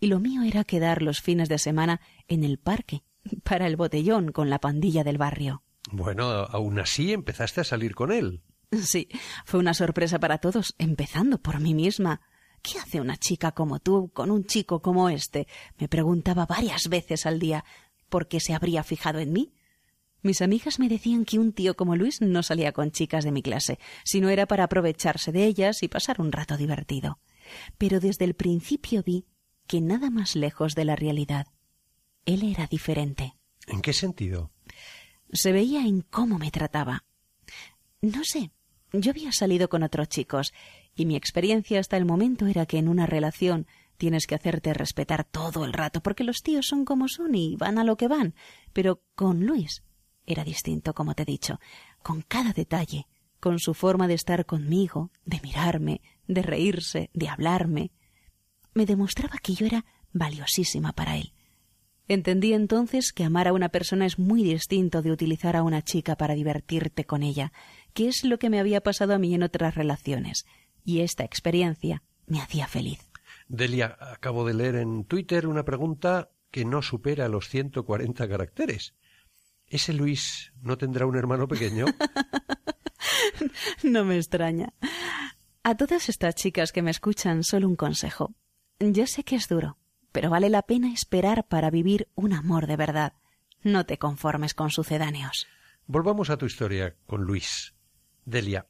y 0.00 0.08
lo 0.08 0.20
mío 0.20 0.42
era 0.42 0.64
quedar 0.64 1.02
los 1.02 1.20
fines 1.20 1.48
de 1.48 1.58
semana 1.58 2.00
en 2.28 2.44
el 2.44 2.58
parque, 2.58 3.02
para 3.44 3.66
el 3.66 3.76
botellón 3.76 4.32
con 4.32 4.50
la 4.50 4.60
pandilla 4.60 5.04
del 5.04 5.18
barrio. 5.18 5.62
Bueno, 5.90 6.24
aún 6.24 6.78
así 6.78 7.12
empezaste 7.12 7.60
a 7.60 7.64
salir 7.64 7.94
con 7.94 8.12
él. 8.12 8.42
Sí, 8.72 9.08
fue 9.44 9.60
una 9.60 9.74
sorpresa 9.74 10.18
para 10.18 10.38
todos, 10.38 10.74
empezando 10.78 11.38
por 11.38 11.60
mí 11.60 11.72
misma. 11.74 12.20
¿Qué 12.62 12.78
hace 12.78 13.00
una 13.00 13.16
chica 13.16 13.52
como 13.52 13.78
tú 13.78 14.10
con 14.12 14.30
un 14.30 14.44
chico 14.44 14.82
como 14.82 15.08
este? 15.08 15.46
me 15.78 15.88
preguntaba 15.88 16.46
varias 16.46 16.88
veces 16.88 17.26
al 17.26 17.38
día. 17.38 17.64
¿Por 18.08 18.26
qué 18.26 18.40
se 18.40 18.54
habría 18.54 18.82
fijado 18.82 19.20
en 19.20 19.32
mí? 19.32 19.52
Mis 20.22 20.42
amigas 20.42 20.80
me 20.80 20.88
decían 20.88 21.24
que 21.24 21.38
un 21.38 21.52
tío 21.52 21.76
como 21.76 21.94
Luis 21.94 22.20
no 22.20 22.42
salía 22.42 22.72
con 22.72 22.90
chicas 22.90 23.24
de 23.24 23.30
mi 23.30 23.42
clase, 23.42 23.78
sino 24.04 24.28
era 24.28 24.46
para 24.46 24.64
aprovecharse 24.64 25.30
de 25.30 25.44
ellas 25.44 25.84
y 25.84 25.88
pasar 25.88 26.20
un 26.20 26.32
rato 26.32 26.56
divertido. 26.56 27.20
Pero 27.78 28.00
desde 28.00 28.24
el 28.24 28.34
principio 28.34 29.02
vi 29.02 29.26
que 29.66 29.80
nada 29.80 30.10
más 30.10 30.36
lejos 30.36 30.74
de 30.74 30.84
la 30.84 30.96
realidad. 30.96 31.46
Él 32.24 32.42
era 32.42 32.66
diferente. 32.66 33.34
¿En 33.66 33.82
qué 33.82 33.92
sentido? 33.92 34.50
Se 35.32 35.52
veía 35.52 35.80
en 35.86 36.02
cómo 36.02 36.38
me 36.38 36.50
trataba. 36.50 37.04
No 38.00 38.24
sé, 38.24 38.52
yo 38.92 39.10
había 39.10 39.32
salido 39.32 39.68
con 39.68 39.82
otros 39.82 40.08
chicos, 40.08 40.52
y 40.94 41.06
mi 41.06 41.16
experiencia 41.16 41.80
hasta 41.80 41.96
el 41.96 42.04
momento 42.04 42.46
era 42.46 42.66
que 42.66 42.78
en 42.78 42.88
una 42.88 43.06
relación 43.06 43.66
tienes 43.96 44.26
que 44.26 44.34
hacerte 44.34 44.74
respetar 44.74 45.24
todo 45.24 45.64
el 45.64 45.72
rato, 45.72 46.02
porque 46.02 46.24
los 46.24 46.42
tíos 46.42 46.66
son 46.66 46.84
como 46.84 47.08
son 47.08 47.34
y 47.34 47.56
van 47.56 47.78
a 47.78 47.84
lo 47.84 47.96
que 47.96 48.08
van. 48.08 48.34
Pero 48.72 49.02
con 49.14 49.44
Luis 49.44 49.82
era 50.26 50.44
distinto, 50.44 50.94
como 50.94 51.14
te 51.14 51.22
he 51.22 51.26
dicho, 51.26 51.60
con 52.02 52.22
cada 52.22 52.52
detalle, 52.52 53.06
con 53.46 53.60
su 53.60 53.74
forma 53.74 54.08
de 54.08 54.14
estar 54.14 54.44
conmigo, 54.44 55.12
de 55.24 55.40
mirarme, 55.40 56.00
de 56.26 56.42
reírse, 56.42 57.10
de 57.14 57.28
hablarme. 57.28 57.92
Me 58.74 58.86
demostraba 58.86 59.38
que 59.40 59.54
yo 59.54 59.66
era 59.66 59.84
valiosísima 60.12 60.92
para 60.92 61.16
él. 61.16 61.32
Entendí 62.08 62.54
entonces 62.54 63.12
que 63.12 63.22
amar 63.22 63.46
a 63.46 63.52
una 63.52 63.68
persona 63.68 64.04
es 64.04 64.18
muy 64.18 64.42
distinto 64.42 65.00
de 65.00 65.12
utilizar 65.12 65.54
a 65.54 65.62
una 65.62 65.80
chica 65.80 66.16
para 66.16 66.34
divertirte 66.34 67.04
con 67.04 67.22
ella, 67.22 67.52
que 67.94 68.08
es 68.08 68.24
lo 68.24 68.40
que 68.40 68.50
me 68.50 68.58
había 68.58 68.80
pasado 68.80 69.14
a 69.14 69.18
mí 69.18 69.32
en 69.32 69.44
otras 69.44 69.76
relaciones, 69.76 70.44
y 70.84 71.02
esta 71.02 71.22
experiencia 71.22 72.02
me 72.26 72.40
hacía 72.40 72.66
feliz. 72.66 72.98
Delia, 73.46 73.96
acabo 74.00 74.44
de 74.44 74.54
leer 74.54 74.74
en 74.74 75.04
Twitter 75.04 75.46
una 75.46 75.64
pregunta 75.64 76.32
que 76.50 76.64
no 76.64 76.82
supera 76.82 77.28
los 77.28 77.48
140 77.48 78.28
caracteres. 78.28 78.96
¿Ese 79.68 79.92
Luis 79.92 80.52
no 80.62 80.76
tendrá 80.76 81.06
un 81.06 81.14
hermano 81.14 81.46
pequeño? 81.46 81.86
no 83.82 84.04
me 84.04 84.16
extraña. 84.16 84.72
A 85.62 85.76
todas 85.76 86.08
estas 86.08 86.34
chicas 86.34 86.72
que 86.72 86.82
me 86.82 86.90
escuchan, 86.90 87.42
solo 87.42 87.68
un 87.68 87.76
consejo. 87.76 88.34
Yo 88.78 89.06
sé 89.06 89.24
que 89.24 89.36
es 89.36 89.48
duro, 89.48 89.78
pero 90.12 90.30
vale 90.30 90.48
la 90.48 90.62
pena 90.62 90.92
esperar 90.92 91.46
para 91.48 91.70
vivir 91.70 92.08
un 92.14 92.32
amor 92.32 92.66
de 92.66 92.76
verdad. 92.76 93.14
No 93.62 93.84
te 93.84 93.98
conformes 93.98 94.54
con 94.54 94.70
sucedáneos. 94.70 95.46
Volvamos 95.86 96.30
a 96.30 96.36
tu 96.36 96.46
historia 96.46 96.94
con 97.06 97.22
Luis. 97.22 97.74
Delia, 98.24 98.66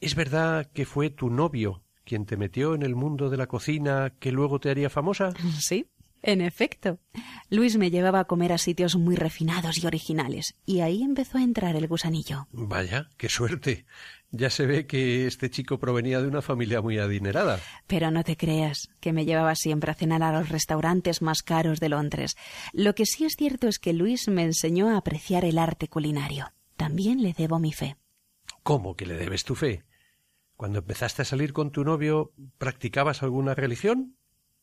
¿es 0.00 0.14
verdad 0.14 0.70
que 0.72 0.86
fue 0.86 1.10
tu 1.10 1.30
novio 1.30 1.82
quien 2.04 2.24
te 2.24 2.36
metió 2.36 2.74
en 2.74 2.82
el 2.82 2.94
mundo 2.94 3.28
de 3.30 3.36
la 3.36 3.46
cocina 3.46 4.14
que 4.18 4.32
luego 4.32 4.60
te 4.60 4.70
haría 4.70 4.90
famosa? 4.90 5.34
Sí, 5.60 5.90
en 6.22 6.40
efecto. 6.40 6.98
Luis 7.50 7.76
me 7.76 7.90
llevaba 7.90 8.20
a 8.20 8.24
comer 8.26 8.52
a 8.52 8.58
sitios 8.58 8.96
muy 8.96 9.16
refinados 9.16 9.82
y 9.82 9.86
originales, 9.86 10.54
y 10.66 10.80
ahí 10.80 11.02
empezó 11.02 11.38
a 11.38 11.42
entrar 11.42 11.76
el 11.76 11.88
gusanillo. 11.88 12.46
Vaya, 12.52 13.08
qué 13.16 13.28
suerte. 13.28 13.86
Ya 14.30 14.50
se 14.50 14.66
ve 14.66 14.86
que 14.86 15.26
este 15.26 15.48
chico 15.48 15.78
provenía 15.78 16.20
de 16.20 16.28
una 16.28 16.42
familia 16.42 16.82
muy 16.82 16.98
adinerada. 16.98 17.60
Pero 17.86 18.10
no 18.10 18.24
te 18.24 18.36
creas, 18.36 18.90
que 19.00 19.14
me 19.14 19.24
llevaba 19.24 19.54
siempre 19.54 19.90
a 19.90 19.94
cenar 19.94 20.22
a 20.22 20.32
los 20.32 20.50
restaurantes 20.50 21.22
más 21.22 21.42
caros 21.42 21.80
de 21.80 21.88
Londres. 21.88 22.36
Lo 22.74 22.94
que 22.94 23.06
sí 23.06 23.24
es 23.24 23.36
cierto 23.36 23.68
es 23.68 23.78
que 23.78 23.94
Luis 23.94 24.28
me 24.28 24.42
enseñó 24.42 24.90
a 24.90 24.98
apreciar 24.98 25.46
el 25.46 25.58
arte 25.58 25.88
culinario. 25.88 26.52
También 26.76 27.22
le 27.22 27.32
debo 27.32 27.58
mi 27.58 27.72
fe. 27.72 27.96
¿Cómo 28.62 28.96
que 28.96 29.06
le 29.06 29.14
debes 29.14 29.44
tu 29.44 29.54
fe? 29.54 29.84
Cuando 30.56 30.80
empezaste 30.80 31.22
a 31.22 31.24
salir 31.24 31.52
con 31.52 31.70
tu 31.70 31.84
novio, 31.84 32.32
¿practicabas 32.58 33.22
alguna 33.22 33.54
religión? 33.54 34.16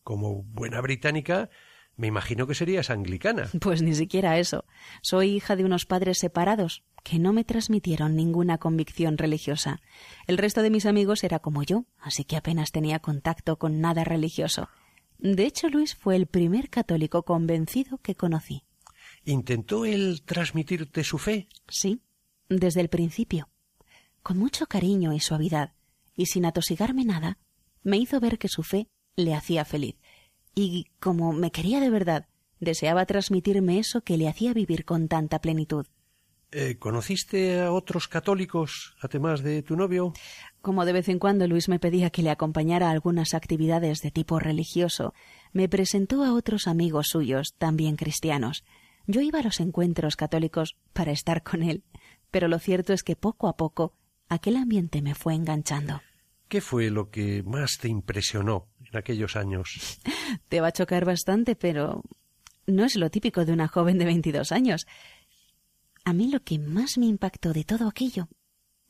Como 0.06 0.44
buena 0.44 0.82
británica, 0.82 1.50
me 1.98 2.06
imagino 2.06 2.46
que 2.46 2.54
serías 2.54 2.92
anglicana. 2.92 3.50
Pues 3.60 3.82
ni 3.82 3.96
siquiera 3.96 4.38
eso. 4.38 4.64
Soy 5.02 5.32
hija 5.32 5.56
de 5.56 5.66
unos 5.66 5.88
padres 5.88 6.20
separados 6.20 6.84
que 7.04 7.18
no 7.18 7.34
me 7.34 7.44
transmitieron 7.44 8.16
ninguna 8.16 8.60
convicción 8.60 9.18
religiosa. 9.18 9.82
El 10.28 10.38
resto 10.38 10.62
de 10.62 10.70
mis 10.70 10.86
amigos 10.86 11.24
era 11.24 11.40
como 11.40 11.64
yo, 11.64 11.86
así 11.98 12.24
que 12.24 12.38
apenas 12.38 12.72
tenía 12.72 13.00
contacto 13.00 13.58
con 13.58 13.82
nada 13.82 14.04
religioso. 14.04 14.70
De 15.18 15.48
hecho, 15.48 15.70
Luis 15.70 15.96
fue 15.96 16.16
el 16.16 16.28
primer 16.28 16.70
católico 16.70 17.24
convencido 17.24 17.98
que 17.98 18.14
conocí. 18.14 18.64
¿Intentó 19.24 19.86
él 19.86 20.22
transmitirte 20.24 21.04
su 21.04 21.18
fe? 21.18 21.48
Sí, 21.68 22.04
desde 22.48 22.82
el 22.82 22.90
principio. 22.90 23.50
Con 24.22 24.38
mucho 24.38 24.68
cariño 24.68 25.14
y 25.14 25.20
suavidad, 25.20 25.74
y 26.16 26.28
sin 26.28 26.46
atosigarme 26.46 27.06
nada, 27.06 27.40
me 27.82 27.98
hizo 27.98 28.20
ver 28.20 28.38
que 28.38 28.50
su 28.50 28.62
fe 28.62 28.88
le 29.16 29.34
hacía 29.34 29.66
feliz, 29.66 29.96
y 30.54 30.88
como 31.00 31.34
me 31.34 31.52
quería 31.52 31.80
de 31.80 31.90
verdad, 31.90 32.28
deseaba 32.60 33.06
transmitirme 33.06 33.80
eso 33.80 34.02
que 34.02 34.18
le 34.18 34.28
hacía 34.28 34.54
vivir 34.54 34.86
con 34.86 35.08
tanta 35.08 35.40
plenitud. 35.40 35.86
Eh, 36.52 36.78
¿Conociste 36.78 37.60
a 37.60 37.72
otros 37.74 38.08
católicos, 38.08 38.96
además 39.02 39.42
de 39.42 39.62
tu 39.62 39.76
novio? 39.76 40.14
Como 40.62 40.86
de 40.86 40.94
vez 40.94 41.10
en 41.10 41.20
cuando 41.20 41.48
Luis 41.48 41.68
me 41.68 41.80
pedía 41.80 42.12
que 42.12 42.22
le 42.22 42.30
acompañara 42.30 42.88
a 42.88 42.92
algunas 42.92 43.34
actividades 43.34 44.02
de 44.02 44.12
tipo 44.12 44.40
religioso, 44.40 45.14
me 45.52 45.68
presentó 45.68 46.24
a 46.24 46.34
otros 46.34 46.68
amigos 46.68 47.08
suyos, 47.10 47.56
también 47.58 47.98
cristianos. 47.98 48.64
Yo 49.06 49.22
iba 49.22 49.40
a 49.40 49.44
los 49.44 49.60
encuentros 49.60 50.16
católicos 50.16 50.78
para 50.94 51.12
estar 51.12 51.44
con 51.44 51.62
él, 51.62 51.84
pero 52.32 52.48
lo 52.48 52.58
cierto 52.60 52.94
es 52.94 53.04
que 53.04 53.16
poco 53.16 53.48
a 53.48 53.58
poco 53.58 53.94
aquel 54.30 54.56
ambiente 54.56 55.02
me 55.02 55.14
fue 55.14 55.34
enganchando. 55.34 56.02
¿Qué 56.48 56.62
fue 56.62 56.90
lo 56.90 57.10
que 57.10 57.44
más 57.44 57.78
te 57.80 57.90
impresionó 57.90 58.68
en 58.92 58.98
aquellos 58.98 59.36
años? 59.36 60.00
Te 60.50 60.62
va 60.62 60.68
a 60.68 60.72
chocar 60.72 61.06
bastante, 61.06 61.56
pero 61.56 62.04
no 62.68 62.86
es 62.86 62.96
lo 62.96 63.10
típico 63.10 63.46
de 63.46 63.54
una 63.54 63.68
joven 63.68 63.98
de 63.98 64.06
veintidós 64.06 64.52
años. 64.52 64.88
A 66.04 66.14
mí 66.14 66.30
lo 66.30 66.42
que 66.42 66.60
más 66.60 66.98
me 66.98 67.06
impactó 67.06 67.54
de 67.54 67.64
todo 67.64 67.88
aquello 67.88 68.28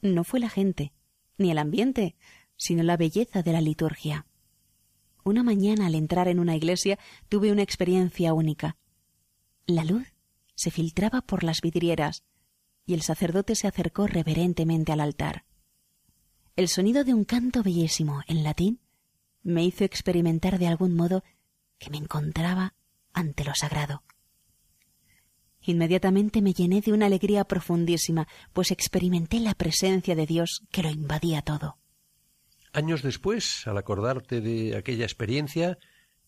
no 0.02 0.24
fue 0.24 0.40
la 0.40 0.50
gente, 0.50 0.94
ni 1.38 1.52
el 1.52 1.58
ambiente, 1.58 2.16
sino 2.58 2.84
la 2.84 2.98
belleza 2.98 3.42
de 3.42 3.54
la 3.54 3.62
liturgia. 3.62 4.26
Una 5.24 5.44
mañana 5.44 5.88
al 5.88 5.96
entrar 5.96 6.28
en 6.28 6.40
una 6.40 6.56
iglesia 6.56 7.00
tuve 7.30 7.52
una 7.52 7.64
experiencia 7.64 8.34
única. 8.34 8.78
La 9.66 9.84
luz 9.84 10.14
se 10.54 10.72
filtraba 10.72 11.22
por 11.22 11.44
las 11.44 11.62
vidrieras 11.62 12.24
y 12.86 12.94
el 12.94 13.02
sacerdote 13.02 13.56
se 13.56 13.68
acercó 13.68 14.08
reverentemente 14.08 14.92
al 14.92 15.00
altar. 15.00 15.46
El 16.56 16.68
sonido 16.68 17.04
de 17.04 17.14
un 17.14 17.26
canto 17.26 17.64
bellísimo 17.64 18.22
en 18.28 18.44
latín 18.44 18.80
me 19.46 19.64
hizo 19.64 19.86
experimentar 19.86 20.60
de 20.60 20.68
algún 20.68 20.96
modo 20.96 21.24
que 21.78 21.90
me 21.90 21.98
encontraba 21.98 22.74
ante 23.14 23.46
lo 23.46 23.54
sagrado. 23.56 24.04
Inmediatamente 25.62 26.42
me 26.42 26.54
llené 26.54 26.82
de 26.82 26.92
una 26.92 27.06
alegría 27.06 27.46
profundísima, 27.46 28.28
pues 28.54 28.72
experimenté 28.72 29.40
la 29.40 29.54
presencia 29.54 30.16
de 30.16 30.26
Dios 30.26 30.64
que 30.72 30.84
lo 30.84 30.90
invadía 30.90 31.42
todo. 31.42 31.78
Años 32.74 33.04
después, 33.04 33.66
al 33.68 33.78
acordarte 33.78 34.42
de 34.42 34.76
aquella 34.76 35.06
experiencia, 35.06 35.78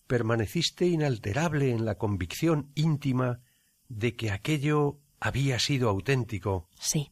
permaneciste 0.07 0.87
inalterable 0.87 1.71
en 1.71 1.85
la 1.85 1.95
convicción 1.95 2.71
íntima 2.75 3.41
de 3.89 4.15
que 4.15 4.31
aquello 4.31 4.99
había 5.19 5.59
sido 5.59 5.89
auténtico. 5.89 6.69
Sí. 6.79 7.11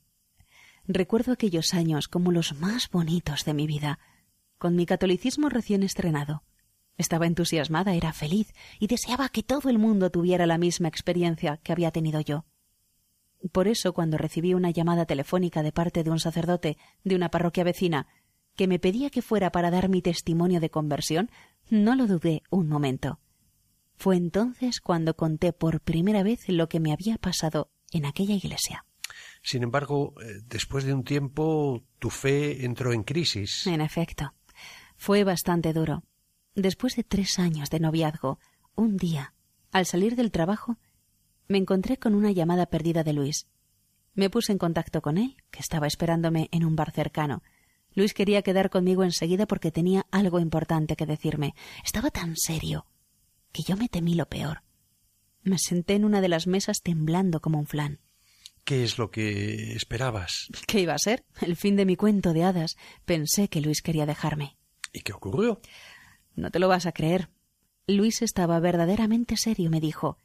Recuerdo 0.88 1.34
aquellos 1.34 1.74
años 1.74 2.08
como 2.08 2.32
los 2.32 2.54
más 2.60 2.90
bonitos 2.90 3.44
de 3.44 3.54
mi 3.54 3.68
vida, 3.68 4.00
con 4.58 4.76
mi 4.76 4.86
catolicismo 4.86 5.50
recién 5.50 5.84
estrenado. 5.84 6.44
Estaba 6.98 7.28
entusiasmada, 7.28 7.94
era 7.94 8.14
feliz 8.14 8.54
y 8.80 8.88
deseaba 8.88 9.30
que 9.30 9.44
todo 9.44 9.70
el 9.70 9.80
mundo 9.80 10.10
tuviera 10.10 10.46
la 10.46 10.58
misma 10.58 10.88
experiencia 10.88 11.58
que 11.58 11.72
había 11.72 11.92
tenido 11.92 12.22
yo. 12.22 12.46
Por 13.52 13.68
eso, 13.68 13.94
cuando 13.94 14.18
recibí 14.18 14.54
una 14.54 14.72
llamada 14.72 15.06
telefónica 15.06 15.62
de 15.62 15.72
parte 15.72 16.04
de 16.04 16.10
un 16.10 16.20
sacerdote 16.20 16.78
de 17.04 17.16
una 17.16 17.30
parroquia 17.30 17.64
vecina 17.64 18.08
que 18.56 18.68
me 18.68 18.80
pedía 18.80 19.10
que 19.10 19.22
fuera 19.22 19.52
para 19.52 19.70
dar 19.70 19.90
mi 19.90 20.02
testimonio 20.02 20.60
de 20.60 20.70
conversión, 20.70 21.30
no 21.70 21.96
lo 21.96 22.08
dudé 22.08 22.42
un 22.50 22.70
momento. 22.70 23.20
Fue 23.98 24.16
entonces 24.16 24.80
cuando 24.82 25.16
conté 25.16 25.54
por 25.54 25.82
primera 25.82 26.24
vez 26.24 26.48
lo 26.48 26.70
que 26.70 26.80
me 26.80 26.94
había 26.94 27.18
pasado 27.18 27.70
en 27.92 28.06
aquella 28.06 28.36
iglesia. 28.36 28.86
Sin 29.42 29.64
embargo, 29.64 30.14
eh, 30.22 30.42
después 30.48 30.84
de 30.86 30.94
un 30.94 31.04
tiempo, 31.04 31.84
tu 32.00 32.10
fe 32.10 32.66
entró 32.66 32.94
en 32.94 33.04
crisis. 33.04 33.68
En 33.68 33.82
efecto. 33.82 34.34
Fue 34.98 35.24
bastante 35.24 35.74
duro. 35.74 36.04
Después 36.56 36.96
de 36.96 37.04
tres 37.04 37.40
años 37.40 37.70
de 37.70 37.80
noviazgo, 37.80 38.40
un 38.76 38.98
día, 38.98 39.34
al 39.72 39.86
salir 39.86 40.16
del 40.16 40.32
trabajo, 40.32 40.78
me 41.48 41.58
encontré 41.58 41.98
con 41.98 42.16
una 42.16 42.32
llamada 42.32 42.66
perdida 42.66 43.04
de 43.04 43.14
Luis. 43.14 43.48
Me 44.14 44.30
puse 44.30 44.52
en 44.52 44.58
contacto 44.58 45.02
con 45.02 45.18
él, 45.18 45.36
que 45.52 45.60
estaba 45.60 45.88
esperándome 45.88 46.48
en 46.52 46.64
un 46.64 46.76
bar 46.76 46.92
cercano. 46.92 47.44
Luis 47.94 48.14
quería 48.14 48.42
quedar 48.42 48.70
conmigo 48.70 49.04
enseguida 49.04 49.46
porque 49.46 49.72
tenía 49.72 50.06
algo 50.12 50.40
importante 50.40 50.96
que 50.96 51.06
decirme. 51.06 51.56
Estaba 51.84 52.12
tan 52.12 52.36
serio 52.36 52.86
que 53.52 53.64
yo 53.64 53.78
me 53.78 53.90
temí 53.90 54.16
lo 54.16 54.28
peor. 54.28 54.64
Me 55.44 55.58
senté 55.60 55.94
en 55.94 56.06
una 56.06 56.22
de 56.22 56.30
las 56.30 56.48
mesas 56.48 56.82
temblando 56.82 57.40
como 57.40 57.60
un 57.60 57.68
flan. 57.68 58.00
¿Qué 58.66 58.84
es 58.84 58.98
lo 58.98 59.12
que 59.12 59.74
esperabas? 59.74 60.48
¿Qué 60.68 60.82
iba 60.82 60.94
a 60.94 61.00
ser? 61.00 61.24
El 61.40 61.56
fin 61.56 61.76
de 61.76 61.86
mi 61.86 61.96
cuento 61.96 62.34
de 62.34 62.44
hadas. 62.44 62.78
Pensé 63.06 63.48
que 63.48 63.62
Luis 63.62 63.82
quería 63.82 64.06
dejarme. 64.06 64.58
¿Y 64.96 65.02
qué 65.02 65.12
ocurrió? 65.12 65.60
No 66.36 66.52
te 66.52 66.60
lo 66.60 66.70
vas 66.70 66.86
a 66.86 66.94
creer. 66.94 67.30
Luis 67.86 68.22
estaba 68.22 68.62
verdaderamente 68.62 69.36
serio. 69.36 69.70
Me 69.70 69.82
dijo 69.82 70.18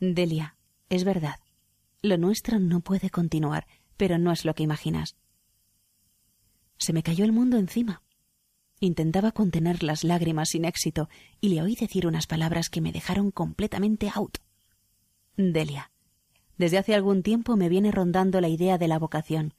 Delia, 0.00 0.56
es 0.88 1.04
verdad. 1.04 1.38
Lo 2.00 2.16
nuestro 2.16 2.58
no 2.58 2.80
puede 2.80 3.10
continuar, 3.10 3.66
pero 3.98 4.16
no 4.16 4.32
es 4.32 4.46
lo 4.46 4.54
que 4.54 4.62
imaginas. 4.62 5.16
Se 6.78 6.94
me 6.94 7.02
cayó 7.02 7.26
el 7.26 7.32
mundo 7.32 7.58
encima. 7.58 8.02
Intentaba 8.80 9.32
contener 9.32 9.82
las 9.82 10.02
lágrimas 10.02 10.48
sin 10.50 10.64
éxito 10.64 11.10
y 11.38 11.50
le 11.50 11.60
oí 11.60 11.74
decir 11.74 12.06
unas 12.06 12.26
palabras 12.26 12.70
que 12.70 12.80
me 12.80 12.92
dejaron 12.92 13.30
completamente 13.30 14.10
out. 14.14 14.38
Delia, 15.36 15.90
desde 16.56 16.78
hace 16.78 16.94
algún 16.94 17.22
tiempo 17.22 17.54
me 17.58 17.68
viene 17.68 17.90
rondando 17.90 18.40
la 18.40 18.48
idea 18.48 18.78
de 18.78 18.88
la 18.88 18.98
vocación. 18.98 19.52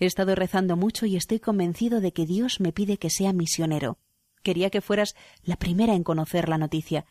He 0.00 0.06
estado 0.06 0.34
rezando 0.34 0.76
mucho 0.76 1.04
y 1.04 1.16
estoy 1.16 1.40
convencido 1.40 2.00
de 2.00 2.12
que 2.12 2.24
Dios 2.24 2.58
me 2.58 2.72
pide 2.72 2.96
que 2.96 3.10
sea 3.10 3.34
misionero. 3.34 3.98
Quería 4.42 4.70
que 4.70 4.80
fueras 4.80 5.14
la 5.42 5.56
primera 5.56 5.94
en 5.94 6.04
conocer 6.04 6.48
la 6.48 6.56
noticia. 6.56 7.04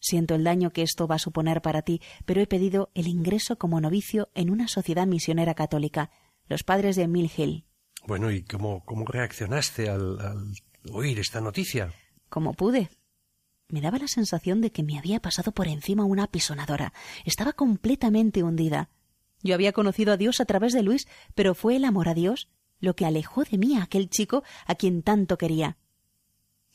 Siento 0.00 0.34
el 0.34 0.42
daño 0.42 0.70
que 0.70 0.80
esto 0.80 1.06
va 1.06 1.16
a 1.16 1.18
suponer 1.18 1.60
para 1.60 1.82
ti, 1.82 2.00
pero 2.24 2.40
he 2.40 2.46
pedido 2.46 2.90
el 2.94 3.06
ingreso 3.06 3.58
como 3.58 3.82
novicio 3.82 4.30
en 4.34 4.48
una 4.48 4.66
sociedad 4.66 5.06
misionera 5.06 5.52
católica, 5.52 6.10
los 6.48 6.64
padres 6.64 6.96
de 6.96 7.06
Mill 7.06 7.30
Hill. 7.36 7.66
Bueno, 8.06 8.30
¿y 8.30 8.44
cómo, 8.44 8.82
cómo 8.86 9.04
reaccionaste 9.04 9.90
al, 9.90 10.18
al 10.20 10.54
oír 10.90 11.18
esta 11.18 11.42
noticia? 11.42 11.92
Como 12.30 12.54
pude. 12.54 12.88
Me 13.68 13.82
daba 13.82 13.98
la 13.98 14.08
sensación 14.08 14.62
de 14.62 14.72
que 14.72 14.82
me 14.82 14.98
había 14.98 15.20
pasado 15.20 15.52
por 15.52 15.68
encima 15.68 16.06
una 16.06 16.24
apisonadora. 16.24 16.94
Estaba 17.26 17.52
completamente 17.52 18.42
hundida. 18.42 18.88
Yo 19.42 19.54
había 19.54 19.72
conocido 19.72 20.12
a 20.12 20.16
Dios 20.16 20.40
a 20.40 20.44
través 20.44 20.72
de 20.72 20.82
Luis, 20.82 21.08
pero 21.34 21.54
fue 21.54 21.76
el 21.76 21.84
amor 21.84 22.08
a 22.08 22.14
Dios 22.14 22.48
lo 22.80 22.96
que 22.96 23.06
alejó 23.06 23.44
de 23.44 23.58
mí 23.58 23.76
a 23.76 23.82
aquel 23.82 24.08
chico 24.08 24.42
a 24.66 24.74
quien 24.74 25.02
tanto 25.02 25.38
quería. 25.38 25.76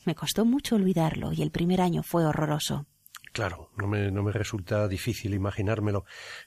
Me 0.04 0.14
costó 0.14 0.44
mucho 0.44 0.76
olvidarlo 0.76 1.32
y 1.32 1.42
el 1.42 1.50
primer 1.50 1.80
año 1.80 2.02
fue 2.02 2.24
horroroso. 2.24 2.86
Claro, 3.32 3.70
no 3.76 3.86
me, 3.86 4.10
no 4.10 4.22
me 4.22 4.32
resulta 4.32 4.88
difícil 4.88 5.34
imaginármelo. 5.34 6.04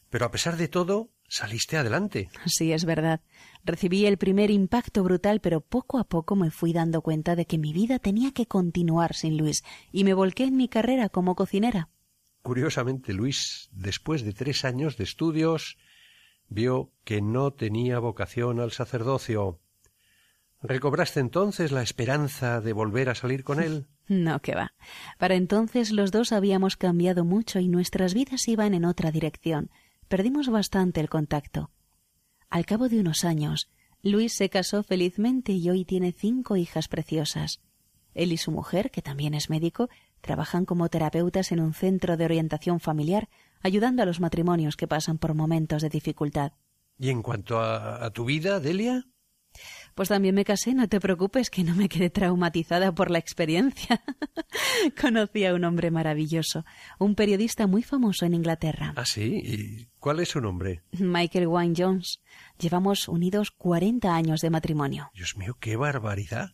Pero 0.10 0.26
a 0.26 0.32
pesar 0.32 0.58
de 0.58 0.70
todo, 0.70 1.12
saliste 1.28 1.78
adelante. 1.78 2.30
Sí, 2.46 2.72
es 2.72 2.86
verdad. 2.86 3.22
Recibí 3.64 4.06
el 4.06 4.18
primer 4.18 4.50
impacto 4.50 5.04
brutal, 5.04 5.42
pero 5.42 5.62
poco 5.62 6.00
a 6.00 6.06
poco 6.06 6.36
me 6.36 6.50
fui 6.52 6.74
dando 6.74 7.02
cuenta 7.02 7.36
de 7.36 7.46
que 7.46 7.58
mi 7.58 7.74
vida 7.74 8.00
tenía 8.00 8.32
que 8.32 8.48
continuar 8.48 9.14
sin 9.14 9.38
Luis, 9.38 9.64
y 9.92 10.04
me 10.04 10.16
volqué 10.16 10.46
en 10.46 10.58
mi 10.58 10.68
carrera 10.68 11.10
como 11.10 11.36
cocinera. 11.36 11.90
Curiosamente, 12.42 13.14
Luis, 13.14 13.70
después 13.72 14.24
de 14.24 14.34
tres 14.34 14.66
años 14.66 14.98
de 14.98 15.04
estudios, 15.04 15.78
vio 16.50 16.92
que 17.04 17.22
no 17.22 17.52
tenía 17.52 18.00
vocación 18.00 18.60
al 18.60 18.72
sacerdocio. 18.72 19.60
¿Recobraste 20.62 21.20
entonces 21.20 21.72
la 21.72 21.84
esperanza 21.84 22.60
de 22.60 22.74
volver 22.74 23.10
a 23.10 23.16
salir 23.16 23.44
con 23.44 23.62
él? 23.62 23.88
No, 24.10 24.42
que 24.42 24.56
va. 24.56 24.74
Para 25.20 25.36
entonces 25.36 25.92
los 25.92 26.12
dos 26.12 26.32
habíamos 26.32 26.78
cambiado 26.78 27.24
mucho 27.26 27.60
y 27.60 27.68
nuestras 27.68 28.16
vidas 28.16 28.48
iban 28.48 28.74
en 28.74 28.84
otra 28.84 29.12
dirección. 29.12 29.70
Perdimos 30.08 30.50
bastante 30.50 31.00
el 31.00 31.10
contacto. 31.10 31.70
Al 32.50 32.66
cabo 32.66 32.90
de 32.90 33.00
unos 33.00 33.24
años, 33.24 33.70
Luis 34.02 34.34
se 34.34 34.50
casó 34.50 34.82
felizmente 34.82 35.52
y 35.52 35.70
hoy 35.70 35.86
tiene 35.86 36.12
cinco 36.12 36.58
hijas 36.58 36.88
preciosas. 36.88 37.62
Él 38.16 38.32
y 38.32 38.38
su 38.38 38.50
mujer, 38.50 38.90
que 38.90 39.04
también 39.04 39.36
es 39.36 39.52
médico, 39.52 39.90
trabajan 40.22 40.66
como 40.66 40.90
terapeutas 40.90 41.52
en 41.52 41.60
un 41.60 41.76
centro 41.76 42.18
de 42.18 42.26
orientación 42.26 42.80
familiar, 42.80 43.30
ayudando 43.62 44.04
a 44.04 44.06
los 44.06 44.20
matrimonios 44.20 44.76
que 44.76 44.88
pasan 44.88 45.18
por 45.18 45.34
momentos 45.34 45.82
de 45.82 45.90
dificultad. 45.90 46.54
¿Y 46.98 47.10
en 47.10 47.22
cuanto 47.22 47.60
a, 47.60 48.04
a 48.06 48.12
tu 48.12 48.26
vida, 48.26 48.60
Delia? 48.60 49.06
Pues 49.96 50.10
también 50.10 50.36
me 50.36 50.46
casé, 50.46 50.74
no 50.74 50.88
te 50.88 51.00
preocupes, 51.00 51.50
que 51.50 51.64
no 51.64 51.76
me 51.76 51.90
quedé 51.90 52.10
traumatizada 52.10 52.94
por 52.94 53.12
la 53.12 53.20
experiencia. 53.20 54.02
Conocí 55.02 55.46
a 55.46 55.54
un 55.54 55.64
hombre 55.66 55.92
maravilloso, 55.92 56.66
un 57.00 57.16
periodista 57.16 57.68
muy 57.68 57.84
famoso 57.84 58.26
en 58.26 58.34
Inglaterra. 58.34 58.94
¿Ah, 58.96 59.06
sí? 59.06 59.42
¿Y 59.44 59.90
cuál 60.00 60.20
es 60.20 60.30
su 60.30 60.42
nombre? 60.42 60.84
Michael 60.92 61.48
Wynne 61.48 61.76
Jones. 61.78 62.22
Llevamos 62.60 63.08
unidos 63.08 63.52
cuarenta 63.52 64.16
años 64.16 64.42
de 64.42 64.50
matrimonio. 64.50 65.10
Dios 65.14 65.36
mío, 65.36 65.58
qué 65.60 65.76
barbaridad. 65.76 66.52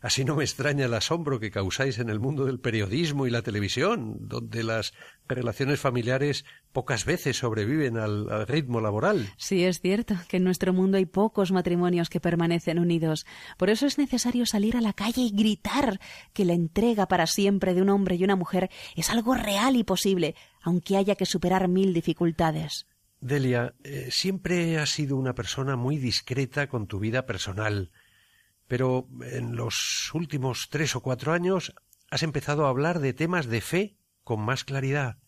Así 0.00 0.24
no 0.24 0.34
me 0.34 0.42
extraña 0.42 0.86
el 0.86 0.94
asombro 0.94 1.38
que 1.38 1.52
causáis 1.52 2.00
en 2.00 2.10
el 2.10 2.18
mundo 2.18 2.44
del 2.46 2.58
periodismo 2.58 3.28
y 3.28 3.30
la 3.30 3.42
televisión, 3.42 4.16
donde 4.18 4.64
las 4.64 4.92
relaciones 5.34 5.80
familiares 5.80 6.44
pocas 6.72 7.04
veces 7.04 7.36
sobreviven 7.36 7.96
al, 7.96 8.30
al, 8.30 8.46
ritmo 8.46 8.80
laboral. 8.80 9.28
Sí, 9.36 9.64
es 9.64 9.80
cierto 9.80 10.14
que 10.28 10.38
en 10.38 10.44
nuestro 10.44 10.72
mundo 10.72 10.98
hay 10.98 11.06
pocos 11.06 11.52
matrimonios 11.52 12.08
que 12.08 12.20
permanecen 12.20 12.78
unidos. 12.78 13.26
Por 13.56 13.70
eso 13.70 13.86
es 13.86 13.98
necesario 13.98 14.46
salir 14.46 14.76
a 14.76 14.80
la 14.80 14.92
calle 14.92 15.22
y 15.22 15.30
gritar 15.30 16.00
que 16.32 16.44
la 16.44 16.54
entrega 16.54 17.06
para 17.06 17.26
siempre 17.26 17.74
de 17.74 17.82
un 17.82 17.90
hombre 17.90 18.16
y 18.16 18.24
una 18.24 18.36
mujer 18.36 18.70
es 18.96 19.10
algo 19.10 19.34
real 19.34 19.76
y 19.76 19.84
posible, 19.84 20.34
aunque 20.62 20.96
haya 20.96 21.14
que 21.14 21.26
superar 21.26 21.68
mil 21.68 21.94
dificultades. 21.94 22.86
Delia, 23.20 23.74
eh, 23.84 24.08
siempre 24.10 24.78
has 24.78 24.90
sido 24.90 25.16
una 25.16 25.34
persona 25.34 25.76
muy 25.76 25.96
discreta 25.98 26.68
con 26.68 26.86
tu 26.86 26.98
vida 26.98 27.24
personal 27.24 27.90
pero 28.72 29.06
en 29.20 29.54
los 29.54 30.10
últimos 30.14 30.68
tres 30.70 30.96
o 30.96 31.02
cuatro 31.02 31.34
años 31.34 31.74
has 32.10 32.22
empezado 32.22 32.64
a 32.64 32.70
hablar 32.70 33.00
de 33.00 33.12
temas 33.12 33.46
de 33.46 33.60
fe 33.60 33.98
con 34.24 34.40
más 34.40 34.64
claridad. 34.64 35.18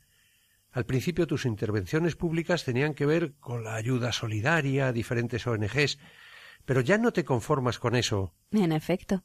Al 0.74 0.86
principio 0.86 1.28
tus 1.28 1.46
intervenciones 1.46 2.16
públicas 2.16 2.64
tenían 2.64 2.94
que 2.94 3.06
ver 3.06 3.34
con 3.38 3.62
la 3.62 3.76
ayuda 3.76 4.10
solidaria 4.10 4.88
a 4.88 4.92
diferentes 4.92 5.46
ONGs, 5.46 6.00
pero 6.64 6.80
ya 6.80 6.98
no 6.98 7.12
te 7.12 7.24
conformas 7.24 7.78
con 7.78 7.94
eso. 7.94 8.34
En 8.50 8.72
efecto. 8.72 9.22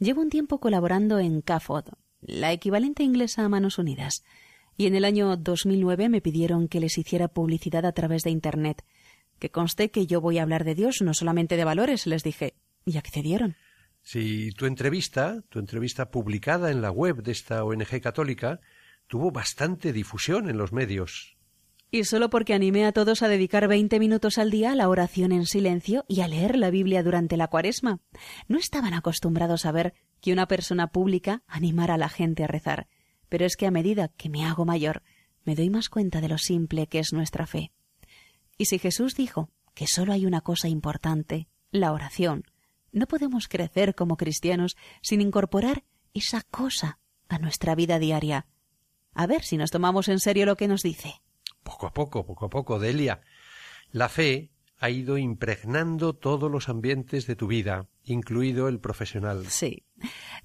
Llevo 0.00 0.20
un 0.20 0.30
tiempo 0.30 0.58
colaborando 0.58 1.20
en 1.20 1.42
CAFOD, 1.42 1.90
la 2.20 2.52
equivalente 2.52 3.04
inglesa 3.04 3.44
a 3.44 3.48
Manos 3.48 3.78
Unidas, 3.78 4.24
y 4.76 4.86
en 4.86 4.96
el 4.96 5.04
año 5.04 5.36
2009 5.36 6.08
me 6.08 6.20
pidieron 6.20 6.66
que 6.66 6.80
les 6.80 6.98
hiciera 6.98 7.28
publicidad 7.28 7.86
a 7.86 7.92
través 7.92 8.24
de 8.24 8.30
Internet. 8.30 8.84
Que 9.38 9.52
conste 9.52 9.92
que 9.92 10.08
yo 10.08 10.20
voy 10.20 10.38
a 10.38 10.42
hablar 10.42 10.64
de 10.64 10.74
Dios, 10.74 11.02
no 11.02 11.14
solamente 11.14 11.56
de 11.56 11.64
valores, 11.64 12.08
les 12.08 12.24
dije 12.24 12.54
y 12.84 12.98
accedieron. 12.98 13.54
Si 14.02 14.50
tu 14.52 14.66
entrevista, 14.66 15.44
tu 15.50 15.60
entrevista 15.60 16.10
publicada 16.10 16.72
en 16.72 16.82
la 16.82 16.90
web 16.90 17.22
de 17.22 17.30
esta 17.30 17.62
ONG 17.62 18.00
católica, 18.00 18.60
tuvo 19.10 19.32
bastante 19.32 19.92
difusión 19.92 20.48
en 20.48 20.56
los 20.56 20.72
medios. 20.72 21.36
Y 21.90 22.04
solo 22.04 22.30
porque 22.30 22.54
animé 22.54 22.86
a 22.86 22.92
todos 22.92 23.24
a 23.24 23.28
dedicar 23.28 23.66
veinte 23.66 23.98
minutos 23.98 24.38
al 24.38 24.52
día 24.52 24.70
a 24.70 24.76
la 24.76 24.88
oración 24.88 25.32
en 25.32 25.46
silencio 25.46 26.04
y 26.06 26.20
a 26.20 26.28
leer 26.28 26.56
la 26.56 26.70
Biblia 26.70 27.02
durante 27.02 27.36
la 27.36 27.48
cuaresma. 27.48 27.98
No 28.46 28.56
estaban 28.56 28.94
acostumbrados 28.94 29.66
a 29.66 29.72
ver 29.72 29.94
que 30.20 30.32
una 30.32 30.46
persona 30.46 30.92
pública 30.92 31.42
animara 31.48 31.94
a 31.94 31.98
la 31.98 32.08
gente 32.08 32.44
a 32.44 32.46
rezar. 32.46 32.86
Pero 33.28 33.44
es 33.44 33.56
que 33.56 33.66
a 33.66 33.72
medida 33.72 34.12
que 34.16 34.28
me 34.28 34.44
hago 34.44 34.64
mayor, 34.64 35.02
me 35.44 35.56
doy 35.56 35.70
más 35.70 35.88
cuenta 35.88 36.20
de 36.20 36.28
lo 36.28 36.38
simple 36.38 36.86
que 36.86 37.00
es 37.00 37.12
nuestra 37.12 37.48
fe. 37.48 37.72
Y 38.58 38.66
si 38.66 38.78
Jesús 38.78 39.16
dijo 39.16 39.50
que 39.74 39.88
solo 39.88 40.12
hay 40.12 40.24
una 40.24 40.40
cosa 40.40 40.68
importante, 40.68 41.48
la 41.72 41.90
oración, 41.90 42.44
no 42.92 43.08
podemos 43.08 43.48
crecer 43.48 43.96
como 43.96 44.16
cristianos 44.16 44.76
sin 45.02 45.20
incorporar 45.20 45.82
esa 46.14 46.42
cosa 46.42 47.00
a 47.28 47.38
nuestra 47.38 47.74
vida 47.74 47.98
diaria. 47.98 48.46
A 49.14 49.26
ver 49.26 49.42
si 49.42 49.56
nos 49.56 49.70
tomamos 49.70 50.08
en 50.08 50.20
serio 50.20 50.46
lo 50.46 50.56
que 50.56 50.68
nos 50.68 50.82
dice. 50.82 51.20
Poco 51.62 51.86
a 51.86 51.92
poco, 51.92 52.24
poco 52.24 52.46
a 52.46 52.50
poco, 52.50 52.78
Delia. 52.78 53.20
La 53.92 54.08
fe 54.08 54.50
ha 54.78 54.88
ido 54.88 55.18
impregnando 55.18 56.14
todos 56.14 56.50
los 56.50 56.68
ambientes 56.68 57.26
de 57.26 57.36
tu 57.36 57.46
vida, 57.46 57.86
incluido 58.02 58.66
el 58.68 58.80
profesional. 58.80 59.46
Sí. 59.48 59.84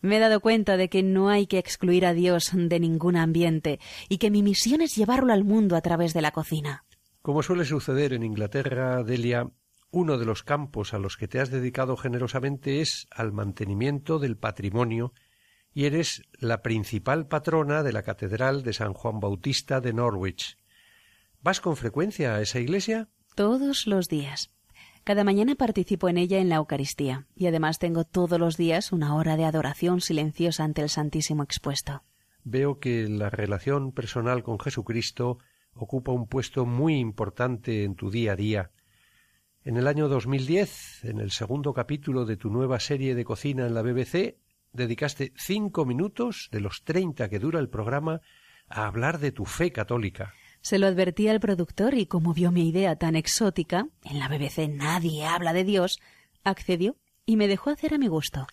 Me 0.01 0.17
he 0.17 0.19
dado 0.19 0.41
cuenta 0.41 0.75
de 0.75 0.89
que 0.89 1.03
no 1.03 1.29
hay 1.29 1.47
que 1.47 1.57
excluir 1.57 2.05
a 2.05 2.13
Dios 2.13 2.51
de 2.53 2.79
ningún 2.79 3.15
ambiente 3.15 3.79
y 4.09 4.17
que 4.17 4.29
mi 4.29 4.43
misión 4.43 4.81
es 4.81 4.95
llevarlo 4.95 5.31
al 5.31 5.45
mundo 5.45 5.77
a 5.77 5.81
través 5.81 6.13
de 6.13 6.21
la 6.21 6.31
cocina. 6.31 6.83
Como 7.21 7.43
suele 7.43 7.63
suceder 7.63 8.11
en 8.11 8.23
Inglaterra, 8.23 9.03
Delia, 9.03 9.49
uno 9.89 10.17
de 10.17 10.25
los 10.25 10.43
campos 10.43 10.93
a 10.93 10.99
los 10.99 11.15
que 11.15 11.29
te 11.29 11.39
has 11.39 11.49
dedicado 11.49 11.95
generosamente 11.95 12.81
es 12.81 13.07
al 13.11 13.31
mantenimiento 13.31 14.19
del 14.19 14.35
patrimonio 14.35 15.13
y 15.75 15.85
eres 15.85 16.23
la 16.39 16.63
principal 16.63 17.27
patrona 17.27 17.83
de 17.83 17.91
la 17.91 18.01
Catedral 18.01 18.63
de 18.63 18.71
San 18.71 18.93
Juan 18.93 19.19
Bautista 19.19 19.81
de 19.81 19.93
Norwich. 19.93 20.57
¿Vas 21.41 21.59
con 21.59 21.75
frecuencia 21.75 22.33
a 22.33 22.41
esa 22.41 22.59
iglesia? 22.59 23.09
Todos 23.35 23.85
los 23.85 24.07
días. 24.07 24.51
Cada 25.03 25.25
mañana 25.25 25.55
participo 25.55 26.07
en 26.07 26.17
ella 26.17 26.39
en 26.39 26.47
la 26.47 26.55
Eucaristía 26.55 27.27
y 27.35 27.47
además 27.47 27.77
tengo 27.77 28.05
todos 28.05 28.39
los 28.39 28.55
días 28.55 28.93
una 28.93 29.15
hora 29.15 29.35
de 29.35 29.43
adoración 29.43 29.99
silenciosa 29.99 30.63
ante 30.63 30.81
el 30.81 30.89
Santísimo 30.89 31.43
expuesto. 31.43 32.03
Veo 32.45 32.79
que 32.79 33.09
la 33.09 33.29
relación 33.29 33.91
personal 33.91 34.43
con 34.43 34.59
Jesucristo 34.59 35.39
ocupa 35.73 36.13
un 36.13 36.27
puesto 36.27 36.65
muy 36.65 36.95
importante 36.95 37.83
en 37.83 37.95
tu 37.95 38.09
día 38.09 38.31
a 38.31 38.35
día 38.37 38.71
en 39.65 39.77
el 39.77 39.87
año 39.87 40.07
2010, 40.07 41.05
en 41.05 41.19
el 41.19 41.31
segundo 41.31 41.73
capítulo 41.73 42.25
de 42.25 42.37
tu 42.37 42.51
nueva 42.51 42.79
serie 42.79 43.15
de 43.15 43.25
cocina 43.25 43.65
en 43.65 43.73
la 43.73 43.81
BBC, 43.81 44.37
dedicaste 44.75 45.33
cinco 45.35 45.85
minutos 45.85 46.49
de 46.51 46.59
los 46.59 46.83
treinta 46.83 47.29
que 47.29 47.39
dura 47.39 47.59
el 47.59 47.69
programa 47.69 48.21
a 48.67 48.87
hablar 48.87 49.19
de 49.19 49.31
tu 49.31 49.45
fe 49.45 49.71
católica. 49.71 50.33
Se 50.61 50.79
lo 50.79 50.87
advertí 50.87 51.27
al 51.27 51.39
productor 51.39 51.93
y 51.93 52.07
como 52.07 52.33
vio 52.33 52.51
mi 52.51 52.67
idea 52.67 52.95
tan 52.95 53.15
exótica, 53.15 53.87
en 54.03 54.19
la 54.19 54.27
BBC 54.27 54.67
nadie 54.69 55.25
habla 55.25 55.53
de 55.53 55.63
Dios, 55.63 55.99
accedió 56.43 56.97
y 57.25 57.37
me 57.37 57.47
dejó 57.47 57.69
hacer 57.69 57.93
a 57.93 57.97
mi 57.97 58.07
gusto. 58.07 58.47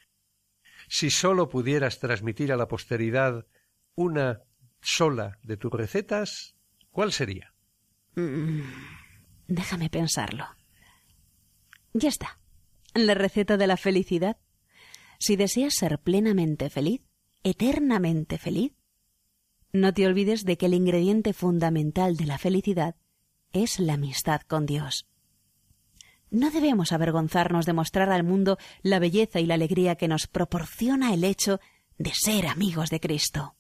Si 0.88 1.10
sólo 1.10 1.48
pudieras 1.48 2.00
transmitir 2.00 2.52
a 2.52 2.56
la 2.56 2.68
posteridad 2.68 3.46
una 3.94 4.40
sola 4.80 5.38
de 5.42 5.56
tus 5.56 5.72
recetas, 5.72 6.54
¿cuál 6.90 7.12
sería? 7.12 7.54
Mm, 8.14 8.60
déjame 9.48 9.88
pensarlo. 9.88 10.46
Ya 11.94 12.08
está. 12.08 12.38
La 12.94 13.14
receta 13.14 13.56
de 13.56 13.66
la 13.66 13.76
felicidad. 13.76 14.36
Si 15.22 15.36
deseas 15.36 15.74
ser 15.74 16.00
plenamente 16.00 16.68
feliz, 16.68 17.00
eternamente 17.44 18.38
feliz, 18.38 18.72
no 19.72 19.94
te 19.94 20.04
olvides 20.04 20.44
de 20.44 20.58
que 20.58 20.66
el 20.66 20.74
ingrediente 20.74 21.32
fundamental 21.32 22.16
de 22.16 22.26
la 22.26 22.38
felicidad 22.38 22.96
es 23.52 23.78
la 23.78 23.92
amistad 23.92 24.40
con 24.40 24.66
Dios. 24.66 25.06
No 26.32 26.50
debemos 26.50 26.90
avergonzarnos 26.90 27.66
de 27.66 27.72
mostrar 27.72 28.10
al 28.10 28.24
mundo 28.24 28.58
la 28.82 28.98
belleza 28.98 29.38
y 29.38 29.46
la 29.46 29.54
alegría 29.54 29.94
que 29.94 30.08
nos 30.08 30.26
proporciona 30.26 31.14
el 31.14 31.22
hecho 31.22 31.60
de 31.98 32.10
ser 32.14 32.48
amigos 32.48 32.90
de 32.90 32.98
Cristo. 32.98 33.54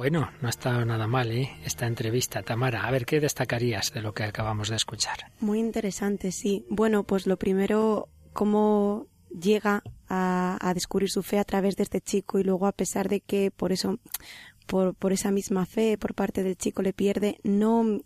Bueno, 0.00 0.30
no 0.40 0.46
ha 0.46 0.50
estado 0.50 0.82
nada 0.86 1.06
mal, 1.06 1.30
¿eh? 1.30 1.50
Esta 1.62 1.86
entrevista, 1.86 2.42
Tamara. 2.42 2.86
A 2.86 2.90
ver, 2.90 3.04
¿qué 3.04 3.20
destacarías 3.20 3.92
de 3.92 4.00
lo 4.00 4.14
que 4.14 4.22
acabamos 4.22 4.70
de 4.70 4.76
escuchar? 4.76 5.30
Muy 5.40 5.58
interesante, 5.58 6.32
sí. 6.32 6.64
Bueno, 6.70 7.04
pues 7.04 7.26
lo 7.26 7.36
primero, 7.36 8.08
cómo 8.32 9.08
llega 9.28 9.82
a, 10.08 10.72
descubrir 10.72 11.10
su 11.10 11.22
fe 11.22 11.38
a 11.38 11.44
través 11.44 11.76
de 11.76 11.82
este 11.82 12.00
chico 12.00 12.38
y 12.38 12.44
luego 12.44 12.66
a 12.66 12.72
pesar 12.72 13.10
de 13.10 13.20
que 13.20 13.50
por 13.50 13.72
eso, 13.72 13.98
por, 14.66 14.94
por 14.94 15.12
esa 15.12 15.32
misma 15.32 15.66
fe 15.66 15.98
por 15.98 16.14
parte 16.14 16.42
del 16.42 16.56
chico 16.56 16.80
le 16.80 16.94
pierde, 16.94 17.38
no, 17.42 18.00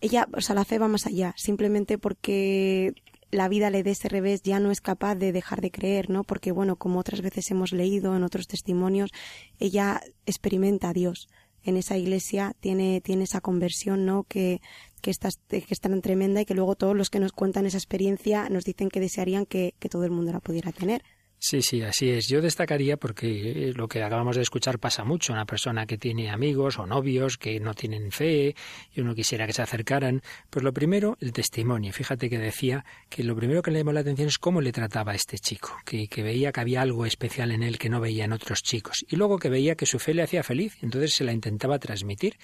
ella, 0.00 0.26
o 0.32 0.40
sea, 0.40 0.56
la 0.56 0.64
fe 0.64 0.80
va 0.80 0.88
más 0.88 1.06
allá, 1.06 1.34
simplemente 1.36 1.98
porque 1.98 2.94
la 3.30 3.48
vida 3.48 3.70
le 3.70 3.82
dé 3.82 3.90
ese 3.90 4.08
revés, 4.08 4.42
ya 4.42 4.60
no 4.60 4.70
es 4.70 4.80
capaz 4.80 5.14
de 5.14 5.32
dejar 5.32 5.60
de 5.60 5.70
creer, 5.70 6.10
¿no? 6.10 6.24
Porque, 6.24 6.52
bueno, 6.52 6.76
como 6.76 6.98
otras 6.98 7.20
veces 7.20 7.50
hemos 7.50 7.72
leído 7.72 8.16
en 8.16 8.22
otros 8.22 8.46
testimonios, 8.46 9.10
ella 9.58 10.00
experimenta 10.26 10.90
a 10.90 10.92
Dios. 10.92 11.28
En 11.62 11.76
esa 11.76 11.98
iglesia 11.98 12.54
tiene, 12.60 13.00
tiene 13.00 13.24
esa 13.24 13.40
conversión, 13.40 14.06
¿no? 14.06 14.24
Que, 14.24 14.60
que, 15.02 15.10
está, 15.10 15.28
que 15.48 15.64
es 15.68 15.80
tan 15.80 16.00
tremenda 16.00 16.40
y 16.40 16.46
que 16.46 16.54
luego 16.54 16.76
todos 16.76 16.96
los 16.96 17.10
que 17.10 17.20
nos 17.20 17.32
cuentan 17.32 17.66
esa 17.66 17.78
experiencia 17.78 18.48
nos 18.48 18.64
dicen 18.64 18.88
que 18.88 19.00
desearían 19.00 19.44
que, 19.44 19.74
que 19.78 19.88
todo 19.88 20.04
el 20.04 20.10
mundo 20.10 20.32
la 20.32 20.40
pudiera 20.40 20.72
tener. 20.72 21.02
Sí, 21.40 21.62
sí, 21.62 21.82
así 21.82 22.10
es. 22.10 22.26
Yo 22.26 22.42
destacaría 22.42 22.96
porque 22.96 23.68
eh, 23.68 23.72
lo 23.72 23.86
que 23.86 24.02
acabamos 24.02 24.34
de 24.34 24.42
escuchar 24.42 24.80
pasa 24.80 25.04
mucho. 25.04 25.32
Una 25.32 25.46
persona 25.46 25.86
que 25.86 25.96
tiene 25.96 26.30
amigos 26.30 26.80
o 26.80 26.86
novios 26.86 27.38
que 27.38 27.60
no 27.60 27.74
tienen 27.74 28.10
fe 28.10 28.56
y 28.92 29.00
uno 29.00 29.14
quisiera 29.14 29.46
que 29.46 29.52
se 29.52 29.62
acercaran. 29.62 30.20
Pues 30.50 30.64
lo 30.64 30.72
primero, 30.72 31.16
el 31.20 31.32
testimonio. 31.32 31.92
Fíjate 31.92 32.28
que 32.28 32.38
decía 32.38 32.84
que 33.08 33.22
lo 33.22 33.36
primero 33.36 33.62
que 33.62 33.70
le 33.70 33.78
llamó 33.78 33.92
la 33.92 34.00
atención 34.00 34.26
es 34.26 34.38
cómo 34.38 34.60
le 34.60 34.72
trataba 34.72 35.12
a 35.12 35.14
este 35.14 35.38
chico, 35.38 35.76
que, 35.84 36.08
que 36.08 36.24
veía 36.24 36.50
que 36.50 36.60
había 36.60 36.82
algo 36.82 37.06
especial 37.06 37.52
en 37.52 37.62
él 37.62 37.78
que 37.78 37.88
no 37.88 38.00
veía 38.00 38.24
en 38.24 38.32
otros 38.32 38.64
chicos. 38.64 39.06
Y 39.08 39.14
luego 39.14 39.38
que 39.38 39.48
veía 39.48 39.76
que 39.76 39.86
su 39.86 40.00
fe 40.00 40.14
le 40.14 40.22
hacía 40.22 40.42
feliz, 40.42 40.76
entonces 40.82 41.14
se 41.14 41.22
la 41.22 41.32
intentaba 41.32 41.78
transmitir. 41.78 42.36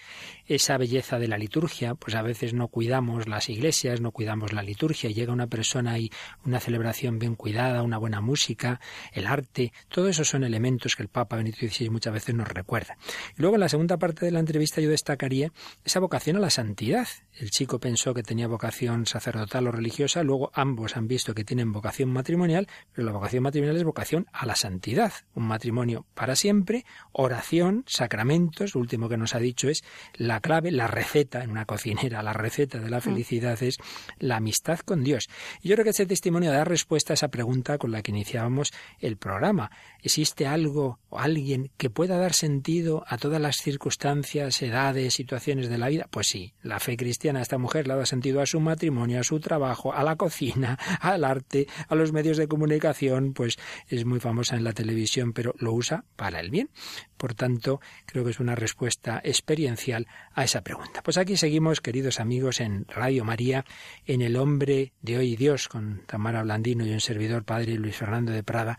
Esa 0.47 0.79
belleza 0.79 1.19
de 1.19 1.27
la 1.27 1.37
liturgia, 1.37 1.97
pues 1.97 2.15
a 2.15 2.23
veces 2.23 2.55
no 2.55 2.69
cuidamos 2.69 3.27
las 3.27 3.49
iglesias, 3.49 4.01
no 4.01 4.13
cuidamos 4.13 4.53
la 4.53 4.63
liturgia. 4.63 5.11
Llega 5.11 5.33
una 5.33 5.49
persona 5.49 5.99
y 5.99 6.11
una 6.45 6.61
celebración 6.61 7.19
bien 7.19 7.35
cuidada, 7.35 7.83
una 7.83 7.99
buena 7.99 8.21
música, 8.21 8.81
el 9.13 9.27
arte, 9.27 9.73
todo 9.89 10.09
eso 10.09 10.25
son 10.25 10.45
elementos 10.45 10.97
que 10.97 11.03
el 11.03 11.09
Papa 11.09 11.37
Benito 11.37 11.59
XVI 11.59 11.91
muchas 11.91 12.13
veces 12.13 12.35
nos 12.35 12.49
recuerda. 12.49 12.97
Y 13.37 13.43
luego 13.43 13.57
en 13.57 13.61
la 13.61 13.69
segunda 13.69 13.97
parte 13.97 14.25
de 14.27 14.33
la 14.33 14.41
entrevista 14.41 14.81
yo 14.81 14.91
destacaría 14.91 15.53
esa 15.85 16.01
vocación 16.01 16.37
a 16.37 16.41
la 16.41 16.51
santidad. 16.51 17.09
El 17.33 17.51
chico 17.51 17.81
pensó 17.81 18.15
que 18.15 18.23
tenía 18.23 18.47
vocación 18.47 19.07
sacerdotal 19.07 19.67
o 19.67 19.73
religiosa, 19.73 20.23
luego 20.23 20.51
ambos 20.55 20.97
han 20.97 21.09
visto 21.09 21.35
que 21.35 21.45
tienen 21.45 21.73
vocación 21.73 22.11
matrimonial, 22.11 22.69
pero 22.93 23.07
la 23.07 23.13
vocación 23.13 23.43
matrimonial 23.43 23.77
es 23.77 23.85
vocación 23.85 24.27
a 24.33 24.47
la 24.47 24.57
santidad. 24.57 25.13
Un 25.35 25.47
matrimonio 25.47 26.07
para 26.15 26.37
siempre, 26.37 26.85
oración, 27.13 27.85
sacramentos, 27.87 28.75
lo 28.75 28.81
último 28.81 29.09
que 29.09 29.17
nos 29.17 29.35
ha 29.35 29.39
dicho 29.39 29.69
es 29.69 29.85
la 30.15 30.41
clave, 30.41 30.71
la 30.71 30.87
receta 30.87 31.43
en 31.43 31.51
una 31.51 31.65
cocinera, 31.65 32.23
la 32.23 32.33
receta 32.33 32.79
de 32.79 32.91
la 32.91 32.99
mm. 32.99 33.03
felicidad 33.03 33.63
es 33.63 33.79
la 34.19 34.37
amistad 34.37 34.81
con 34.81 35.03
Dios. 35.03 35.29
Y 35.61 35.69
yo 35.69 35.75
creo 35.75 35.85
que 35.85 35.91
ese 35.91 36.07
testimonio 36.07 36.53
da 36.53 36.65
respuesta 36.65 37.13
a 37.13 37.15
esa 37.15 37.29
pregunta 37.29 37.79
con 37.79 37.91
la 37.91 38.03
que 38.03 38.11
iniciábamos 38.11 38.73
el 39.01 39.17
programa. 39.17 39.71
¿Existe 40.03 40.47
algo 40.47 40.99
o 41.09 41.19
alguien 41.19 41.71
que 41.77 41.91
pueda 41.91 42.19
dar 42.19 42.35
sentido 42.35 43.05
a 43.07 43.17
todas 43.19 43.41
las 43.41 43.57
circunstancias, 43.57 44.61
edades, 44.63 45.15
situaciones 45.15 45.69
de 45.69 45.79
la 45.79 45.89
vida? 45.89 46.09
Pues 46.11 46.27
sí, 46.29 46.55
la 46.63 46.81
fe 46.81 46.97
cristiana 46.97 47.39
a 47.39 47.43
esta 47.43 47.59
mujer 47.59 47.87
le 47.87 47.95
dado 47.95 48.07
sentido 48.07 48.41
a 48.41 48.47
su 48.47 48.61
matrimonio, 48.61 49.21
a 49.21 49.25
su 49.25 49.41
trabajo, 49.41 49.93
a 49.93 50.03
la 50.03 50.17
cocina, 50.17 50.79
al 51.01 51.25
arte, 51.25 51.67
a 51.89 51.95
los 51.95 52.13
medios 52.13 52.37
de 52.37 52.49
comunicación, 52.49 53.33
pues 53.33 53.59
es 53.89 54.05
muy 54.05 54.21
famosa 54.21 54.57
en 54.57 54.65
la 54.65 54.73
televisión, 54.73 55.33
pero 55.33 55.55
lo 55.59 55.73
usa 55.73 56.05
para 56.17 56.41
el 56.41 56.51
bien. 56.51 56.71
Por 57.17 57.35
tanto, 57.35 57.81
creo 58.07 58.25
que 58.25 58.31
es 58.31 58.41
una 58.41 58.55
respuesta 58.55 59.21
experiencial 59.25 60.07
a 60.35 60.45
esa 60.45 60.63
pregunta. 60.63 61.03
Pues 61.03 61.17
aquí 61.17 61.37
seguimos, 61.37 61.81
queridos 61.81 62.21
amigos, 62.21 62.61
en 62.61 62.87
Radio 62.89 63.25
María, 63.25 63.65
en 64.07 64.23
El 64.23 64.37
Hombre 64.37 64.93
de 65.03 65.19
Hoy 65.19 65.37
Dios, 65.37 65.69
con 65.69 66.03
Tamara 66.07 66.43
Blandino 66.43 66.85
y 66.87 66.93
un 66.93 67.01
servidor, 67.01 67.45
Padre 67.45 67.75
Luis 67.75 67.97
Fernando 67.97 68.33
de 68.33 68.43
Prada, 68.43 68.79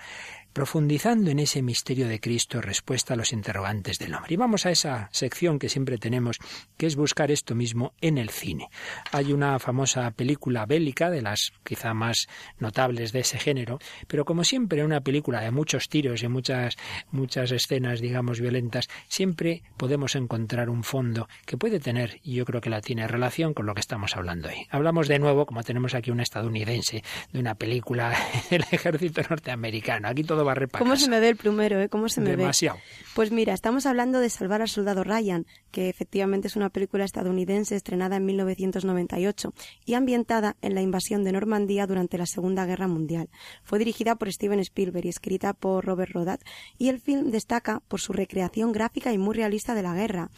profundizando 0.55 1.31
en 1.31 1.39
ese 1.39 1.61
misterio 1.61 2.07
de 2.07 2.21
Cristo, 2.21 2.61
respuesta 2.61 3.13
a 3.13 3.17
los 3.17 3.33
interrogantes 3.33 3.99
del 3.99 4.15
hombre. 4.15 4.35
Y 4.35 4.37
vamos 4.37 4.65
a 4.65 4.71
esa 4.71 5.09
sección 5.11 5.59
que 5.59 5.67
siempre 5.67 5.97
tenemos, 5.97 6.37
que 6.77 6.85
es 6.85 6.95
buscar 6.95 7.29
esto 7.29 7.55
mismo 7.55 7.91
en 7.99 8.17
el 8.17 8.29
cine. 8.29 8.69
Hay 9.11 9.33
una 9.33 9.59
famosa 9.59 10.09
película 10.11 10.65
bélica, 10.65 11.09
de 11.09 11.21
las 11.21 11.51
quizá 11.65 11.93
más 11.93 12.29
notables 12.57 13.11
de 13.11 13.19
ese 13.19 13.37
género, 13.37 13.79
pero 14.07 14.23
como 14.23 14.45
siempre 14.45 14.85
una 14.85 15.01
película 15.01 15.41
de 15.41 15.51
muchos 15.51 15.89
tiros 15.89 16.23
y 16.23 16.29
muchas, 16.29 16.77
muchas 17.11 17.51
escenas, 17.51 17.99
digamos, 17.99 18.39
violentas, 18.39 18.87
siempre 19.09 19.61
podemos 19.75 20.15
encontrar 20.15 20.69
un 20.69 20.85
fondo 20.85 21.27
que 21.45 21.57
puede 21.57 21.81
tener, 21.81 22.21
y 22.23 22.35
yo 22.35 22.45
creo 22.45 22.61
que 22.61 22.69
la 22.69 22.79
tiene 22.79 23.09
relación 23.09 23.53
con 23.53 23.65
lo 23.65 23.73
que 23.73 23.81
estamos 23.81 24.15
hablando 24.15 24.47
hoy. 24.47 24.67
Hablamos 24.69 25.09
de 25.09 25.19
nuevo, 25.19 25.45
como 25.45 25.63
tenemos 25.63 25.95
aquí 25.95 26.11
un 26.11 26.21
estadounidense, 26.21 27.03
de 27.33 27.39
una 27.41 27.55
película 27.55 28.17
del 28.49 28.63
ejército 28.71 29.21
norteamericano. 29.29 30.07
Aquí 30.07 30.23
todo 30.23 30.44
¿Cómo 30.79 30.95
se 30.95 31.09
me 31.09 31.19
ve 31.19 31.29
el 31.29 31.35
plumero, 31.35 31.79
eh? 31.81 31.89
¿Cómo 31.89 32.09
se 32.09 32.21
me 32.21 32.31
Demasiado. 32.31 32.77
Pues 33.13 33.31
mira, 33.31 33.53
estamos 33.53 33.85
hablando 33.85 34.19
de 34.19 34.29
Salvar 34.29 34.61
al 34.61 34.67
Soldado 34.67 35.03
Ryan, 35.03 35.45
que 35.71 35.89
efectivamente 35.89 36.47
es 36.47 36.55
una 36.55 36.69
película 36.69 37.05
estadounidense 37.05 37.75
estrenada 37.75 38.17
en 38.17 38.25
1998 38.25 39.53
y 39.85 39.93
ambientada 39.93 40.57
en 40.61 40.75
la 40.75 40.81
invasión 40.81 41.23
de 41.23 41.31
Normandía 41.31 41.87
durante 41.87 42.17
la 42.17 42.25
Segunda 42.25 42.65
Guerra 42.65 42.87
Mundial. 42.87 43.29
Fue 43.63 43.79
dirigida 43.79 44.15
por 44.15 44.31
Steven 44.31 44.59
Spielberg 44.59 45.05
y 45.05 45.09
escrita 45.09 45.53
por 45.53 45.85
Robert 45.85 46.11
Rodat, 46.11 46.41
y 46.77 46.89
el 46.89 46.99
film 46.99 47.31
destaca 47.31 47.81
por 47.87 48.01
su 48.01 48.13
recreación 48.13 48.71
gráfica 48.71 49.13
y 49.13 49.17
muy 49.17 49.35
realista 49.35 49.75
de 49.75 49.83
la 49.83 49.93
guerra 49.93 50.29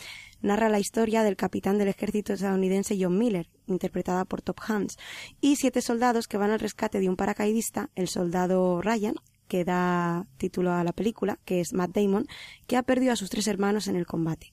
narra 0.41 0.69
la 0.69 0.79
historia 0.79 1.23
del 1.23 1.35
capitán 1.35 1.77
del 1.77 1.87
ejército 1.87 2.33
estadounidense 2.33 2.97
John 2.99 3.17
Miller, 3.17 3.49
interpretada 3.65 4.25
por 4.25 4.41
Top 4.41 4.59
Hans, 4.67 4.97
y 5.41 5.55
siete 5.55 5.81
soldados 5.81 6.27
que 6.27 6.37
van 6.37 6.51
al 6.51 6.59
rescate 6.59 6.99
de 6.99 7.09
un 7.09 7.15
paracaidista, 7.15 7.89
el 7.95 8.07
soldado 8.07 8.81
Ryan, 8.81 9.15
que 9.47 9.65
da 9.65 10.25
título 10.37 10.73
a 10.73 10.83
la 10.83 10.93
película, 10.93 11.39
que 11.45 11.61
es 11.61 11.73
Matt 11.73 11.95
Damon, 11.95 12.27
que 12.67 12.77
ha 12.77 12.83
perdido 12.83 13.13
a 13.13 13.15
sus 13.15 13.29
tres 13.29 13.47
hermanos 13.47 13.87
en 13.87 13.95
el 13.95 14.05
combate. 14.05 14.51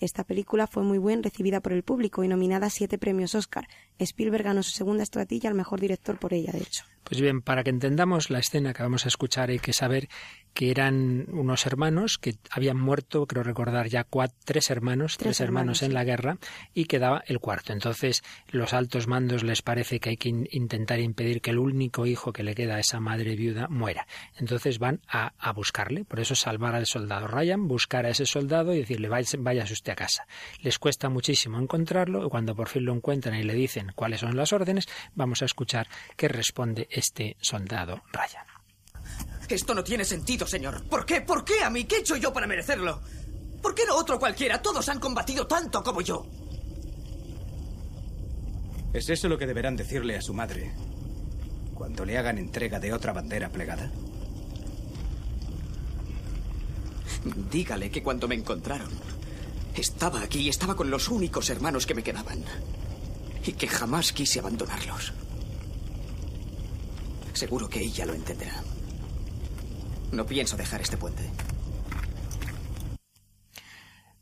Esta 0.00 0.24
película 0.24 0.66
fue 0.66 0.82
muy 0.82 0.98
bien 0.98 1.22
recibida 1.22 1.60
por 1.60 1.74
el 1.74 1.82
público 1.82 2.24
y 2.24 2.28
nominada 2.28 2.68
a 2.68 2.70
siete 2.70 2.96
premios 2.96 3.34
Oscar. 3.34 3.68
Spielberg 3.98 4.44
ganó 4.44 4.62
su 4.62 4.70
segunda 4.70 5.02
estratilla 5.02 5.50
al 5.50 5.54
mejor 5.54 5.78
director 5.78 6.18
por 6.18 6.32
ella, 6.32 6.52
de 6.52 6.60
hecho. 6.60 6.84
Pues 7.04 7.20
bien, 7.20 7.42
para 7.42 7.62
que 7.64 7.70
entendamos 7.70 8.30
la 8.30 8.38
escena 8.38 8.72
que 8.72 8.82
vamos 8.82 9.04
a 9.04 9.08
escuchar 9.08 9.50
hay 9.50 9.58
que 9.58 9.74
saber 9.74 10.08
que 10.54 10.70
eran 10.70 11.26
unos 11.30 11.66
hermanos 11.66 12.18
que 12.18 12.34
habían 12.50 12.78
muerto, 12.78 13.26
creo 13.26 13.42
recordar 13.42 13.88
ya 13.88 14.04
cuatro, 14.04 14.36
tres 14.44 14.70
hermanos, 14.70 15.16
tres, 15.16 15.40
hermanos, 15.40 15.82
en 15.82 15.94
la 15.94 16.04
guerra 16.04 16.38
y 16.74 16.84
quedaba 16.84 17.22
el 17.26 17.40
cuarto. 17.40 17.72
Entonces 17.72 18.22
los 18.50 18.72
altos 18.72 19.06
mandos 19.06 19.42
les 19.42 19.62
parece 19.62 20.00
que 20.00 20.10
hay 20.10 20.16
que 20.16 20.28
intentar 20.28 21.00
impedir 21.00 21.40
que 21.40 21.50
el 21.50 21.58
único 21.58 22.06
hijo 22.06 22.32
que 22.32 22.42
le 22.42 22.54
queda 22.54 22.76
a 22.76 22.80
esa 22.80 23.00
madre 23.00 23.36
viuda 23.36 23.68
muera. 23.68 24.06
Entonces 24.36 24.78
van 24.78 25.00
a, 25.08 25.32
buscarle, 25.52 26.04
por 26.04 26.20
eso 26.20 26.34
salvar 26.34 26.74
al 26.74 26.86
soldado 26.86 27.26
Ryan, 27.26 27.68
buscar 27.68 28.06
a 28.06 28.10
ese 28.10 28.26
soldado 28.26 28.74
y 28.74 28.78
decirle 28.78 29.08
váyase 29.08 29.72
usted 29.72 29.92
a 29.92 29.96
casa. 29.96 30.26
Les 30.60 30.78
cuesta 30.78 31.08
muchísimo 31.08 31.58
encontrarlo 31.58 32.26
y 32.26 32.28
cuando 32.28 32.54
por 32.54 32.68
fin 32.68 32.84
lo 32.84 32.94
encuentran 32.94 33.34
y 33.34 33.42
le 33.42 33.54
dicen 33.54 33.92
cuáles 33.94 34.20
son 34.20 34.36
las 34.36 34.52
órdenes, 34.52 34.88
vamos 35.14 35.42
a 35.42 35.44
escuchar 35.44 35.88
qué 36.16 36.28
responde 36.28 36.88
este 36.90 37.36
soldado 37.40 38.02
Ryan. 38.12 38.49
Esto 39.50 39.74
no 39.74 39.82
tiene 39.82 40.04
sentido, 40.04 40.46
señor. 40.46 40.84
¿Por 40.84 41.04
qué? 41.04 41.22
¿Por 41.22 41.44
qué 41.44 41.64
a 41.64 41.70
mí? 41.70 41.84
¿Qué 41.84 41.96
he 41.96 42.00
hecho 42.00 42.16
yo 42.16 42.32
para 42.32 42.46
merecerlo? 42.46 43.00
¿Por 43.60 43.74
qué 43.74 43.84
no 43.84 43.96
otro 43.96 44.18
cualquiera? 44.18 44.62
Todos 44.62 44.88
han 44.88 45.00
combatido 45.00 45.46
tanto 45.46 45.82
como 45.82 46.00
yo. 46.00 46.24
¿Es 48.92 49.10
eso 49.10 49.28
lo 49.28 49.36
que 49.36 49.48
deberán 49.48 49.76
decirle 49.76 50.16
a 50.16 50.22
su 50.22 50.34
madre 50.34 50.72
cuando 51.74 52.04
le 52.04 52.16
hagan 52.16 52.38
entrega 52.38 52.78
de 52.78 52.92
otra 52.92 53.12
bandera 53.12 53.48
plegada? 53.48 53.90
Dígale 57.50 57.90
que 57.90 58.04
cuando 58.04 58.28
me 58.28 58.36
encontraron, 58.36 58.90
estaba 59.74 60.22
aquí 60.22 60.40
y 60.40 60.48
estaba 60.48 60.76
con 60.76 60.90
los 60.90 61.08
únicos 61.08 61.50
hermanos 61.50 61.86
que 61.86 61.94
me 61.94 62.04
quedaban. 62.04 62.44
Y 63.44 63.52
que 63.54 63.66
jamás 63.66 64.12
quise 64.12 64.38
abandonarlos. 64.38 65.12
Seguro 67.32 67.68
que 67.68 67.80
ella 67.80 68.06
lo 68.06 68.14
entenderá. 68.14 68.62
No 70.12 70.26
pienso 70.26 70.56
dejar 70.56 70.80
este 70.80 70.96
puente. 70.96 71.30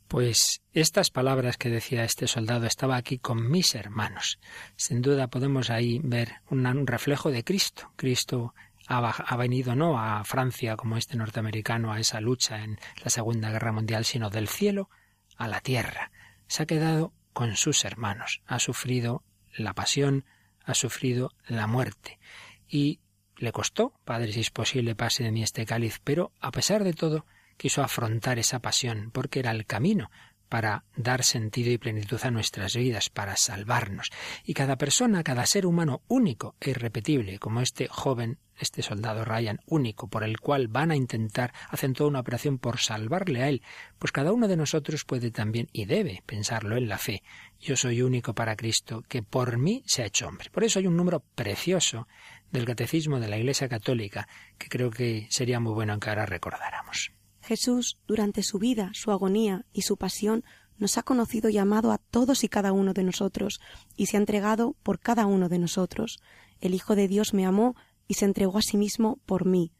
Pues 0.09 0.63
estas 0.73 1.11
palabras 1.11 1.57
que 1.57 1.69
decía 1.69 2.03
este 2.03 2.27
soldado 2.27 2.65
estaba 2.65 2.95
aquí 2.95 3.19
con 3.19 3.49
mis 3.49 3.75
hermanos. 3.75 4.39
Sin 4.75 5.03
duda 5.03 5.27
podemos 5.27 5.69
ahí 5.69 5.99
ver 6.03 6.41
un, 6.49 6.87
reflejo 6.87 7.29
de 7.29 7.43
Cristo. 7.43 7.91
Cristo 7.95 8.55
ha, 8.87 9.37
venido 9.37 9.75
no 9.75 9.99
a 9.99 10.23
Francia 10.23 10.75
como 10.77 10.97
este 10.97 11.15
norteamericano 11.15 11.93
a 11.93 11.99
esa 11.99 12.21
lucha 12.21 12.63
en 12.63 12.79
la 13.03 13.11
Segunda 13.11 13.51
Guerra 13.51 13.71
Mundial, 13.71 14.03
sino 14.03 14.31
del 14.31 14.47
cielo 14.47 14.89
a 15.37 15.47
la 15.47 15.61
tierra. 15.61 16.11
Se 16.47 16.63
ha 16.63 16.65
quedado 16.65 17.13
con 17.33 17.55
sus 17.55 17.85
hermanos. 17.85 18.41
Ha 18.47 18.57
sufrido 18.57 19.23
la 19.55 19.75
pasión, 19.75 20.25
ha 20.65 20.73
sufrido 20.73 21.33
la 21.47 21.67
muerte. 21.67 22.19
Y 22.67 22.99
le 23.39 23.51
costó, 23.51 23.93
Padre, 24.05 24.31
si 24.31 24.41
es 24.41 24.51
posible, 24.51 24.95
pase 24.95 25.23
de 25.23 25.31
mí 25.31 25.43
este 25.43 25.65
cáliz, 25.65 25.99
pero 26.03 26.31
a 26.39 26.51
pesar 26.51 26.83
de 26.83 26.93
todo, 26.93 27.25
quiso 27.57 27.83
afrontar 27.83 28.39
esa 28.39 28.59
pasión, 28.59 29.11
porque 29.11 29.39
era 29.39 29.51
el 29.51 29.65
camino 29.65 30.09
para 30.49 30.83
dar 30.95 31.23
sentido 31.23 31.71
y 31.71 31.77
plenitud 31.77 32.19
a 32.23 32.31
nuestras 32.31 32.75
vidas, 32.75 33.09
para 33.09 33.37
salvarnos. 33.37 34.09
Y 34.43 34.55
cada 34.55 34.77
persona, 34.77 35.23
cada 35.23 35.45
ser 35.45 35.65
humano 35.65 36.01
único 36.07 36.55
e 36.59 36.71
irrepetible, 36.71 37.37
como 37.37 37.61
este 37.61 37.87
joven, 37.87 38.39
este 38.57 38.81
soldado 38.81 39.23
Ryan, 39.23 39.59
único, 39.67 40.07
por 40.09 40.23
el 40.23 40.39
cual 40.39 40.67
van 40.67 40.91
a 40.91 40.95
intentar, 40.95 41.53
hacen 41.69 41.93
toda 41.93 42.09
una 42.09 42.19
operación 42.19 42.57
por 42.57 42.79
salvarle 42.79 43.43
a 43.43 43.49
él, 43.49 43.61
pues 43.99 44.11
cada 44.11 44.33
uno 44.33 44.47
de 44.47 44.57
nosotros 44.57 45.05
puede 45.05 45.31
también 45.31 45.69
y 45.71 45.85
debe 45.85 46.23
pensarlo 46.25 46.75
en 46.75 46.89
la 46.89 46.97
fe. 46.97 47.21
Yo 47.59 47.77
soy 47.77 48.01
único 48.01 48.33
para 48.33 48.55
Cristo, 48.55 49.03
que 49.07 49.21
por 49.21 49.57
mí 49.57 49.83
se 49.85 50.01
ha 50.01 50.07
hecho 50.07 50.27
hombre. 50.27 50.49
Por 50.49 50.63
eso 50.63 50.79
hay 50.79 50.87
un 50.87 50.97
número 50.97 51.23
precioso 51.35 52.07
del 52.51 52.65
Catecismo 52.65 53.19
de 53.19 53.27
la 53.27 53.37
Iglesia 53.37 53.69
Católica 53.69 54.27
que 54.57 54.69
creo 54.69 54.91
que 54.91 55.27
sería 55.29 55.59
muy 55.59 55.73
bueno 55.73 55.99
que 55.99 56.09
ahora 56.09 56.25
recordáramos. 56.25 57.11
Jesús, 57.41 57.97
durante 58.07 58.43
su 58.43 58.59
vida, 58.59 58.91
su 58.93 59.11
agonía 59.11 59.65
y 59.73 59.81
su 59.81 59.97
pasión, 59.97 60.43
nos 60.77 60.97
ha 60.97 61.03
conocido 61.03 61.49
y 61.49 61.57
amado 61.57 61.91
a 61.91 61.97
todos 61.97 62.43
y 62.43 62.49
cada 62.49 62.71
uno 62.71 62.93
de 62.93 63.03
nosotros, 63.03 63.59
y 63.97 64.05
se 64.05 64.17
ha 64.17 64.19
entregado 64.19 64.75
por 64.81 64.99
cada 64.99 65.25
uno 65.25 65.49
de 65.49 65.59
nosotros. 65.59 66.19
El 66.61 66.73
Hijo 66.73 66.95
de 66.95 67.07
Dios 67.07 67.33
me 67.33 67.45
amó 67.45 67.75
y 68.07 68.13
se 68.15 68.25
entregó 68.25 68.57
a 68.57 68.61
sí 68.61 68.77
mismo 68.77 69.19
por 69.25 69.45
mí. 69.45 69.73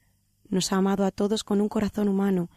Nos 0.50 0.72
ha 0.72 0.78
amado 0.78 1.06
a 1.06 1.12
todos 1.12 1.44
con 1.44 1.62
un 1.62 1.70
corazón 1.70 2.10
humano. 2.10 2.50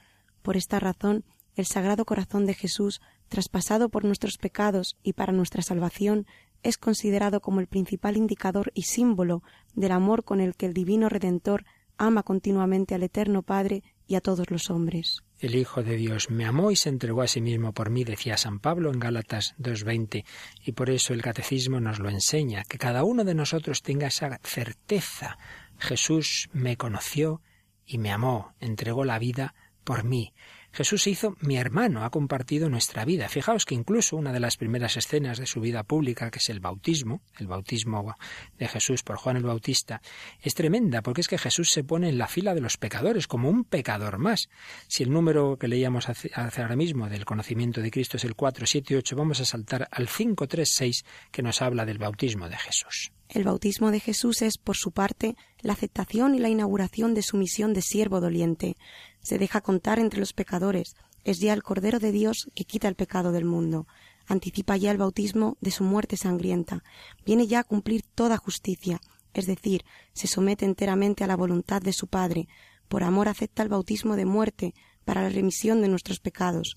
Por 0.42 0.56
esta 0.56 0.80
razón, 0.80 1.24
el 1.54 1.66
Sagrado 1.66 2.04
Corazón 2.04 2.46
de 2.46 2.54
Jesús, 2.54 3.00
traspasado 3.28 3.90
por 3.90 4.04
nuestros 4.04 4.38
pecados 4.38 4.96
y 5.02 5.12
para 5.12 5.32
nuestra 5.32 5.62
salvación, 5.62 6.26
es 6.62 6.78
considerado 6.78 7.40
como 7.40 7.60
el 7.60 7.66
principal 7.66 8.16
indicador 8.16 8.72
y 8.74 8.82
símbolo 8.82 9.42
del 9.74 9.92
amor 9.92 10.24
con 10.24 10.40
el 10.40 10.54
que 10.54 10.66
el 10.66 10.74
Divino 10.74 11.08
Redentor 11.08 11.64
ama 11.98 12.22
continuamente 12.22 12.94
al 12.94 13.02
Eterno 13.02 13.42
Padre 13.42 13.82
y 14.06 14.14
a 14.14 14.20
todos 14.20 14.50
los 14.50 14.70
hombres. 14.70 15.22
El 15.38 15.54
Hijo 15.54 15.82
de 15.82 15.96
Dios 15.96 16.30
me 16.30 16.44
amó 16.44 16.70
y 16.70 16.76
se 16.76 16.88
entregó 16.88 17.22
a 17.22 17.26
sí 17.26 17.40
mismo 17.40 17.72
por 17.72 17.90
mí, 17.90 18.04
decía 18.04 18.36
San 18.36 18.60
Pablo 18.60 18.92
en 18.92 19.00
Gálatas 19.00 19.54
2.20, 19.58 20.24
y 20.64 20.72
por 20.72 20.90
eso 20.90 21.14
el 21.14 21.22
Catecismo 21.22 21.80
nos 21.80 21.98
lo 21.98 22.08
enseña, 22.08 22.64
que 22.64 22.78
cada 22.78 23.04
uno 23.04 23.24
de 23.24 23.34
nosotros 23.34 23.82
tenga 23.82 24.06
esa 24.06 24.38
certeza. 24.42 25.38
Jesús 25.78 26.48
me 26.52 26.76
conoció 26.76 27.40
y 27.86 27.98
me 27.98 28.12
amó, 28.12 28.54
entregó 28.60 29.04
la 29.04 29.18
vida 29.18 29.54
por 29.82 30.04
mí. 30.04 30.32
Jesús 30.72 31.02
se 31.02 31.10
hizo 31.10 31.36
mi 31.40 31.56
hermano, 31.56 32.04
ha 32.04 32.10
compartido 32.10 32.70
nuestra 32.70 33.04
vida. 33.04 33.28
Fijaos 33.28 33.66
que 33.66 33.74
incluso 33.74 34.16
una 34.16 34.32
de 34.32 34.40
las 34.40 34.56
primeras 34.56 34.96
escenas 34.96 35.38
de 35.38 35.46
su 35.46 35.60
vida 35.60 35.82
pública, 35.82 36.30
que 36.30 36.38
es 36.38 36.48
el 36.48 36.60
bautismo, 36.60 37.20
el 37.38 37.46
bautismo 37.46 38.16
de 38.58 38.68
Jesús 38.68 39.02
por 39.02 39.16
Juan 39.16 39.36
el 39.36 39.42
Bautista, 39.42 40.00
es 40.40 40.54
tremenda, 40.54 41.02
porque 41.02 41.20
es 41.20 41.28
que 41.28 41.36
Jesús 41.36 41.70
se 41.70 41.84
pone 41.84 42.08
en 42.08 42.16
la 42.16 42.26
fila 42.26 42.54
de 42.54 42.62
los 42.62 42.78
pecadores, 42.78 43.26
como 43.26 43.50
un 43.50 43.64
pecador 43.64 44.18
más. 44.18 44.48
Si 44.88 45.02
el 45.02 45.12
número 45.12 45.58
que 45.58 45.68
leíamos 45.68 46.08
hace, 46.08 46.30
ahora 46.34 46.76
mismo 46.76 47.08
del 47.10 47.26
conocimiento 47.26 47.82
de 47.82 47.90
Cristo 47.90 48.16
es 48.16 48.24
el 48.24 48.34
478, 48.34 49.14
vamos 49.14 49.40
a 49.40 49.44
saltar 49.44 49.88
al 49.90 50.08
536, 50.08 51.04
que 51.30 51.42
nos 51.42 51.60
habla 51.60 51.84
del 51.84 51.98
bautismo 51.98 52.48
de 52.48 52.56
Jesús. 52.56 53.12
El 53.28 53.44
bautismo 53.44 53.90
de 53.90 54.00
Jesús 54.00 54.42
es, 54.42 54.58
por 54.58 54.76
su 54.76 54.92
parte, 54.92 55.36
la 55.60 55.72
aceptación 55.72 56.34
y 56.34 56.38
la 56.38 56.50
inauguración 56.50 57.14
de 57.14 57.22
su 57.22 57.38
misión 57.38 57.72
de 57.72 57.80
siervo 57.80 58.20
doliente 58.20 58.76
se 59.22 59.38
deja 59.38 59.60
contar 59.60 59.98
entre 59.98 60.20
los 60.20 60.32
pecadores, 60.32 60.96
es 61.24 61.40
ya 61.40 61.52
el 61.52 61.62
Cordero 61.62 61.98
de 61.98 62.12
Dios 62.12 62.50
que 62.54 62.64
quita 62.64 62.88
el 62.88 62.94
pecado 62.94 63.32
del 63.32 63.44
mundo, 63.44 63.86
anticipa 64.26 64.76
ya 64.76 64.90
el 64.90 64.98
bautismo 64.98 65.56
de 65.60 65.70
su 65.70 65.84
muerte 65.84 66.16
sangrienta, 66.16 66.82
viene 67.24 67.46
ya 67.46 67.60
a 67.60 67.64
cumplir 67.64 68.02
toda 68.02 68.36
justicia, 68.36 69.00
es 69.34 69.46
decir, 69.46 69.84
se 70.12 70.26
somete 70.26 70.64
enteramente 70.64 71.24
a 71.24 71.26
la 71.26 71.36
voluntad 71.36 71.80
de 71.80 71.92
su 71.92 72.06
Padre, 72.06 72.48
por 72.88 73.04
amor 73.04 73.28
acepta 73.28 73.62
el 73.62 73.68
bautismo 73.68 74.16
de 74.16 74.26
muerte 74.26 74.74
para 75.04 75.22
la 75.22 75.30
remisión 75.30 75.80
de 75.80 75.88
nuestros 75.88 76.20
pecados. 76.20 76.74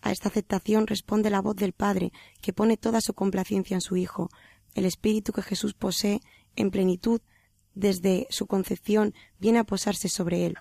A 0.00 0.12
esta 0.12 0.28
aceptación 0.28 0.86
responde 0.86 1.30
la 1.30 1.42
voz 1.42 1.56
del 1.56 1.72
Padre, 1.72 2.12
que 2.40 2.52
pone 2.52 2.76
toda 2.76 3.00
su 3.00 3.14
complacencia 3.14 3.74
en 3.74 3.80
su 3.80 3.96
Hijo. 3.96 4.30
El 4.74 4.84
Espíritu 4.84 5.32
que 5.32 5.42
Jesús 5.42 5.74
posee 5.74 6.20
en 6.56 6.70
plenitud 6.70 7.20
desde 7.74 8.26
su 8.30 8.46
concepción 8.46 9.14
viene 9.38 9.58
a 9.58 9.64
posarse 9.64 10.08
sobre 10.08 10.46
él. 10.46 10.56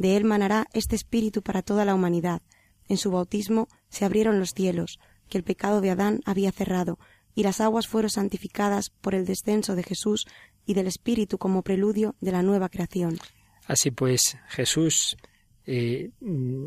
De 0.00 0.16
él 0.16 0.24
manará 0.24 0.66
este 0.72 0.96
espíritu 0.96 1.42
para 1.42 1.60
toda 1.60 1.84
la 1.84 1.94
humanidad. 1.94 2.40
En 2.88 2.96
su 2.96 3.10
bautismo 3.10 3.68
se 3.90 4.06
abrieron 4.06 4.38
los 4.38 4.54
cielos, 4.54 4.98
que 5.28 5.36
el 5.36 5.44
pecado 5.44 5.82
de 5.82 5.90
Adán 5.90 6.22
había 6.24 6.52
cerrado, 6.52 6.98
y 7.34 7.42
las 7.42 7.60
aguas 7.60 7.86
fueron 7.86 8.08
santificadas 8.08 8.88
por 8.88 9.14
el 9.14 9.26
descenso 9.26 9.74
de 9.74 9.82
Jesús 9.82 10.26
y 10.64 10.72
del 10.72 10.86
Espíritu 10.86 11.36
como 11.36 11.60
preludio 11.60 12.16
de 12.22 12.32
la 12.32 12.42
nueva 12.42 12.70
creación. 12.70 13.18
Así 13.66 13.90
pues, 13.90 14.38
Jesús 14.48 15.18
eh, 15.66 16.12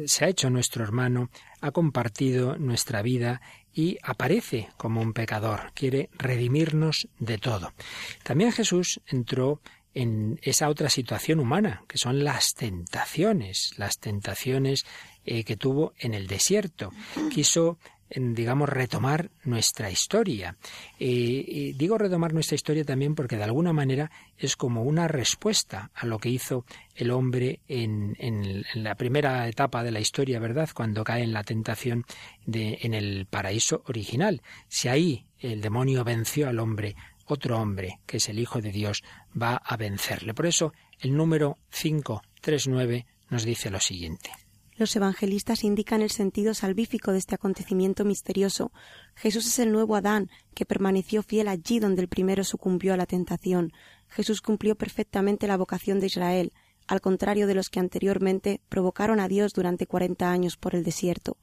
se 0.06 0.26
ha 0.26 0.28
hecho 0.28 0.52
nuestro 0.52 0.84
hermano, 0.84 1.32
ha 1.60 1.72
compartido 1.72 2.60
nuestra 2.60 3.02
vida 3.02 3.42
y 3.74 3.98
aparece 4.04 4.70
como 4.78 5.02
un 5.02 5.14
pecador, 5.14 5.72
quiere 5.74 6.12
redimirnos 6.20 7.08
de 7.18 7.40
todo. 7.40 7.74
También 8.22 8.52
Jesús 8.52 9.02
entró 9.08 9.60
en 9.94 10.40
esa 10.42 10.70
otra 10.70 10.90
situación 10.90 11.40
humana, 11.40 11.84
que 11.88 11.98
son 11.98 12.24
las 12.24 12.54
tentaciones, 12.54 13.74
las 13.78 14.00
tentaciones 14.00 14.86
eh, 15.26 15.44
que 15.44 15.56
tuvo 15.56 15.94
en 16.00 16.14
el 16.14 16.28
desierto. 16.28 16.92
Quiso 17.32 17.78
digamos, 18.16 18.70
retomar 18.70 19.32
nuestra 19.44 19.90
historia. 19.90 20.56
Eh, 21.00 21.74
digo 21.76 21.98
retomar 21.98 22.34
nuestra 22.34 22.56
historia 22.56 22.84
también 22.84 23.16
porque 23.16 23.38
de 23.38 23.44
alguna 23.44 23.74
manera 23.74 24.12
es 24.38 24.56
como 24.56 24.84
una 24.84 25.08
respuesta 25.08 25.92
a 25.94 26.06
lo 26.06 26.20
que 26.20 26.30
hizo 26.30 26.66
el 26.96 27.12
hombre 27.12 27.62
en, 27.68 28.16
en, 28.20 28.64
la 28.76 28.96
primera 28.96 29.48
etapa 29.48 29.84
de 29.84 29.92
la 29.92 30.00
historia, 30.00 30.40
¿verdad? 30.40 30.70
Cuando 30.74 31.04
cae 31.04 31.24
en 31.24 31.34
la 31.34 31.44
tentación 31.44 32.06
de, 32.46 32.80
en 32.82 32.94
el 32.94 33.26
paraíso 33.26 33.84
original. 33.88 34.42
Si 34.68 34.88
ahí 34.88 35.26
el 35.40 35.62
demonio 35.62 36.04
venció 36.04 36.48
al 36.48 36.60
hombre, 36.60 36.96
otro 37.26 37.60
hombre, 37.60 38.00
que 38.06 38.18
es 38.18 38.30
el 38.30 38.40
Hijo 38.40 38.62
de 38.62 38.72
Dios, 38.72 39.04
va 39.40 39.56
a 39.56 39.78
vencerle. 39.78 40.34
Por 40.34 40.46
eso 40.46 40.74
el 41.00 41.16
número 41.16 41.58
539 41.70 43.06
nos 43.30 43.44
dice 43.44 43.70
lo 43.70 43.80
siguiente. 43.80 44.32
Los 44.76 44.96
evangelistas 44.96 45.64
indican 45.64 46.02
el 46.02 46.10
sentido 46.10 46.56
salvífico 46.56 47.12
de 47.12 47.20
este 47.20 47.36
acontecimiento 47.36 48.06
misterioso. 48.06 48.72
Jesús 49.16 49.46
es 49.46 49.60
el 49.60 49.72
nuevo 49.72 49.96
Adán, 49.96 50.30
que 50.56 50.66
permaneció 50.66 51.22
fiel 51.22 51.48
allí 51.48 51.80
donde 51.80 52.02
el 52.02 52.08
primero 52.08 52.44
sucumbió 52.44 52.94
a 52.94 52.98
la 52.98 53.06
tentación. 53.06 53.72
Jesús 54.10 54.42
cumplió 54.42 54.76
perfectamente 54.76 55.48
la 55.48 55.58
vocación 55.58 56.00
de 56.00 56.08
Israel, 56.08 56.54
al 56.88 57.02
contrario 57.02 57.46
de 57.46 57.54
los 57.54 57.70
que 57.70 57.80
anteriormente 57.80 58.62
provocaron 58.68 59.20
a 59.20 59.28
Dios 59.28 59.54
durante 59.54 59.86
cuarenta 59.86 60.32
años 60.32 60.58
por 60.58 60.74
el 60.76 60.84
desierto. 60.84 61.38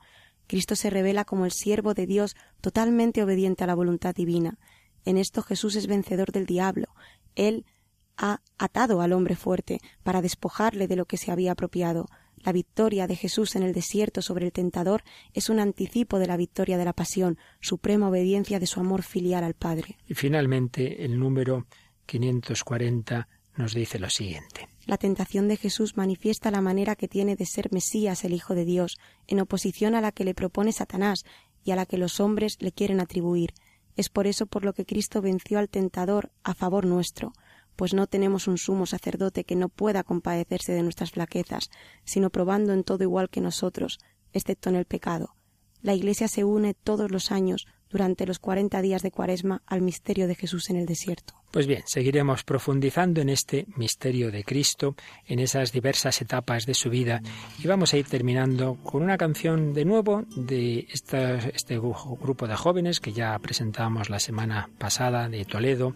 Cristo 0.49 0.75
se 0.75 0.91
revela 0.91 1.25
como 1.25 1.45
el 1.45 1.53
siervo 1.53 1.95
de 1.95 2.07
Dios 2.07 2.35
totalmente 2.61 3.23
obediente 3.23 3.63
a 3.63 3.69
la 3.69 3.77
voluntad 3.77 4.15
divina. 4.15 4.59
En 5.05 5.17
esto 5.17 5.43
Jesús 5.43 5.77
es 5.77 5.87
vencedor 5.87 6.33
del 6.33 6.47
diablo. 6.47 6.89
Él 7.35 7.65
ha 8.17 8.41
atado 8.59 9.01
al 9.01 9.13
hombre 9.13 9.35
fuerte 9.35 9.81
para 10.03 10.23
despojarle 10.23 10.89
de 10.89 10.97
lo 10.97 11.07
que 11.07 11.17
se 11.17 11.33
había 11.33 11.53
apropiado. 11.53 12.07
La 12.37 12.53
victoria 12.53 13.07
de 13.07 13.17
Jesús 13.17 13.57
en 13.57 13.63
el 13.63 13.73
desierto 13.73 14.23
sobre 14.23 14.47
el 14.47 14.53
tentador 14.53 15.03
es 15.35 15.49
un 15.49 15.61
anticipo 15.61 16.19
de 16.19 16.27
la 16.27 16.37
victoria 16.37 16.79
de 16.79 16.85
la 16.85 16.93
pasión, 16.93 17.39
suprema 17.61 18.09
obediencia 18.09 18.59
de 18.59 18.67
su 18.67 18.81
amor 18.81 19.03
filial 19.03 19.45
al 19.45 19.55
Padre. 19.55 19.99
Y 20.07 20.15
finalmente 20.15 21.05
el 21.05 21.19
número 21.19 21.67
540 22.07 23.29
nos 23.57 23.75
dice 23.75 23.99
lo 23.99 24.09
siguiente. 24.09 24.69
La 24.87 24.97
tentación 24.97 25.49
de 25.49 25.57
Jesús 25.57 25.97
manifiesta 25.97 26.51
la 26.51 26.63
manera 26.63 26.97
que 26.97 27.09
tiene 27.09 27.37
de 27.37 27.47
ser 27.47 27.73
Mesías 27.73 28.25
el 28.25 28.33
Hijo 28.33 28.55
de 28.55 28.65
Dios, 28.65 28.99
en 29.27 29.41
oposición 29.41 29.95
a 29.95 30.01
la 30.01 30.13
que 30.13 30.25
le 30.25 30.35
propone 30.35 30.73
Satanás 30.73 31.25
y 31.63 31.73
a 31.73 31.77
la 31.77 31.87
que 31.87 31.99
los 31.99 32.21
hombres 32.21 32.57
le 32.61 32.73
quieren 32.73 33.01
atribuir. 33.01 33.53
Es 33.97 34.09
por 34.09 34.27
eso 34.27 34.47
por 34.47 34.65
lo 34.65 34.73
que 34.73 34.87
Cristo 34.87 35.21
venció 35.21 35.59
al 35.59 35.69
tentador 35.69 36.31
a 36.43 36.55
favor 36.55 36.87
nuestro. 36.87 37.33
pues 37.77 37.95
no 37.95 38.07
tenemos 38.07 38.47
un 38.47 38.59
sumo 38.59 38.85
sacerdote 38.85 39.45
que 39.45 39.57
no 39.57 39.71
pueda 39.71 40.05
compadecerse 40.05 40.73
de 40.73 40.83
nuestras 40.83 41.13
flaquezas, 41.13 41.71
sino 42.05 42.29
probando 42.29 42.75
en 42.75 42.85
todo 42.85 43.03
igual 43.05 43.31
que 43.31 43.41
nosotros, 43.41 44.01
excepto 44.35 44.69
en 44.69 44.77
el 44.77 44.85
pecado. 44.85 45.35
La 45.81 45.95
Iglesia 45.95 46.29
se 46.29 46.45
une 46.45 46.75
todos 46.75 47.11
los 47.11 47.33
años 47.33 47.67
durante 47.91 48.27
los 48.27 48.39
cuarenta 48.39 48.81
días 48.83 49.03
de 49.03 49.11
Cuaresma 49.11 49.63
al 49.67 49.83
misterio 49.83 50.27
de 50.27 50.35
Jesús 50.35 50.71
en 50.71 50.77
el 50.77 50.87
desierto. 50.87 51.35
Pues 51.51 51.67
bien, 51.67 51.83
seguiremos 51.87 52.45
profundizando 52.45 53.21
en 53.21 53.29
este 53.29 53.67
misterio 53.77 54.31
de 54.31 54.45
Cristo, 54.45 54.95
en 55.27 55.41
esas 55.41 55.73
diversas 55.73 56.23
etapas 56.23 56.65
de 56.65 56.75
su 56.75 56.91
vida, 56.91 57.21
y 57.63 57.67
vamos 57.67 57.93
a 57.93 57.97
ir 57.97 58.07
terminando 58.07 58.77
con 58.85 59.03
una 59.03 59.19
canción 59.19 59.75
de 59.75 59.85
nuevo 59.85 60.25
de 60.37 60.87
este 60.91 61.79
grupo 61.79 62.47
de 62.47 62.55
jóvenes 62.55 63.01
que 63.01 63.13
ya 63.13 63.37
presentamos 63.41 64.11
la 64.11 64.21
semana 64.21 64.71
pasada 64.79 65.29
de 65.29 65.45
Toledo, 65.45 65.93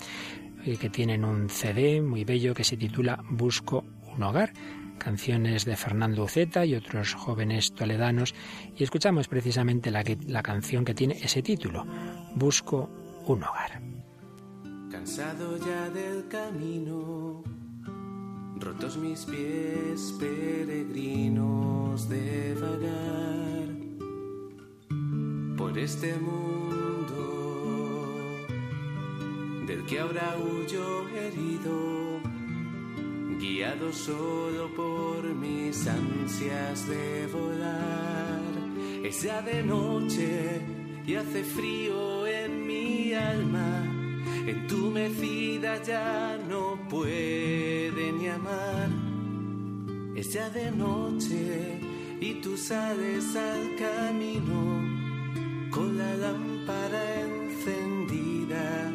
eh, 0.64 0.76
que 0.76 0.90
tienen 0.90 1.24
un 1.24 1.49
CD 1.49 2.01
muy 2.01 2.24
bello 2.24 2.55
que 2.55 2.64
se 2.64 2.76
titula 2.76 3.22
Busco 3.30 3.84
un 4.16 4.22
hogar 4.22 4.53
canciones 4.99 5.64
de 5.64 5.76
Fernando 5.76 6.24
Uceta 6.24 6.64
y 6.64 6.74
otros 6.74 7.14
jóvenes 7.14 7.72
toledanos 7.72 8.34
y 8.76 8.84
escuchamos 8.84 9.28
precisamente 9.28 9.90
la, 9.90 10.42
canción 10.42 10.84
que 10.84 10.95
tiene 10.95 11.18
ese 11.22 11.42
título, 11.42 11.86
Busco 12.34 12.90
un 13.26 13.42
hogar. 13.45 13.80
Cansado 14.90 15.59
ya 15.59 15.90
del 15.90 16.28
camino, 16.28 17.42
rotos 18.59 18.97
mis 18.97 19.24
pies 19.24 20.14
peregrinos 20.18 22.09
de 22.09 22.55
vagar 22.55 23.84
por 25.57 25.78
este 25.78 26.14
mundo 26.16 26.55
del 29.66 29.84
que 29.86 30.01
ahora 30.01 30.36
huyo 30.38 31.09
herido 31.09 32.34
guiado 33.39 33.93
solo 33.93 34.68
por 34.74 35.24
mis 35.35 35.87
ansias 35.87 36.89
de 36.89 37.26
volar. 37.32 38.41
Es 39.05 39.22
ya 39.22 39.43
de 39.43 39.62
noche 39.62 40.61
y 41.07 41.14
hace 41.14 41.45
frío 41.45 42.26
en 42.26 42.66
mi 42.66 43.12
alma, 43.12 43.85
entumecida 44.47 45.82
ya 45.82 46.39
no 46.49 46.78
puede 46.89 48.12
ni 48.12 48.28
amar. 48.28 48.89
Es 50.16 50.32
ya 50.32 50.49
de 50.51 50.70
noche 50.70 51.80
y 52.20 52.35
tú 52.35 52.57
sales 52.57 53.37
al 53.37 53.76
camino 53.76 54.95
con 55.70 55.99
la 55.99 56.14
lámpara 56.14 57.20
encendida, 57.20 58.93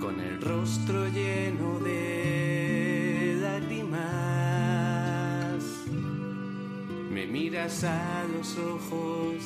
con 0.00 0.20
el 0.20 0.40
rostro 0.40 1.08
lleno 1.08 1.78
de 1.80 2.25
me 7.16 7.26
miras 7.26 7.82
a 7.82 8.24
los 8.30 8.58
ojos, 8.58 9.42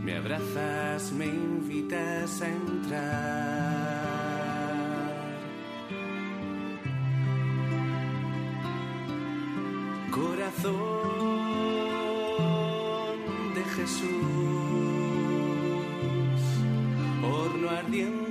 me 0.00 0.14
abrazas, 0.14 1.10
me 1.10 1.26
invitas 1.26 2.40
a 2.40 2.48
entrar. 2.48 4.04
Corazón 10.12 10.74
de 13.56 13.64
Jesús, 13.74 14.04
horno 17.24 17.70
ardiente 17.70 18.23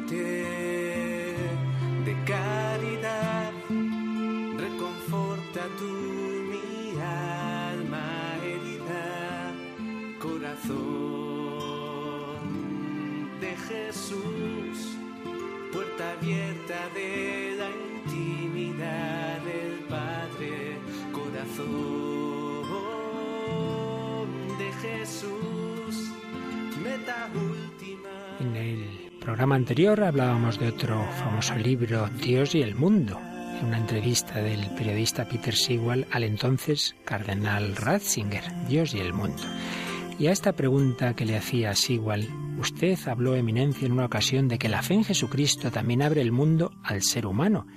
programa 29.43 29.55
anterior 29.57 30.01
hablábamos 30.05 30.57
de 30.57 30.69
otro 30.69 31.05
famoso 31.19 31.53
libro, 31.55 32.07
Dios 32.23 32.55
y 32.55 32.61
el 32.61 32.75
mundo 32.75 33.19
una 33.61 33.77
entrevista 33.77 34.41
del 34.41 34.69
periodista 34.69 35.27
Peter 35.27 35.53
Sewell 35.53 36.07
al 36.11 36.23
entonces 36.23 36.95
cardenal 37.03 37.75
Ratzinger, 37.75 38.41
Dios 38.69 38.93
y 38.93 38.99
el 38.99 39.11
mundo. 39.11 39.43
Y 40.17 40.27
a 40.27 40.31
esta 40.31 40.53
pregunta 40.53 41.13
que 41.13 41.25
le 41.25 41.35
hacía 41.35 41.75
Sewell, 41.75 42.29
usted 42.57 42.97
habló, 43.05 43.35
Eminencia, 43.35 43.85
en 43.85 43.91
una 43.91 44.05
ocasión 44.05 44.47
de 44.47 44.57
que 44.57 44.69
la 44.69 44.81
fe 44.81 44.93
en 44.93 45.03
Jesucristo 45.03 45.71
también 45.71 46.03
abre 46.03 46.21
el 46.21 46.31
mundo 46.31 46.71
al 46.81 47.01
ser 47.01 47.25
humano. 47.25 47.67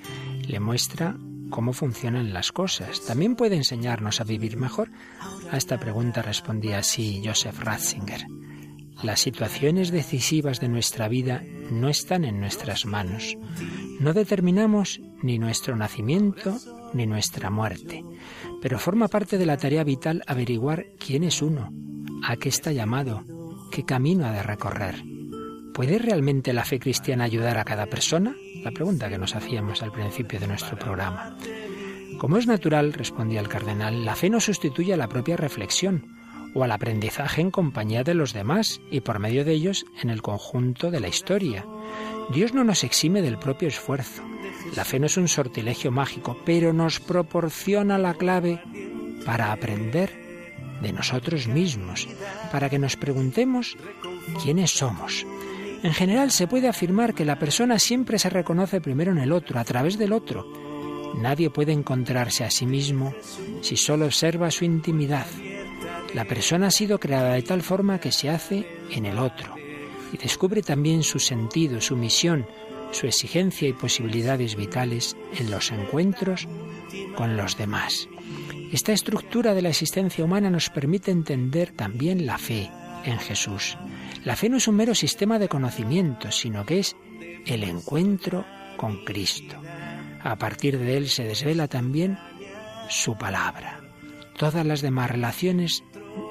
Le 0.47 0.61
muestra 0.61 1.17
cómo 1.51 1.73
funcionan 1.73 2.33
las 2.33 2.53
cosas. 2.53 3.05
También 3.05 3.35
puede 3.35 3.57
enseñarnos 3.57 4.21
a 4.21 4.25
vivir 4.25 4.57
mejor. 4.57 4.93
A 5.51 5.57
esta 5.57 5.81
pregunta 5.81 6.23
respondía 6.23 6.79
así 6.79 7.23
Joseph 7.25 7.59
Ratzinger. 7.59 8.25
Las 9.07 9.21
situaciones 9.21 9.93
decisivas 9.93 10.59
de 10.59 10.69
nuestra 10.69 11.07
vida 11.07 11.45
no 11.71 11.89
están 11.89 12.25
en 12.25 12.41
nuestras 12.41 12.87
manos. 12.87 13.39
No 14.01 14.13
determinamos 14.13 15.01
ni 15.23 15.39
nuestro 15.39 15.77
nacimiento 15.77 16.59
ni 16.93 17.07
nuestra 17.07 17.49
muerte, 17.49 18.03
pero 18.61 18.81
forma 18.81 19.07
parte 19.07 19.39
de 19.39 19.47
la 19.47 19.59
tarea 19.59 19.85
vital 19.85 20.25
averiguar 20.27 20.87
quién 20.99 21.23
es 21.23 21.41
uno, 21.41 21.73
a 22.25 22.35
qué 22.35 22.49
está 22.49 22.73
llamado, 22.73 23.23
qué 23.71 23.85
camino 23.85 24.27
ha 24.27 24.33
de 24.33 24.43
recorrer. 24.43 24.97
¿Puede 25.73 26.01
realmente 26.01 26.53
la 26.53 26.65
fe 26.65 26.81
cristiana 26.81 27.23
ayudar 27.23 27.59
a 27.59 27.65
cada 27.65 27.87
persona? 27.87 28.35
La 28.65 28.73
pregunta 28.73 29.09
que 29.09 29.19
nos 29.19 29.37
hacíamos 29.37 29.85
al 29.85 29.93
principio 29.93 30.41
de 30.41 30.49
nuestro 30.49 30.77
programa. 30.77 31.39
Como 32.19 32.39
es 32.39 32.49
natural, 32.49 32.93
respondía 32.93 33.39
el 33.39 33.49
cardenal, 33.49 34.05
la 34.05 34.17
fe 34.17 34.31
no 34.31 34.41
sustituye 34.41 34.95
a 34.95 34.97
la 34.97 35.09
propia 35.09 35.37
reflexión, 35.37 36.16
o 36.57 36.65
al 36.65 36.73
aprendizaje 36.73 37.43
en 37.43 37.51
compañía 37.51 38.03
de 38.03 38.15
los 38.15 38.33
demás 38.33 38.81
y 38.91 39.01
por 39.01 39.19
medio 39.19 39.45
de 39.45 39.53
ellos 39.53 39.85
en 40.01 40.09
el 40.09 40.23
conjunto 40.23 40.91
de 40.91 41.01
la 41.01 41.09
historia. 41.09 41.67
Dios 42.33 42.55
no 42.55 42.65
nos 42.65 42.83
exime 42.83 43.21
del 43.21 43.39
propio 43.39 43.69
esfuerzo. 43.69 44.23
La 44.75 44.87
fe 44.87 44.99
no 44.99 45.05
es 45.05 45.19
un 45.19 45.29
sortilegio 45.29 45.93
mágico, 45.93 46.39
pero 46.47 46.73
nos 46.73 46.99
proporciona 46.99 47.99
la 47.99 48.15
clave 48.15 48.63
para 49.27 49.53
aprender 49.53 50.25
de 50.81 50.93
nosotros 50.93 51.47
mismos, 51.47 52.09
para 52.51 52.71
que 52.71 52.79
nos 52.79 52.97
preguntemos 52.97 53.77
quiénes 54.43 54.71
somos. 54.71 55.27
En 55.83 55.93
general 55.93 56.31
se 56.31 56.47
puede 56.47 56.69
afirmar 56.69 57.15
que 57.15 57.27
la 57.27 57.39
persona 57.39 57.79
siempre 57.79 58.19
se 58.19 58.31
reconoce 58.31 58.81
primero 58.81 59.13
en 59.13 59.19
el 59.19 59.33
otro, 59.33 59.61
a 59.61 59.65
través 59.65 59.99
del 59.99 60.15
otro. 60.15 60.47
Nadie 61.19 61.51
puede 61.51 61.73
encontrarse 61.73 62.45
a 62.45 62.51
sí 62.51 62.65
mismo 62.65 63.15
si 63.61 63.77
solo 63.77 64.07
observa 64.07 64.51
su 64.51 64.65
intimidad, 64.65 65.27
la 66.17 66.25
persona 66.25 66.69
ha 66.69 66.71
sido 66.71 66.99
creada 66.99 67.35
de 67.35 67.43
tal 67.43 67.61
forma 67.61 68.01
que 68.01 68.11
se 68.11 68.31
hace 68.31 68.67
en 68.91 69.05
el 69.05 69.19
otro 69.19 69.55
y 70.15 70.17
descubre 70.17 70.63
también 70.63 71.03
su 71.03 71.19
sentido, 71.19 71.83
su 71.83 71.95
misión, 71.95 72.47
su 72.91 73.07
exigencia 73.07 73.69
y 73.69 73.75
posibilidades 73.75 74.57
vitales 74.57 75.15
en 75.39 75.51
los 75.51 75.71
encuentros 75.73 76.49
con 77.17 77.37
los 77.37 77.59
demás. 77.59 78.09
Esta 78.73 78.95
estructura 78.95 79.53
de 79.53 79.61
la 79.61 79.69
existencia 79.69 80.25
humana 80.25 80.49
nos 80.49 80.71
permite 80.71 81.11
entender 81.11 81.73
también 81.73 82.25
la 82.25 82.39
fe 82.39 82.71
en 83.05 83.19
Jesús. 83.19 83.77
La 84.25 84.37
fe 84.37 84.49
no 84.49 84.57
es 84.57 84.69
un 84.69 84.77
mero 84.77 84.95
sistema 84.95 85.39
de 85.39 85.51
conocimiento, 85.51 86.33
sino 86.33 86.65
que 86.65 86.79
es 86.79 86.97
el 87.45 87.63
encuentro 87.63 88.47
con 88.79 89.05
Cristo. 89.05 89.57
A 90.23 90.37
partir 90.37 90.79
de 90.79 90.97
él 90.97 91.11
se 91.11 91.25
desvela 91.25 91.69
también 91.69 92.19
su 92.89 93.19
palabra. 93.19 93.83
Todas 94.39 94.65
las 94.65 94.81
demás 94.81 95.11
relaciones 95.11 95.83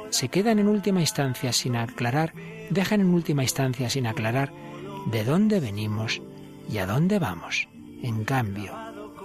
se 0.10 0.30
quedan 0.30 0.60
en 0.60 0.68
última 0.68 1.01
instancia 1.01 1.53
sin 1.53 1.76
aclarar, 1.76 2.34
dejan 2.70 3.01
en 3.01 3.14
última 3.14 3.43
instancia 3.43 3.89
sin 3.89 4.08
aclarar 4.08 4.51
de 5.06 5.24
dónde 5.24 5.60
venimos 5.60 6.22
y 6.70 6.78
a 6.78 6.86
dónde 6.86 7.20
vamos. 7.20 7.68
En 8.01 8.24
cambio, 8.24 8.74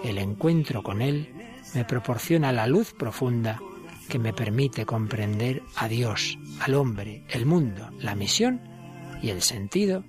el 0.04 0.18
encuentro 0.18 0.82
con 0.82 1.02
Él 1.02 1.34
me 1.74 1.84
proporciona 1.84 2.52
la 2.52 2.66
luz 2.66 2.92
profunda 2.92 3.60
que 4.08 4.18
me 4.18 4.32
permite 4.32 4.84
comprender 4.84 5.62
a 5.76 5.88
Dios, 5.88 6.38
al 6.60 6.74
hombre, 6.74 7.24
el 7.28 7.46
mundo, 7.46 7.90
la 7.98 8.14
misión 8.14 8.60
y 9.22 9.30
el 9.30 9.42
sentido, 9.42 10.04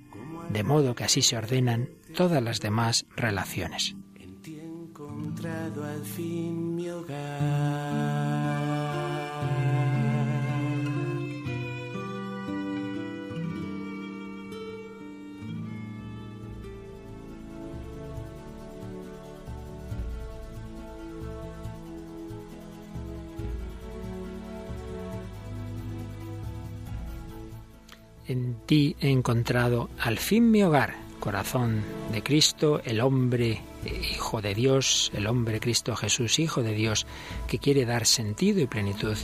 de 0.50 0.64
modo 0.64 0.94
que 0.94 1.04
así 1.04 1.22
se 1.22 1.36
ordenan 1.36 1.88
todas 2.14 2.42
las 2.42 2.60
demás 2.60 3.06
relaciones. 3.16 3.94
al 5.44 6.04
fin 6.04 6.76
mi 6.76 6.88
hogar. 6.88 8.21
En 28.32 28.56
ti 28.64 28.96
he 28.98 29.10
encontrado 29.10 29.90
al 29.98 30.16
fin 30.16 30.50
mi 30.50 30.62
hogar, 30.62 30.94
corazón 31.20 31.82
de 32.12 32.22
Cristo, 32.22 32.80
el 32.82 33.02
hombre 33.02 33.60
Hijo 33.84 34.40
de 34.40 34.54
Dios, 34.54 35.10
el 35.14 35.26
hombre 35.26 35.60
Cristo 35.60 35.96
Jesús, 35.96 36.38
Hijo 36.38 36.62
de 36.62 36.72
Dios, 36.72 37.06
que 37.48 37.58
quiere 37.58 37.84
dar 37.84 38.06
sentido 38.06 38.60
y 38.60 38.66
plenitud 38.66 39.16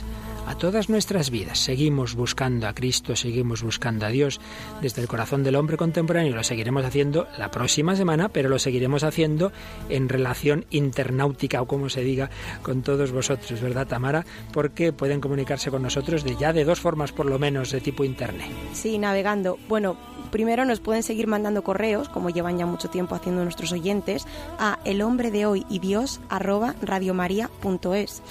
a 0.47 0.55
todas 0.55 0.89
nuestras 0.89 1.29
vidas. 1.29 1.59
Seguimos 1.59 2.15
buscando 2.15 2.67
a 2.67 2.73
Cristo, 2.73 3.15
seguimos 3.15 3.63
buscando 3.63 4.05
a 4.05 4.09
Dios 4.09 4.39
desde 4.81 5.01
el 5.01 5.07
corazón 5.07 5.43
del 5.43 5.55
hombre 5.55 5.77
contemporáneo. 5.77 6.35
Lo 6.35 6.43
seguiremos 6.43 6.83
haciendo 6.83 7.27
la 7.37 7.51
próxima 7.51 7.95
semana, 7.95 8.29
pero 8.29 8.49
lo 8.49 8.59
seguiremos 8.59 9.03
haciendo 9.03 9.51
en 9.89 10.09
relación 10.09 10.65
internáutica 10.71 11.61
o 11.61 11.67
como 11.67 11.89
se 11.89 12.01
diga 12.01 12.29
con 12.61 12.81
todos 12.81 13.11
vosotros, 13.11 13.61
¿verdad, 13.61 13.87
Tamara? 13.87 14.25
Porque 14.51 14.91
pueden 14.91 15.21
comunicarse 15.21 15.71
con 15.71 15.83
nosotros 15.83 16.23
de 16.23 16.35
ya 16.35 16.53
de 16.53 16.65
dos 16.65 16.79
formas 16.79 17.11
por 17.11 17.25
lo 17.25 17.39
menos 17.39 17.71
de 17.71 17.81
tipo 17.81 18.03
internet. 18.03 18.49
Sí, 18.73 18.97
navegando. 18.97 19.57
Bueno, 19.67 19.97
primero 20.31 20.65
nos 20.65 20.79
pueden 20.79 21.03
seguir 21.03 21.27
mandando 21.27 21.63
correos, 21.63 22.09
como 22.09 22.29
llevan 22.29 22.57
ya 22.57 22.65
mucho 22.65 22.89
tiempo 22.89 23.15
haciendo 23.15 23.43
nuestros 23.43 23.71
oyentes, 23.71 24.25
a 24.57 24.79
el 24.85 25.01
hombre 25.01 25.31
de 25.31 25.45
hoy 25.45 25.65
y 25.69 25.79
Dios 25.79 26.19
arroba 26.29 26.75
radiomaria.es. 26.81 28.21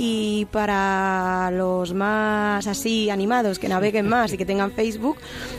Y 0.00 0.46
para 0.52 1.50
los 1.50 1.92
más 1.92 2.68
así 2.68 3.10
animados, 3.10 3.58
que 3.58 3.68
naveguen 3.68 4.08
más 4.10 4.32
y 4.32 4.36
que 4.36 4.46
tengan 4.46 4.70
Facebook, 4.70 5.16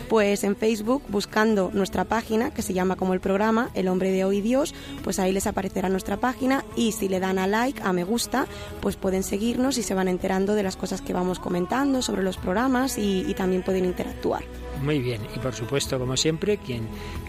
pues 0.08 0.44
en 0.46 0.56
Facebook, 0.56 1.04
buscando 1.10 1.72
nuestra 1.74 2.06
página, 2.06 2.52
que 2.52 2.62
se 2.62 2.74
llama 2.74 2.96
como 2.96 3.14
el 3.14 3.20
programa, 3.20 3.70
El 3.74 3.90
hombre 3.90 4.12
de 4.12 4.24
hoy 4.24 4.40
Dios, 4.40 4.74
pues 5.04 5.20
ahí 5.20 5.34
les 5.34 5.46
aparecerá 5.46 5.90
nuestra 5.90 6.18
página 6.18 6.64
y 6.76 6.94
si 6.94 7.10
le 7.10 7.20
dan 7.20 7.38
a 7.38 7.48
like, 7.48 7.82
a 7.84 7.92
me 7.92 8.06
gusta, 8.06 8.48
pues 8.82 8.96
pueden 8.96 9.24
seguirnos 9.24 9.78
y 9.78 9.84
se 9.84 9.94
van 9.94 10.08
enterando 10.08 10.56
de 10.56 10.64
las 10.64 10.78
cosas 10.78 11.02
que 11.02 11.14
vamos 11.14 11.40
comentando 11.40 12.02
sobre 12.02 12.24
los 12.24 12.38
programas 12.38 12.98
y, 12.98 13.26
y 13.28 13.34
también 13.34 13.62
pueden 13.62 13.86
interactuar. 13.86 14.44
Muy 14.82 15.00
bien, 15.00 15.22
y 15.36 15.40
por 15.40 15.54
supuesto, 15.54 16.00
como 16.00 16.16
siempre, 16.16 16.58
quien 16.58 16.88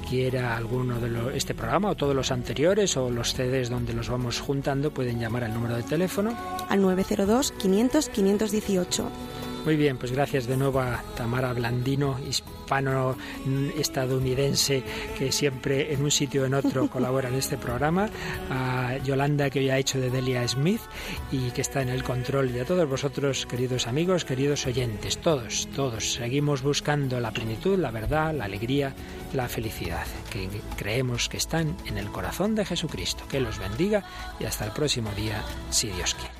quiera 0.09 0.57
alguno 0.57 1.01
de 1.01 1.36
este 1.36 1.55
programa 1.55 1.90
o 1.90 1.94
todos 1.96 2.14
los 2.14 2.30
anteriores 2.30 2.96
o 2.96 3.11
los 3.11 3.34
CDs 3.34 3.70
donde 3.70 3.92
los 3.92 4.09
vamos 4.09 4.40
juntando, 4.40 4.92
pueden 4.92 5.18
llamar 5.18 5.44
al 5.44 5.55
número 5.55 5.76
de 5.76 5.82
teléfono. 5.82 6.36
Al 6.68 6.80
902 6.80 7.53
500 7.53 8.09
518. 8.09 9.11
Muy 9.64 9.76
bien, 9.76 9.96
pues 9.98 10.12
gracias 10.12 10.46
de 10.46 10.56
nuevo 10.56 10.80
a 10.80 11.02
Tamara 11.16 11.52
Blandino, 11.52 12.18
hispano-estadounidense, 12.26 14.82
que 15.18 15.30
siempre 15.30 15.92
en 15.92 16.02
un 16.02 16.11
sitio 16.11 16.40
o 16.42 16.46
en 16.46 16.54
otro 16.54 16.88
colabora 16.90 17.28
en 17.28 17.34
este 17.34 17.58
programa, 17.58 18.08
a 18.50 18.96
Yolanda, 19.04 19.50
que 19.50 19.58
hoy 19.58 19.68
ha 19.68 19.76
hecho 19.76 20.00
de 20.00 20.08
Delia 20.08 20.48
Smith 20.48 20.80
y 21.30 21.50
que 21.50 21.61
está 21.61 21.82
en 21.82 21.90
el 21.90 22.02
control, 22.02 22.50
y 22.50 22.58
a 22.58 22.64
todos 22.64 22.88
vosotros, 22.88 23.44
queridos 23.44 23.86
amigos, 23.86 24.24
queridos 24.24 24.66
oyentes, 24.66 25.18
todos, 25.18 25.68
todos, 25.76 26.14
seguimos 26.14 26.62
buscando 26.62 27.20
la 27.20 27.30
plenitud, 27.30 27.78
la 27.78 27.90
verdad, 27.90 28.34
la 28.34 28.46
alegría, 28.46 28.94
la 29.34 29.46
felicidad, 29.46 30.06
que 30.30 30.48
creemos 30.78 31.28
que 31.28 31.36
están 31.36 31.76
en 31.84 31.98
el 31.98 32.11
corazón 32.11 32.54
de 32.54 32.64
Jesucristo. 32.64 33.24
Que 33.28 33.40
los 33.40 33.58
bendiga 33.58 34.04
y 34.40 34.46
hasta 34.46 34.64
el 34.64 34.72
próximo 34.72 35.11
día, 35.12 35.44
si 35.68 35.88
Dios 35.88 36.14
quiere. 36.14 36.39